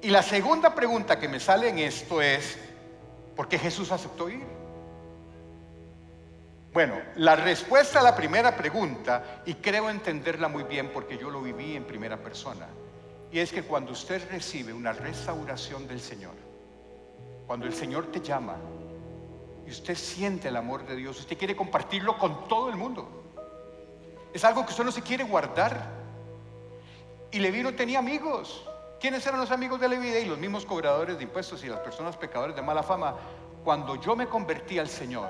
Y 0.00 0.08
la 0.08 0.22
segunda 0.22 0.74
pregunta 0.74 1.18
que 1.18 1.28
me 1.28 1.38
sale 1.38 1.68
en 1.68 1.80
esto 1.80 2.22
es, 2.22 2.56
¿por 3.36 3.46
qué 3.46 3.58
Jesús 3.58 3.92
aceptó 3.92 4.30
ir? 4.30 4.42
Bueno, 6.72 6.94
la 7.16 7.36
respuesta 7.36 8.00
a 8.00 8.02
la 8.02 8.16
primera 8.16 8.56
pregunta, 8.56 9.42
y 9.44 9.52
creo 9.56 9.90
entenderla 9.90 10.48
muy 10.48 10.62
bien 10.62 10.92
porque 10.94 11.18
yo 11.18 11.28
lo 11.28 11.42
viví 11.42 11.76
en 11.76 11.84
primera 11.84 12.16
persona, 12.16 12.68
y 13.30 13.38
es 13.38 13.52
que 13.52 13.64
cuando 13.64 13.92
usted 13.92 14.26
recibe 14.30 14.72
una 14.72 14.94
restauración 14.94 15.86
del 15.86 16.00
Señor, 16.00 16.36
cuando 17.46 17.66
el 17.66 17.74
Señor 17.74 18.10
te 18.10 18.22
llama 18.22 18.56
y 19.66 19.70
usted 19.70 19.94
siente 19.94 20.48
el 20.48 20.56
amor 20.56 20.86
de 20.86 20.96
Dios, 20.96 21.20
usted 21.20 21.36
quiere 21.36 21.54
compartirlo 21.54 22.16
con 22.16 22.48
todo 22.48 22.70
el 22.70 22.76
mundo. 22.76 23.06
Es 24.32 24.42
algo 24.42 24.64
que 24.64 24.70
usted 24.70 24.84
no 24.84 24.92
se 24.92 25.02
quiere 25.02 25.24
guardar. 25.24 26.05
Y 27.30 27.38
Leví 27.38 27.62
no 27.62 27.74
tenía 27.74 27.98
amigos. 27.98 28.64
¿Quiénes 29.00 29.26
eran 29.26 29.40
los 29.40 29.50
amigos 29.50 29.80
de 29.80 29.88
Leví? 29.88 30.08
Y 30.08 30.24
los 30.24 30.38
mismos 30.38 30.64
cobradores 30.64 31.18
de 31.18 31.24
impuestos 31.24 31.62
y 31.64 31.68
las 31.68 31.80
personas 31.80 32.16
pecadores 32.16 32.56
de 32.56 32.62
mala 32.62 32.82
fama. 32.82 33.14
Cuando 33.64 33.96
yo 33.96 34.16
me 34.16 34.26
convertí 34.26 34.78
al 34.78 34.88
Señor, 34.88 35.28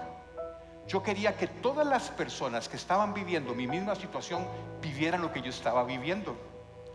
yo 0.87 1.03
quería 1.03 1.37
que 1.37 1.49
todas 1.49 1.87
las 1.87 2.11
personas 2.11 2.69
que 2.69 2.77
estaban 2.77 3.13
viviendo 3.13 3.55
mi 3.55 3.67
misma 3.67 3.97
situación 3.97 4.47
vivieran 4.81 5.21
lo 5.21 5.33
que 5.33 5.43
yo 5.43 5.51
estaba 5.51 5.83
viviendo. 5.85 6.37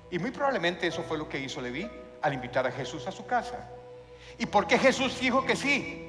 Y 0.09 0.19
muy 0.19 0.31
probablemente 0.31 0.87
eso 0.87 1.03
fue 1.03 1.17
lo 1.17 1.27
que 1.27 1.39
hizo 1.39 1.61
Leví 1.61 1.89
al 2.21 2.33
invitar 2.33 2.65
a 2.67 2.71
Jesús 2.71 3.07
a 3.07 3.11
su 3.11 3.25
casa. 3.25 3.69
¿Y 4.37 4.45
por 4.45 4.65
qué 4.65 4.77
Jesús 4.77 5.19
dijo 5.19 5.45
que 5.45 5.55
sí? 5.55 6.07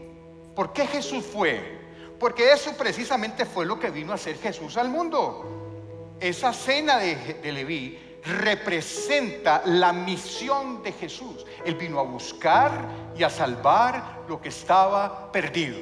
¿Por 0.54 0.72
qué 0.72 0.86
Jesús 0.86 1.24
fue? 1.24 1.80
Porque 2.20 2.52
eso 2.52 2.72
precisamente 2.76 3.44
fue 3.44 3.66
lo 3.66 3.80
que 3.80 3.90
vino 3.90 4.12
a 4.12 4.14
hacer 4.14 4.36
Jesús 4.38 4.76
al 4.76 4.88
mundo. 4.88 6.14
Esa 6.20 6.52
cena 6.52 6.98
de, 6.98 7.16
de 7.42 7.52
Leví 7.52 8.11
representa 8.24 9.62
la 9.64 9.92
misión 9.92 10.82
de 10.82 10.92
Jesús. 10.92 11.44
Él 11.64 11.74
vino 11.74 11.98
a 11.98 12.02
buscar 12.02 12.70
y 13.16 13.22
a 13.22 13.30
salvar 13.30 14.22
lo 14.28 14.40
que 14.40 14.48
estaba 14.48 15.30
perdido. 15.32 15.80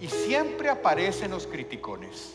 Y 0.00 0.08
siempre 0.08 0.68
aparecen 0.68 1.30
los 1.30 1.46
criticones. 1.46 2.34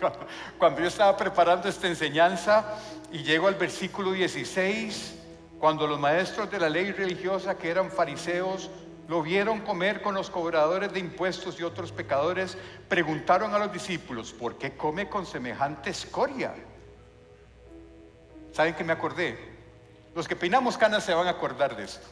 Cuando 0.58 0.80
yo 0.80 0.88
estaba 0.88 1.16
preparando 1.16 1.68
esta 1.68 1.86
enseñanza 1.86 2.78
y 3.12 3.22
llego 3.22 3.46
al 3.46 3.54
versículo 3.54 4.12
16, 4.12 5.14
cuando 5.58 5.86
los 5.86 5.98
maestros 5.98 6.50
de 6.50 6.58
la 6.58 6.68
ley 6.68 6.92
religiosa 6.92 7.56
que 7.56 7.70
eran 7.70 7.90
fariseos 7.90 8.68
lo 9.08 9.22
vieron 9.22 9.60
comer 9.60 10.02
con 10.02 10.14
los 10.14 10.30
cobradores 10.30 10.92
de 10.92 10.98
impuestos 10.98 11.60
y 11.60 11.62
otros 11.62 11.92
pecadores, 11.92 12.58
preguntaron 12.88 13.54
a 13.54 13.58
los 13.58 13.72
discípulos, 13.72 14.32
¿por 14.32 14.58
qué 14.58 14.76
come 14.76 15.08
con 15.08 15.26
semejante 15.26 15.90
escoria? 15.90 16.54
¿Saben 18.52 18.74
que 18.74 18.82
me 18.82 18.92
acordé? 18.92 19.38
Los 20.14 20.26
que 20.26 20.34
peinamos 20.34 20.76
canas 20.76 21.04
se 21.04 21.14
van 21.14 21.26
a 21.28 21.30
acordar 21.30 21.76
de 21.76 21.84
esto. 21.84 22.06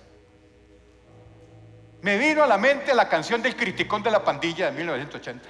Me 2.02 2.18
vino 2.18 2.42
a 2.42 2.46
la 2.46 2.58
mente 2.58 2.94
la 2.94 3.08
canción 3.08 3.42
del 3.42 3.56
criticón 3.56 4.02
de 4.02 4.10
la 4.10 4.22
pandilla 4.22 4.70
de 4.70 4.76
1980. 4.76 5.48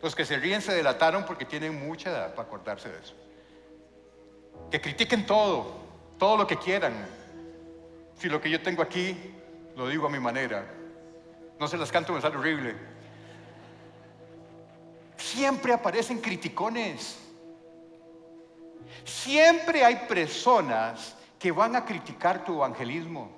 Los 0.00 0.14
que 0.14 0.24
se 0.24 0.36
ríen 0.36 0.62
se 0.62 0.72
delataron 0.72 1.26
porque 1.26 1.44
tienen 1.44 1.86
mucha 1.86 2.10
edad 2.10 2.34
para 2.34 2.48
acordarse 2.48 2.88
de 2.88 2.98
eso. 2.98 3.14
Que 4.70 4.80
critiquen 4.80 5.26
todo, 5.26 5.74
todo 6.18 6.36
lo 6.36 6.46
que 6.46 6.56
quieran. 6.56 6.94
Si 8.16 8.28
lo 8.28 8.40
que 8.40 8.48
yo 8.48 8.62
tengo 8.62 8.80
aquí 8.80 9.41
lo 9.76 9.88
digo 9.88 10.06
a 10.06 10.10
mi 10.10 10.20
manera. 10.20 10.66
No 11.58 11.68
se 11.68 11.76
las 11.76 11.92
canto, 11.92 12.12
me 12.12 12.20
sale 12.20 12.36
horrible. 12.36 12.74
Siempre 15.16 15.72
aparecen 15.72 16.20
criticones. 16.20 17.18
Siempre 19.04 19.84
hay 19.84 20.06
personas 20.08 21.16
que 21.38 21.52
van 21.52 21.76
a 21.76 21.84
criticar 21.84 22.44
tu 22.44 22.54
evangelismo. 22.54 23.30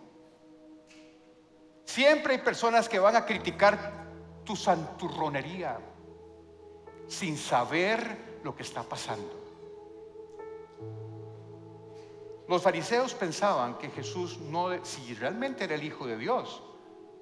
Siempre 1.85 2.35
hay 2.35 2.41
personas 2.41 2.89
que 2.89 2.99
van 2.99 3.17
a 3.17 3.25
criticar 3.25 4.05
tu 4.45 4.57
santurronería 4.57 5.79
sin 7.07 7.37
saber 7.37 8.41
lo 8.43 8.55
que 8.55 8.63
está 8.63 8.83
pasando. 8.83 9.44
Los 12.49 12.63
fariseos 12.63 13.15
pensaban 13.15 13.79
que 13.79 13.89
Jesús, 13.91 14.39
no, 14.39 14.85
si 14.85 15.15
realmente 15.15 15.65
era 15.65 15.75
el 15.75 15.83
Hijo 15.83 16.07
de 16.07 16.19
Dios, 16.19 16.63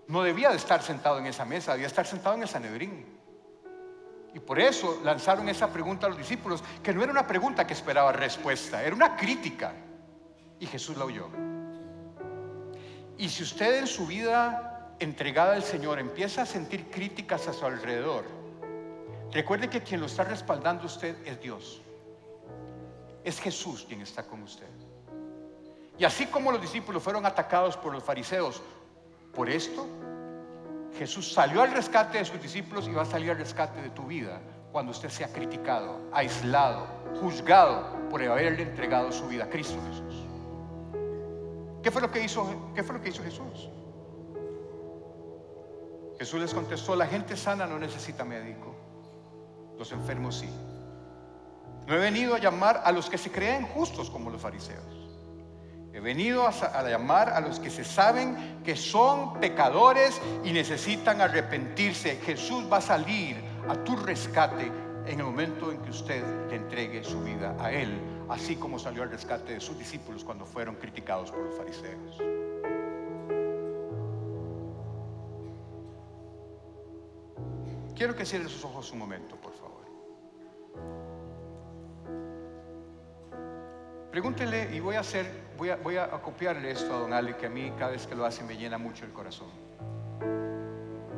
no 0.09 0.23
debía 0.23 0.51
de 0.51 0.57
estar 0.57 0.83
sentado 0.83 1.19
en 1.19 1.27
esa 1.27 1.45
mesa, 1.45 1.73
debía 1.73 1.87
estar 1.87 2.07
sentado 2.07 2.35
en 2.35 2.43
el 2.43 2.49
Sanedrín. 2.49 3.07
Y 4.35 4.41
por 4.41 4.59
eso 4.59 5.01
lanzaron 5.05 5.49
esa 5.49 5.73
pregunta 5.73 6.07
a 6.07 6.09
los 6.09 6.19
discípulos, 6.19 6.65
que 6.83 6.93
no 6.93 7.03
era 7.03 7.13
una 7.13 7.27
pregunta 7.27 7.67
que 7.67 7.75
esperaba 7.75 8.13
respuesta, 8.13 8.83
era 8.83 8.95
una 8.95 9.17
crítica. 9.17 9.73
Y 10.59 10.67
Jesús 10.67 10.97
la 10.97 11.05
oyó. 11.05 11.29
Y 13.19 13.29
si 13.29 13.43
usted 13.43 13.79
en 13.79 13.87
su 13.87 14.07
vida 14.07 14.95
entregada 14.99 15.55
al 15.55 15.63
Señor 15.63 15.99
empieza 15.99 16.43
a 16.43 16.47
sentir 16.47 16.91
críticas 16.91 17.47
a 17.47 17.53
su 17.53 17.65
alrededor, 17.67 18.25
recuerde 19.31 19.69
que 19.69 19.83
quien 19.83 20.01
lo 20.01 20.07
está 20.07 20.25
respaldando 20.25 20.87
usted 20.87 21.17
es 21.27 21.41
Dios. 21.41 21.83
Es 23.23 23.41
Jesús 23.41 23.85
quien 23.87 24.01
está 24.01 24.25
con 24.25 24.43
usted. 24.43 24.69
Y 26.03 26.05
así 26.05 26.27
como 26.27 26.51
los 26.51 26.61
discípulos 26.61 27.01
fueron 27.01 27.25
atacados 27.27 27.77
por 27.77 27.93
los 27.93 28.03
fariseos 28.03 28.61
por 29.33 29.49
esto, 29.49 29.87
Jesús 30.99 31.33
salió 31.33 31.63
al 31.63 31.71
rescate 31.71 32.19
de 32.19 32.25
sus 32.25 32.43
discípulos 32.43 32.89
y 32.89 32.91
va 32.91 33.03
a 33.03 33.05
salir 33.05 33.31
al 33.31 33.39
rescate 33.39 33.81
de 33.81 33.91
tu 33.91 34.07
vida 34.07 34.41
cuando 34.73 34.91
usted 34.91 35.11
sea 35.11 35.29
criticado, 35.33 36.01
aislado, 36.13 36.89
juzgado 37.21 38.09
por 38.11 38.21
haberle 38.21 38.65
entregado 38.65 39.13
su 39.13 39.29
vida 39.29 39.45
a 39.45 39.49
Cristo 39.49 39.79
Jesús. 39.91 40.27
¿Qué 41.85 41.93
fue 41.93 42.03
lo 42.03 42.11
que 42.11 42.25
hizo, 42.25 42.73
qué 42.75 42.83
fue 42.83 42.97
lo 42.97 43.01
que 43.01 43.11
hizo 43.11 43.23
Jesús? 43.23 43.69
Jesús 46.19 46.41
les 46.41 46.53
contestó, 46.53 46.97
la 46.97 47.07
gente 47.07 47.37
sana 47.37 47.65
no 47.65 47.79
necesita 47.79 48.25
médico, 48.25 48.75
los 49.79 49.93
enfermos 49.93 50.41
sí. 50.41 50.51
No 51.87 51.95
he 51.95 51.99
venido 51.99 52.35
a 52.35 52.41
llamar 52.41 52.83
a 52.85 52.91
los 52.91 53.09
que 53.09 53.19
se 53.19 53.31
creen 53.31 53.69
justos 53.69 54.11
como 54.11 54.31
los 54.31 54.43
fariseos 54.43 55.02
He 55.93 56.01
venido 56.01 56.47
a, 56.47 56.83
llamar 56.89 57.29
a 57.29 57.41
los 57.41 57.61
que 57.61 57.69
se 57.69 57.85
saben 57.85 58.63
que 58.65 58.77
son 58.77 59.39
pecadores 59.41 60.21
y 60.43 60.53
necesitan 60.53 61.21
arrepentirse. 61.21 62.17
Jesús 62.17 62.65
va 62.73 62.79
a 62.79 62.81
salir 62.81 63.37
a 63.69 63.75
tu 63.85 63.97
rescate 63.97 64.73
en 65.07 65.19
el 65.19 65.25
momento 65.25 65.71
en 65.71 65.79
que 65.79 65.91
usted 65.91 66.25
le 66.49 66.57
entregue 66.57 67.05
su 67.05 67.21
vida 67.21 67.55
a 67.61 67.71
Él, 67.71 68.01
así 68.31 68.57
como 68.57 68.79
salió 68.79 69.03
al 69.03 69.11
rescate 69.11 69.55
de 69.55 69.61
sus 69.61 69.79
discípulos 69.79 70.25
cuando 70.25 70.47
fueron 70.47 70.77
criticados 70.77 71.31
por 71.31 71.41
los 71.41 71.55
fariseos. 71.57 72.17
Quiero 77.95 78.17
que 78.17 78.25
cierre 78.25 78.49
sus 78.49 78.65
ojos 78.65 78.91
un 78.93 78.99
momento, 78.99 79.37
por 79.37 79.53
favor. 79.53 79.83
Pregúntele 84.11 84.75
y 84.75 84.81
voy 84.81 84.97
a 84.97 85.01
hacer, 85.01 85.27
voy 85.57 85.71
a, 85.71 85.77
voy 85.77 85.97
a 85.97 86.09
copiarle 86.11 86.71
esto 86.71 86.95
a 86.95 86.99
don 86.99 87.13
Ale, 87.13 87.37
que 87.37 87.47
a 87.47 87.49
mí 87.51 87.73
cada 87.79 87.93
vez 87.93 88.07
que 88.07 88.15
lo 88.15 88.25
hace 88.25 88.45
me 88.45 88.57
llena 88.57 88.79
mucho 88.79 89.05
el 89.05 89.13
corazón. 89.13 89.49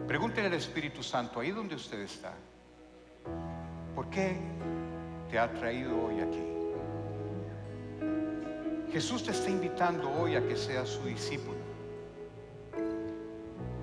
Pregúntele 0.06 0.48
al 0.48 0.54
Espíritu 0.54 1.02
Santo, 1.02 1.40
ahí 1.40 1.50
donde 1.50 1.74
usted 1.74 1.98
está, 2.00 2.32
¿por 3.94 4.08
qué 4.10 4.36
te 5.30 5.38
ha 5.38 5.52
traído 5.52 6.04
hoy 6.04 6.20
aquí? 6.20 6.42
Jesús 8.92 9.24
te 9.24 9.32
está 9.32 9.50
invitando 9.50 10.10
hoy 10.12 10.36
a 10.36 10.46
que 10.46 10.56
seas 10.56 10.88
su 10.88 11.04
discípulo. 11.04 11.58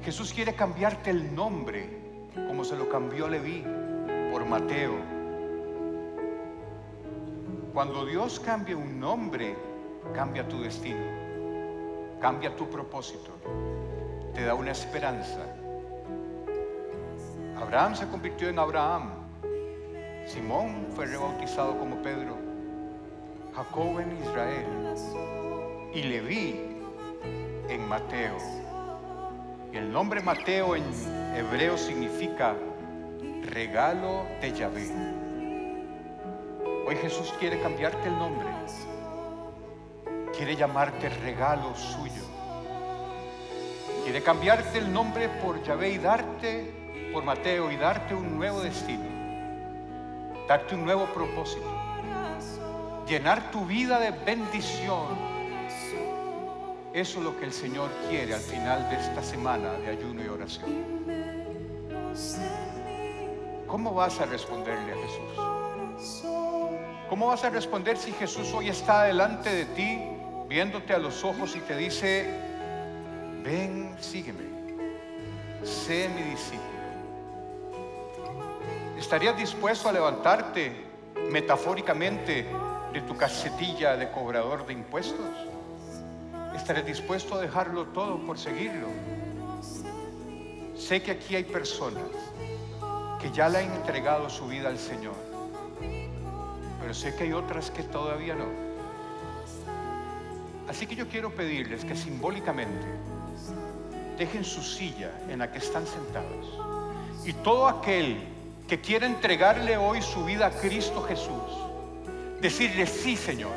Jesús 0.04 0.34
quiere 0.34 0.56
cambiarte 0.56 1.10
el 1.10 1.36
nombre 1.36 2.02
como 2.48 2.64
se 2.64 2.76
lo 2.76 2.88
cambió 2.90 3.28
Leví 3.28 3.66
por 4.32 4.46
Mateo 4.46 5.22
cuando 7.74 8.06
Dios 8.06 8.40
cambia 8.40 8.76
un 8.76 9.00
nombre, 9.00 9.56
cambia 10.14 10.48
tu 10.48 10.62
destino, 10.62 11.04
cambia 12.20 12.56
tu 12.56 12.70
propósito, 12.70 13.32
te 14.34 14.44
da 14.44 14.54
una 14.54 14.72
esperanza. 14.72 15.40
Abraham 17.56 17.96
se 17.96 18.08
convirtió 18.08 18.50
en 18.50 18.60
Abraham, 18.60 19.12
Simón 20.26 20.88
fue 20.96 21.06
rebautizado 21.06 21.78
como 21.78 22.02
Pedro, 22.02 22.38
Jacob 23.56 24.00
en 24.00 24.18
Israel 24.18 24.66
y 25.94 26.04
Leví 26.04 26.60
en 27.70 27.88
Mateo. 27.88 28.38
Y 29.74 29.78
el 29.78 29.92
nombre 29.92 30.22
Mateo 30.22 30.76
en 30.76 30.84
hebreo 31.36 31.78
significa 31.78 32.56
regalo 33.44 34.26
de 34.42 34.52
Yahvé. 34.52 34.92
Hoy 36.88 36.96
Jesús 36.98 37.34
quiere 37.40 37.62
cambiarte 37.62 38.08
el 38.08 38.18
nombre. 38.18 38.51
Quiere 40.42 40.56
llamarte 40.56 41.08
regalo 41.08 41.76
suyo. 41.76 42.24
Quiere 44.04 44.24
cambiarte 44.24 44.80
el 44.80 44.92
nombre 44.92 45.30
por 45.30 45.62
Yahvé 45.62 45.92
y 45.92 45.98
darte, 46.00 47.12
por 47.14 47.24
Mateo, 47.24 47.72
y 47.72 47.76
darte 47.78 48.16
un 48.16 48.40
nuevo 48.40 48.60
destino. 48.60 49.06
Darte 50.48 50.74
un 50.74 50.84
nuevo 50.84 51.06
propósito. 51.14 51.72
Llenar 53.08 53.52
tu 53.52 53.68
vida 53.68 54.00
de 54.00 54.10
bendición. 54.10 55.10
Eso 56.92 57.20
es 57.20 57.24
lo 57.24 57.38
que 57.38 57.46
el 57.46 57.54
Señor 57.54 57.92
quiere 58.10 58.34
al 58.34 58.42
final 58.42 58.90
de 58.90 58.96
esta 58.96 59.22
semana 59.22 59.74
de 59.74 59.90
ayuno 59.90 60.24
y 60.24 60.28
oración. 60.28 60.72
¿Cómo 63.68 63.94
vas 63.94 64.20
a 64.20 64.26
responderle 64.26 64.92
a 64.92 64.96
Jesús? 64.96 66.26
¿Cómo 67.08 67.28
vas 67.28 67.44
a 67.44 67.52
responder 67.52 67.96
si 67.96 68.12
Jesús 68.14 68.52
hoy 68.56 68.70
está 68.70 69.04
delante 69.04 69.54
de 69.54 69.66
ti, 69.66 70.11
viéndote 70.52 70.94
a 70.94 70.98
los 70.98 71.24
ojos 71.24 71.56
y 71.56 71.62
te 71.62 71.78
dice, 71.78 72.30
ven, 73.42 73.96
sígueme, 74.02 74.44
sé 75.64 76.10
mi 76.10 76.24
discípulo? 76.24 76.70
¿Estarías 79.00 79.38
dispuesto 79.38 79.88
a 79.88 79.94
levantarte 79.94 80.74
metafóricamente 81.32 82.46
de 82.92 83.02
tu 83.02 83.16
casetilla 83.16 83.96
de 83.96 84.12
cobrador 84.12 84.66
de 84.66 84.74
impuestos? 84.74 85.26
¿Estarías 86.54 86.86
dispuesto 86.86 87.36
a 87.36 87.42
dejarlo 87.42 87.86
todo 87.88 88.20
por 88.20 88.38
seguirlo? 88.38 88.88
Sé 90.76 91.02
que 91.02 91.12
aquí 91.12 91.38
hay 91.38 91.46
personas 91.46 92.04
que 93.22 93.32
ya 93.32 93.48
le 93.48 93.60
han 93.60 93.74
entregado 93.74 94.30
su 94.30 94.48
vida 94.48 94.68
al 94.68 94.78
Señor 94.78 95.32
pero 96.82 96.94
sé 96.96 97.16
que 97.16 97.24
hay 97.24 97.34
otras 97.34 97.70
que 97.70 97.84
todavía 97.84 98.36
no. 98.36 98.71
Así 100.68 100.88
que 100.88 100.96
yo 100.96 101.08
quiero 101.08 101.32
pedirles 101.32 101.84
que 101.84 101.96
simbólicamente 101.96 102.88
dejen 104.18 104.44
su 104.44 104.62
silla 104.62 105.12
en 105.30 105.40
la 105.40 105.52
que 105.52 105.58
están 105.58 105.86
sentados 105.88 106.60
y 107.26 107.34
todo 107.34 107.68
aquel 107.68 108.18
que 108.68 108.80
quiera 108.80 109.06
entregarle 109.06 109.78
hoy 109.78 110.02
su 110.02 110.24
vida 110.24 110.48
a 110.48 110.52
Cristo 110.52 111.02
Jesús, 111.04 111.44
decirle, 112.40 112.88
sí 112.88 113.18
Señor, 113.18 113.52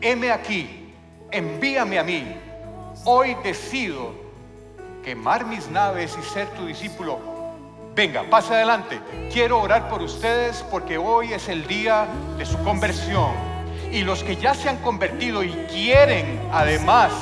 heme 0.00 0.30
aquí, 0.30 0.92
envíame 1.30 1.98
a 1.98 2.04
mí, 2.04 2.36
hoy 3.04 3.36
decido 3.42 4.12
quemar 5.04 5.46
mis 5.46 5.68
naves 5.70 6.16
y 6.18 6.22
ser 6.22 6.48
tu 6.48 6.66
discípulo. 6.66 7.18
Venga, 7.94 8.22
pase 8.30 8.54
adelante. 8.54 9.00
Quiero 9.32 9.60
orar 9.60 9.88
por 9.88 10.02
ustedes 10.02 10.64
porque 10.70 10.98
hoy 10.98 11.32
es 11.32 11.48
el 11.48 11.66
día 11.66 12.06
de 12.38 12.46
su 12.46 12.62
conversión. 12.62 13.49
Y 13.92 14.02
los 14.02 14.22
que 14.22 14.36
ya 14.36 14.54
se 14.54 14.68
han 14.68 14.78
convertido 14.78 15.42
y 15.42 15.50
quieren 15.68 16.40
además 16.52 17.12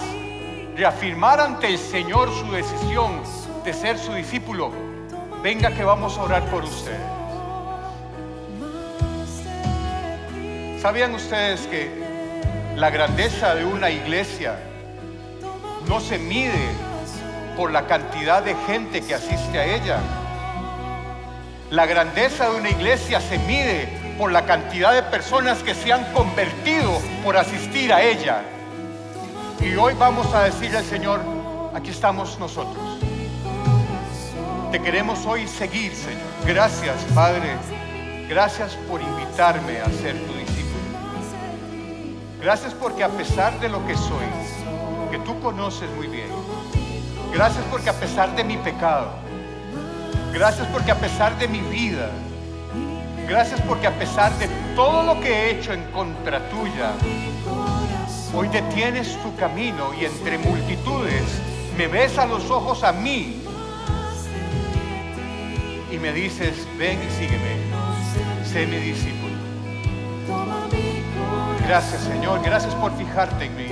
reafirmar 0.77 1.41
ante 1.41 1.69
el 1.69 1.79
Señor 1.79 2.31
su 2.33 2.53
decisión 2.53 3.23
de 3.65 3.73
ser 3.73 3.99
su 3.99 4.13
discípulo, 4.13 4.71
venga 5.43 5.73
que 5.73 5.83
vamos 5.83 6.17
a 6.19 6.23
orar 6.23 6.45
por 6.51 6.65
ustedes. 6.65 7.01
¿Sabían 10.81 11.15
ustedes 11.15 11.67
que 11.67 11.91
la 12.77 12.91
grandeza 12.91 13.55
de 13.55 13.65
una 13.65 13.91
iglesia 13.91 14.57
no 15.89 16.01
se 16.01 16.19
mide 16.19 16.69
por 17.57 17.73
la 17.73 17.87
cantidad 17.87 18.43
de 18.43 18.55
gente 18.67 19.01
que 19.01 19.15
asiste 19.15 19.59
a 19.59 19.65
ella? 19.65 19.99
La 21.71 21.87
grandeza 21.87 22.49
de 22.51 22.57
una 22.57 22.71
iglesia 22.71 23.21
se 23.21 23.39
mide 23.39 23.89
por 24.19 24.33
la 24.33 24.45
cantidad 24.45 24.93
de 24.93 25.03
personas 25.05 25.63
que 25.63 25.75
se 25.75 25.93
han 25.93 26.13
convertido 26.13 27.01
por 27.25 27.37
asistir 27.37 27.93
a 27.93 28.03
ella. 28.03 28.43
Y 29.61 29.77
hoy 29.77 29.95
vamos 29.95 30.35
a 30.35 30.43
decirle 30.43 30.79
al 30.79 30.85
Señor, 30.85 31.21
aquí 31.73 31.91
estamos 31.91 32.39
nosotros. 32.39 32.99
Te 34.73 34.83
queremos 34.83 35.25
hoy 35.25 35.47
seguir, 35.47 35.95
Señor. 35.95 36.21
Gracias, 36.45 36.97
Padre. 37.15 37.57
Gracias 38.29 38.75
por 38.91 39.01
invitarme 39.01 39.81
a 39.81 39.87
ser 39.87 40.15
tu 40.27 40.39
Gracias 42.41 42.73
porque 42.73 43.03
a 43.03 43.09
pesar 43.09 43.59
de 43.59 43.69
lo 43.69 43.85
que 43.85 43.97
soy, 43.97 44.25
que 45.11 45.19
tú 45.19 45.41
conoces 45.41 45.91
muy 45.97 46.07
bien, 46.07 46.29
gracias 47.33 47.65
porque 47.69 47.91
a 47.91 47.95
pesar 47.95 48.35
de 48.37 48.45
mi 48.45 48.57
pecado, 48.57 49.11
gracias 50.33 50.67
porque 50.69 50.93
a 50.93 50.95
pesar 50.95 51.37
de 51.37 51.49
mi 51.49 51.61
vida, 51.61 52.11
gracias 53.29 53.61
porque 53.63 53.87
a 53.87 53.99
pesar 53.99 54.37
de 54.39 54.49
todo 54.75 55.03
lo 55.03 55.21
que 55.21 55.29
he 55.29 55.51
hecho 55.51 55.73
en 55.73 55.83
contra 55.93 56.49
tuya, 56.49 56.93
hoy 58.35 58.49
detienes 58.49 59.17
tu 59.23 59.35
camino 59.37 59.93
y 59.95 60.07
entre 60.07 60.39
multitudes 60.39 61.25
me 61.77 61.87
ves 61.87 62.19
a 62.19 62.27
los 62.27 62.51
ojos 62.51 62.83
a 62.83 62.93
mí 62.93 63.43
y 65.91 65.99
me 65.99 66.13
dices, 66.13 66.67
ven 66.79 66.99
y 67.07 67.11
sígueme, 67.13 67.57
sé 68.45 68.67
mi 68.67 68.77
discípulo. 68.77 69.37
Gracias 71.67 72.03
Señor, 72.03 72.41
gracias 72.43 72.75
por 72.77 72.97
fijarte 72.97 73.45
en 73.45 73.57
mí. 73.57 73.69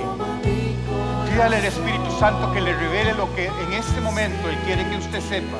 Pídale 1.31 1.57
al 1.57 1.65
Espíritu 1.65 2.11
Santo 2.19 2.53
que 2.53 2.61
le 2.61 2.73
revele 2.73 3.13
lo 3.15 3.33
que 3.35 3.47
en 3.47 3.73
este 3.73 3.99
momento 4.01 4.49
Él 4.49 4.57
quiere 4.65 4.87
que 4.87 4.97
usted 4.97 5.21
sepa. 5.21 5.57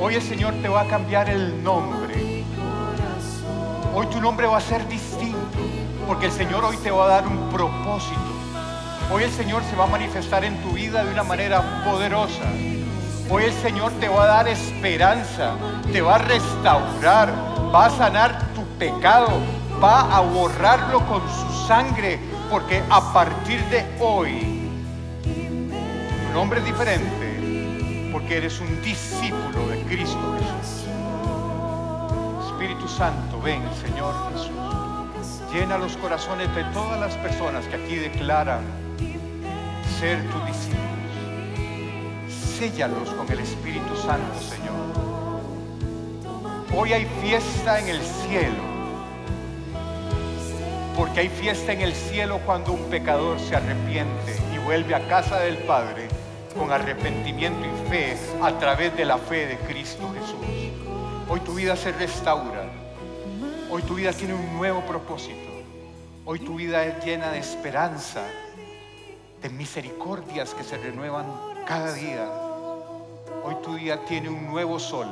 Hoy 0.00 0.14
el 0.14 0.22
Señor 0.22 0.54
te 0.62 0.68
va 0.68 0.82
a 0.82 0.86
cambiar 0.86 1.28
el 1.28 1.62
nombre. 1.62 2.44
Hoy 3.94 4.06
tu 4.06 4.20
nombre 4.20 4.46
va 4.46 4.58
a 4.58 4.60
ser 4.60 4.86
distinto, 4.88 5.58
porque 6.06 6.26
el 6.26 6.32
Señor 6.32 6.64
hoy 6.64 6.76
te 6.78 6.90
va 6.90 7.04
a 7.04 7.08
dar 7.08 7.26
un 7.26 7.48
propósito. 7.50 8.20
Hoy 9.12 9.24
el 9.24 9.30
Señor 9.30 9.62
se 9.64 9.76
va 9.76 9.84
a 9.84 9.88
manifestar 9.88 10.44
en 10.44 10.56
tu 10.62 10.70
vida 10.70 11.04
de 11.04 11.12
una 11.12 11.24
manera 11.24 11.84
poderosa. 11.84 12.44
Hoy 13.30 13.44
el 13.44 13.52
Señor 13.52 13.92
te 14.00 14.08
va 14.08 14.24
a 14.24 14.26
dar 14.26 14.48
esperanza, 14.48 15.52
te 15.92 16.00
va 16.00 16.16
a 16.16 16.18
restaurar, 16.18 17.32
va 17.74 17.86
a 17.86 17.90
sanar 17.90 18.48
pecado, 18.78 19.40
va 19.82 20.16
a 20.16 20.20
borrarlo 20.20 21.04
con 21.06 21.20
su 21.28 21.66
sangre, 21.66 22.18
porque 22.50 22.82
a 22.88 23.12
partir 23.12 23.60
de 23.66 23.84
hoy 23.98 24.70
tu 25.22 26.32
nombre 26.32 26.60
es 26.60 26.66
diferente, 26.66 28.10
porque 28.12 28.36
eres 28.36 28.60
un 28.60 28.80
discípulo 28.82 29.47
Cristo 29.88 30.18
Jesús. 30.36 30.84
Espíritu 32.46 32.86
Santo, 32.88 33.40
ven, 33.40 33.62
Señor 33.80 34.14
Jesús. 34.32 34.50
Llena 35.52 35.78
los 35.78 35.96
corazones 35.96 36.54
de 36.54 36.62
todas 36.74 37.00
las 37.00 37.16
personas 37.16 37.66
que 37.66 37.76
aquí 37.76 37.96
declaran 37.96 38.60
ser 39.98 40.22
tus 40.30 40.46
discípulos. 40.46 40.78
Séllalos 42.58 43.10
con 43.10 43.32
el 43.32 43.40
Espíritu 43.40 43.96
Santo, 43.96 44.38
Señor. 44.40 44.76
Hoy 46.76 46.92
hay 46.92 47.06
fiesta 47.22 47.80
en 47.80 47.88
el 47.88 48.02
cielo 48.02 48.68
porque 50.98 51.20
hay 51.20 51.28
fiesta 51.28 51.72
en 51.72 51.80
el 51.80 51.94
cielo 51.94 52.40
cuando 52.44 52.72
un 52.72 52.82
pecador 52.90 53.38
se 53.38 53.54
arrepiente 53.54 54.36
y 54.52 54.58
vuelve 54.58 54.96
a 54.96 55.08
casa 55.08 55.38
del 55.38 55.56
Padre 55.58 56.08
con 56.58 56.72
arrepentimiento 56.72 57.64
y 57.64 57.77
fe 57.88 58.16
a 58.42 58.58
través 58.58 58.96
de 58.96 59.04
la 59.04 59.18
fe 59.18 59.46
de 59.46 59.56
Cristo 59.58 60.10
Jesús. 60.12 60.72
Hoy 61.28 61.40
tu 61.40 61.54
vida 61.54 61.76
se 61.76 61.92
restaura. 61.92 62.64
Hoy 63.70 63.82
tu 63.82 63.94
vida 63.94 64.12
tiene 64.12 64.34
un 64.34 64.56
nuevo 64.56 64.80
propósito. 64.82 65.48
Hoy 66.24 66.40
tu 66.40 66.56
vida 66.56 66.84
es 66.84 67.04
llena 67.04 67.30
de 67.30 67.38
esperanza, 67.38 68.22
de 69.42 69.48
misericordias 69.50 70.54
que 70.54 70.64
se 70.64 70.76
renuevan 70.78 71.26
cada 71.66 71.92
día. 71.92 72.28
Hoy 73.44 73.56
tu 73.62 73.74
día 73.74 74.04
tiene 74.04 74.28
un 74.28 74.46
nuevo 74.46 74.78
sol. 74.78 75.08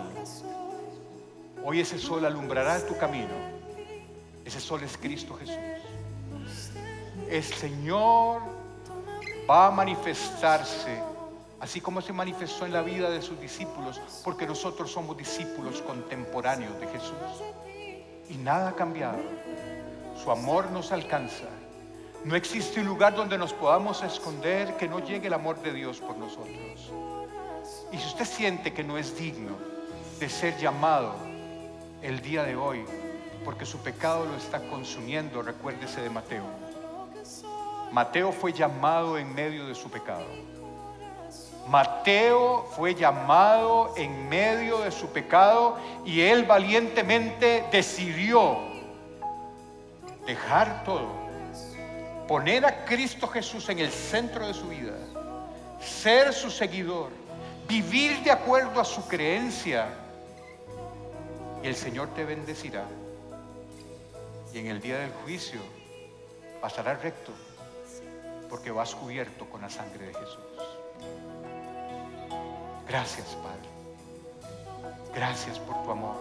Hoy 1.64 1.80
ese 1.80 1.98
sol 1.98 2.24
alumbrará 2.24 2.84
tu 2.86 2.96
camino. 2.96 3.34
Ese 4.44 4.60
sol 4.60 4.82
es 4.82 4.96
Cristo 4.96 5.34
Jesús 5.34 5.56
el 7.28 7.42
Señor 7.42 8.42
va 9.48 9.66
a 9.66 9.70
manifestarse 9.70 11.02
así 11.66 11.80
como 11.80 12.00
se 12.00 12.12
manifestó 12.12 12.64
en 12.64 12.72
la 12.72 12.80
vida 12.80 13.10
de 13.10 13.20
sus 13.20 13.40
discípulos, 13.40 14.00
porque 14.22 14.46
nosotros 14.46 14.88
somos 14.88 15.16
discípulos 15.16 15.82
contemporáneos 15.82 16.78
de 16.78 16.86
Jesús. 16.86 17.42
Y 18.30 18.36
nada 18.36 18.68
ha 18.68 18.76
cambiado. 18.76 19.18
Su 20.22 20.30
amor 20.30 20.70
nos 20.70 20.92
alcanza. 20.92 21.48
No 22.24 22.36
existe 22.36 22.78
un 22.78 22.86
lugar 22.86 23.16
donde 23.16 23.36
nos 23.36 23.52
podamos 23.52 24.00
esconder 24.04 24.76
que 24.76 24.86
no 24.86 25.00
llegue 25.00 25.26
el 25.26 25.32
amor 25.32 25.60
de 25.60 25.72
Dios 25.72 25.98
por 25.98 26.16
nosotros. 26.16 26.92
Y 27.90 27.98
si 27.98 28.06
usted 28.06 28.26
siente 28.26 28.72
que 28.72 28.84
no 28.84 28.96
es 28.96 29.18
digno 29.18 29.56
de 30.20 30.28
ser 30.28 30.56
llamado 30.58 31.16
el 32.00 32.20
día 32.22 32.44
de 32.44 32.54
hoy, 32.54 32.84
porque 33.44 33.66
su 33.66 33.78
pecado 33.78 34.24
lo 34.24 34.36
está 34.36 34.60
consumiendo, 34.68 35.42
recuérdese 35.42 36.00
de 36.00 36.10
Mateo. 36.10 36.44
Mateo 37.90 38.30
fue 38.30 38.52
llamado 38.52 39.18
en 39.18 39.34
medio 39.34 39.66
de 39.66 39.74
su 39.74 39.90
pecado. 39.90 40.26
Mateo 41.68 42.64
fue 42.76 42.94
llamado 42.94 43.92
en 43.96 44.28
medio 44.28 44.78
de 44.78 44.92
su 44.92 45.08
pecado 45.08 45.76
y 46.04 46.20
él 46.20 46.44
valientemente 46.44 47.64
decidió 47.72 48.58
dejar 50.26 50.84
todo, 50.84 51.08
poner 52.28 52.64
a 52.64 52.84
Cristo 52.84 53.26
Jesús 53.26 53.68
en 53.68 53.80
el 53.80 53.90
centro 53.90 54.46
de 54.46 54.54
su 54.54 54.68
vida, 54.68 54.94
ser 55.80 56.32
su 56.32 56.50
seguidor, 56.50 57.10
vivir 57.68 58.22
de 58.22 58.30
acuerdo 58.30 58.80
a 58.80 58.84
su 58.84 59.06
creencia 59.08 59.88
y 61.62 61.66
el 61.66 61.74
Señor 61.74 62.08
te 62.14 62.24
bendecirá. 62.24 62.84
Y 64.52 64.58
en 64.58 64.68
el 64.68 64.80
día 64.80 64.98
del 64.98 65.12
juicio 65.24 65.60
pasará 66.60 66.94
recto 66.94 67.32
porque 68.48 68.70
vas 68.70 68.94
cubierto 68.94 69.46
con 69.46 69.62
la 69.62 69.70
sangre 69.70 70.06
de 70.06 70.14
Jesús. 70.14 70.75
Gracias, 72.88 73.26
Padre. 73.42 73.68
Gracias 75.14 75.58
por 75.58 75.82
tu 75.82 75.90
amor. 75.90 76.16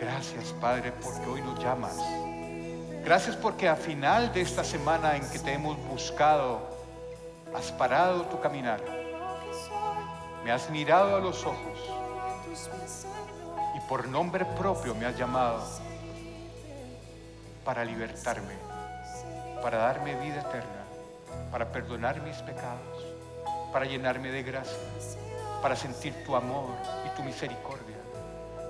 Gracias, 0.00 0.52
Padre, 0.60 0.92
porque 0.92 1.26
hoy 1.26 1.42
nos 1.42 1.58
llamas. 1.62 1.96
Gracias 3.04 3.36
porque 3.36 3.68
a 3.68 3.76
final 3.76 4.32
de 4.32 4.40
esta 4.40 4.64
semana 4.64 5.16
en 5.16 5.28
que 5.30 5.38
te 5.38 5.52
hemos 5.52 5.76
buscado, 5.88 6.60
has 7.54 7.70
parado 7.72 8.22
tu 8.26 8.40
caminar. 8.40 8.80
Me 10.44 10.50
has 10.52 10.70
mirado 10.70 11.16
a 11.16 11.20
los 11.20 11.44
ojos 11.44 11.78
y 13.76 13.80
por 13.88 14.08
nombre 14.08 14.44
propio 14.44 14.94
me 14.94 15.06
has 15.06 15.16
llamado 15.16 15.62
para 17.64 17.84
libertarme, 17.84 18.54
para 19.62 19.78
darme 19.78 20.14
vida 20.16 20.40
eterna 20.40 20.82
para 21.52 21.70
perdonar 21.70 22.20
mis 22.22 22.36
pecados, 22.38 23.04
para 23.72 23.84
llenarme 23.84 24.30
de 24.30 24.42
gracia, 24.42 24.78
para 25.62 25.76
sentir 25.76 26.12
tu 26.24 26.34
amor 26.34 26.70
y 27.06 27.16
tu 27.16 27.22
misericordia, 27.22 27.96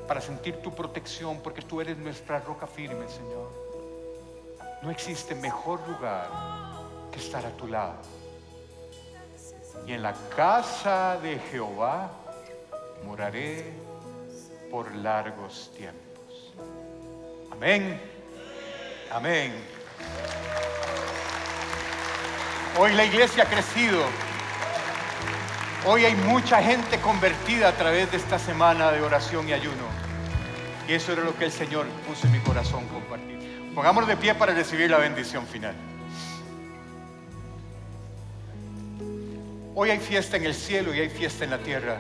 para 0.07 0.21
sentir 0.21 0.61
tu 0.61 0.73
protección, 0.75 1.41
porque 1.41 1.63
tú 1.63 1.81
eres 1.81 1.97
nuestra 1.97 2.39
roca 2.39 2.67
firme, 2.67 3.09
Señor. 3.09 3.51
No 4.83 4.91
existe 4.91 5.35
mejor 5.35 5.81
lugar 5.89 6.29
que 7.11 7.19
estar 7.19 7.45
a 7.47 7.51
tu 7.51 7.67
lado. 7.67 7.95
Y 9.87 9.95
en 9.95 10.03
la 10.03 10.13
casa 10.37 11.19
de 11.23 11.39
Jehová 11.39 12.11
moraré 13.05 13.73
por 14.71 14.95
largos 14.95 15.71
tiempos. 15.75 16.53
Amén. 17.51 18.01
Amén. 19.11 19.53
Hoy 22.79 22.93
la 22.93 23.05
iglesia 23.05 23.45
ha 23.45 23.47
crecido. 23.47 24.32
Hoy 25.85 26.05
hay 26.05 26.15
mucha 26.15 26.63
gente 26.63 27.01
convertida 27.01 27.69
a 27.69 27.73
través 27.73 28.09
de 28.13 28.17
esta 28.17 28.39
semana 28.39 28.93
de 28.93 29.03
oración 29.03 29.49
y 29.49 29.53
ayuno. 29.53 29.85
Y 30.89 30.93
eso 30.93 31.13
era 31.13 31.23
lo 31.25 31.37
que 31.37 31.47
el 31.47 31.51
Señor 31.51 31.87
puso 32.07 32.29
en 32.29 32.33
mi 32.35 32.39
corazón 32.39 32.87
compartir. 32.87 33.73
Pongámonos 33.75 34.09
de 34.09 34.17
pie 34.17 34.33
para 34.37 34.55
recibir 34.55 34.89
la 34.91 34.99
bendición 34.99 35.45
final. 35.45 35.75
Hoy 39.75 39.91
hay 39.91 39.99
fiesta 39.99 40.37
en 40.37 40.45
el 40.45 40.55
cielo 40.55 40.95
y 40.95 41.01
hay 41.01 41.09
fiesta 41.09 41.43
en 41.43 41.51
la 41.51 41.59
tierra. 41.59 41.99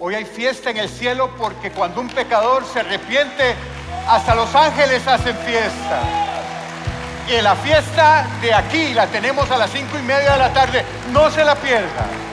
Hoy 0.00 0.16
hay 0.16 0.24
fiesta 0.24 0.70
en 0.70 0.78
el 0.78 0.88
cielo 0.88 1.30
porque 1.38 1.70
cuando 1.70 2.00
un 2.00 2.08
pecador 2.08 2.64
se 2.64 2.80
arrepiente, 2.80 3.54
hasta 4.08 4.34
los 4.34 4.52
ángeles 4.56 5.06
hacen 5.06 5.36
fiesta. 5.36 6.02
Y 7.28 7.40
la 7.42 7.54
fiesta 7.54 8.26
de 8.42 8.52
aquí 8.52 8.92
la 8.92 9.06
tenemos 9.06 9.48
a 9.52 9.56
las 9.56 9.70
cinco 9.70 9.96
y 9.96 10.02
media 10.02 10.32
de 10.32 10.38
la 10.38 10.52
tarde. 10.52 10.84
No 11.12 11.30
se 11.30 11.44
la 11.44 11.54
pierda. 11.54 12.29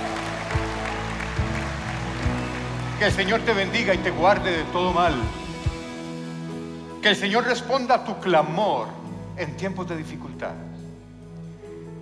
Que 2.99 3.05
el 3.05 3.11
Señor 3.11 3.41
te 3.41 3.53
bendiga 3.53 3.93
y 3.93 3.99
te 3.99 4.09
guarde 4.09 4.57
de 4.57 4.63
todo 4.71 4.91
mal. 4.91 5.13
Que 6.99 7.09
el 7.09 7.15
Señor 7.15 7.45
responda 7.45 7.93
a 7.93 8.03
tu 8.03 8.19
clamor 8.19 8.87
en 9.37 9.55
tiempos 9.55 9.87
de 9.87 9.95
dificultad. 9.95 10.55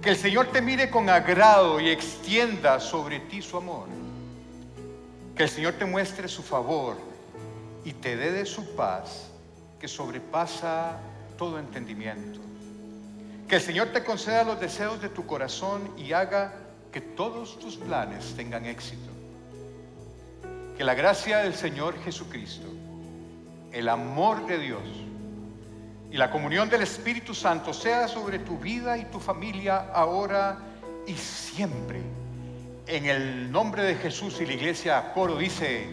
Que 0.01 0.11
el 0.11 0.15
Señor 0.15 0.53
te 0.53 0.61
mire 0.61 0.89
con 0.89 1.09
agrado 1.09 1.81
y 1.81 1.89
extienda 1.89 2.79
sobre 2.79 3.19
ti 3.19 3.41
su 3.41 3.57
amor. 3.57 3.87
Que 5.35 5.43
el 5.43 5.49
Señor 5.49 5.73
te 5.73 5.83
muestre 5.83 6.29
su 6.29 6.41
favor 6.41 6.95
y 7.83 7.91
te 7.91 8.15
dé 8.15 8.31
de 8.31 8.45
su 8.45 8.73
paz 8.77 9.31
que 9.81 9.89
sobrepasa 9.89 10.97
todo 11.37 11.59
entendimiento. 11.59 12.39
Que 13.49 13.57
el 13.57 13.61
Señor 13.61 13.89
te 13.89 14.01
conceda 14.01 14.45
los 14.45 14.61
deseos 14.61 15.01
de 15.01 15.09
tu 15.09 15.25
corazón 15.25 15.91
y 15.97 16.13
haga 16.13 16.53
que 16.93 17.01
todos 17.01 17.59
tus 17.59 17.75
planes 17.75 18.33
tengan 18.37 18.65
éxito. 18.65 19.14
Que 20.77 20.83
la 20.83 20.93
gracia 20.93 21.39
del 21.39 21.53
Señor 21.53 22.01
Jesucristo, 22.03 22.67
el 23.71 23.87
amor 23.89 24.45
de 24.45 24.57
Dios 24.59 24.81
y 26.11 26.17
la 26.17 26.31
comunión 26.31 26.69
del 26.69 26.81
Espíritu 26.81 27.33
Santo 27.33 27.73
sea 27.73 28.07
sobre 28.07 28.39
tu 28.39 28.57
vida 28.57 28.97
y 28.97 29.05
tu 29.05 29.19
familia 29.19 29.91
ahora 29.93 30.57
y 31.07 31.13
siempre. 31.13 32.01
En 32.87 33.05
el 33.05 33.51
nombre 33.51 33.83
de 33.83 33.95
Jesús 33.95 34.39
y 34.41 34.45
la 34.45 34.53
iglesia 34.53 35.11
coro 35.13 35.37
dice, 35.37 35.87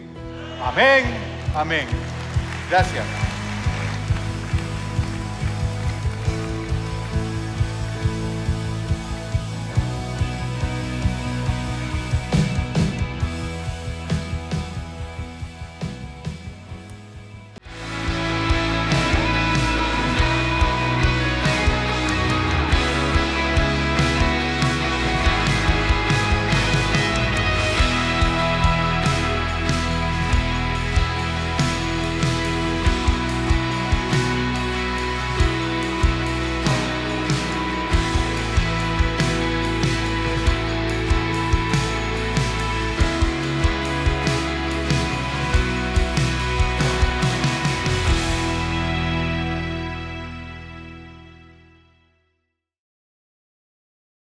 amén, 0.63 1.05
amén. 1.55 1.87
Gracias. 2.69 3.32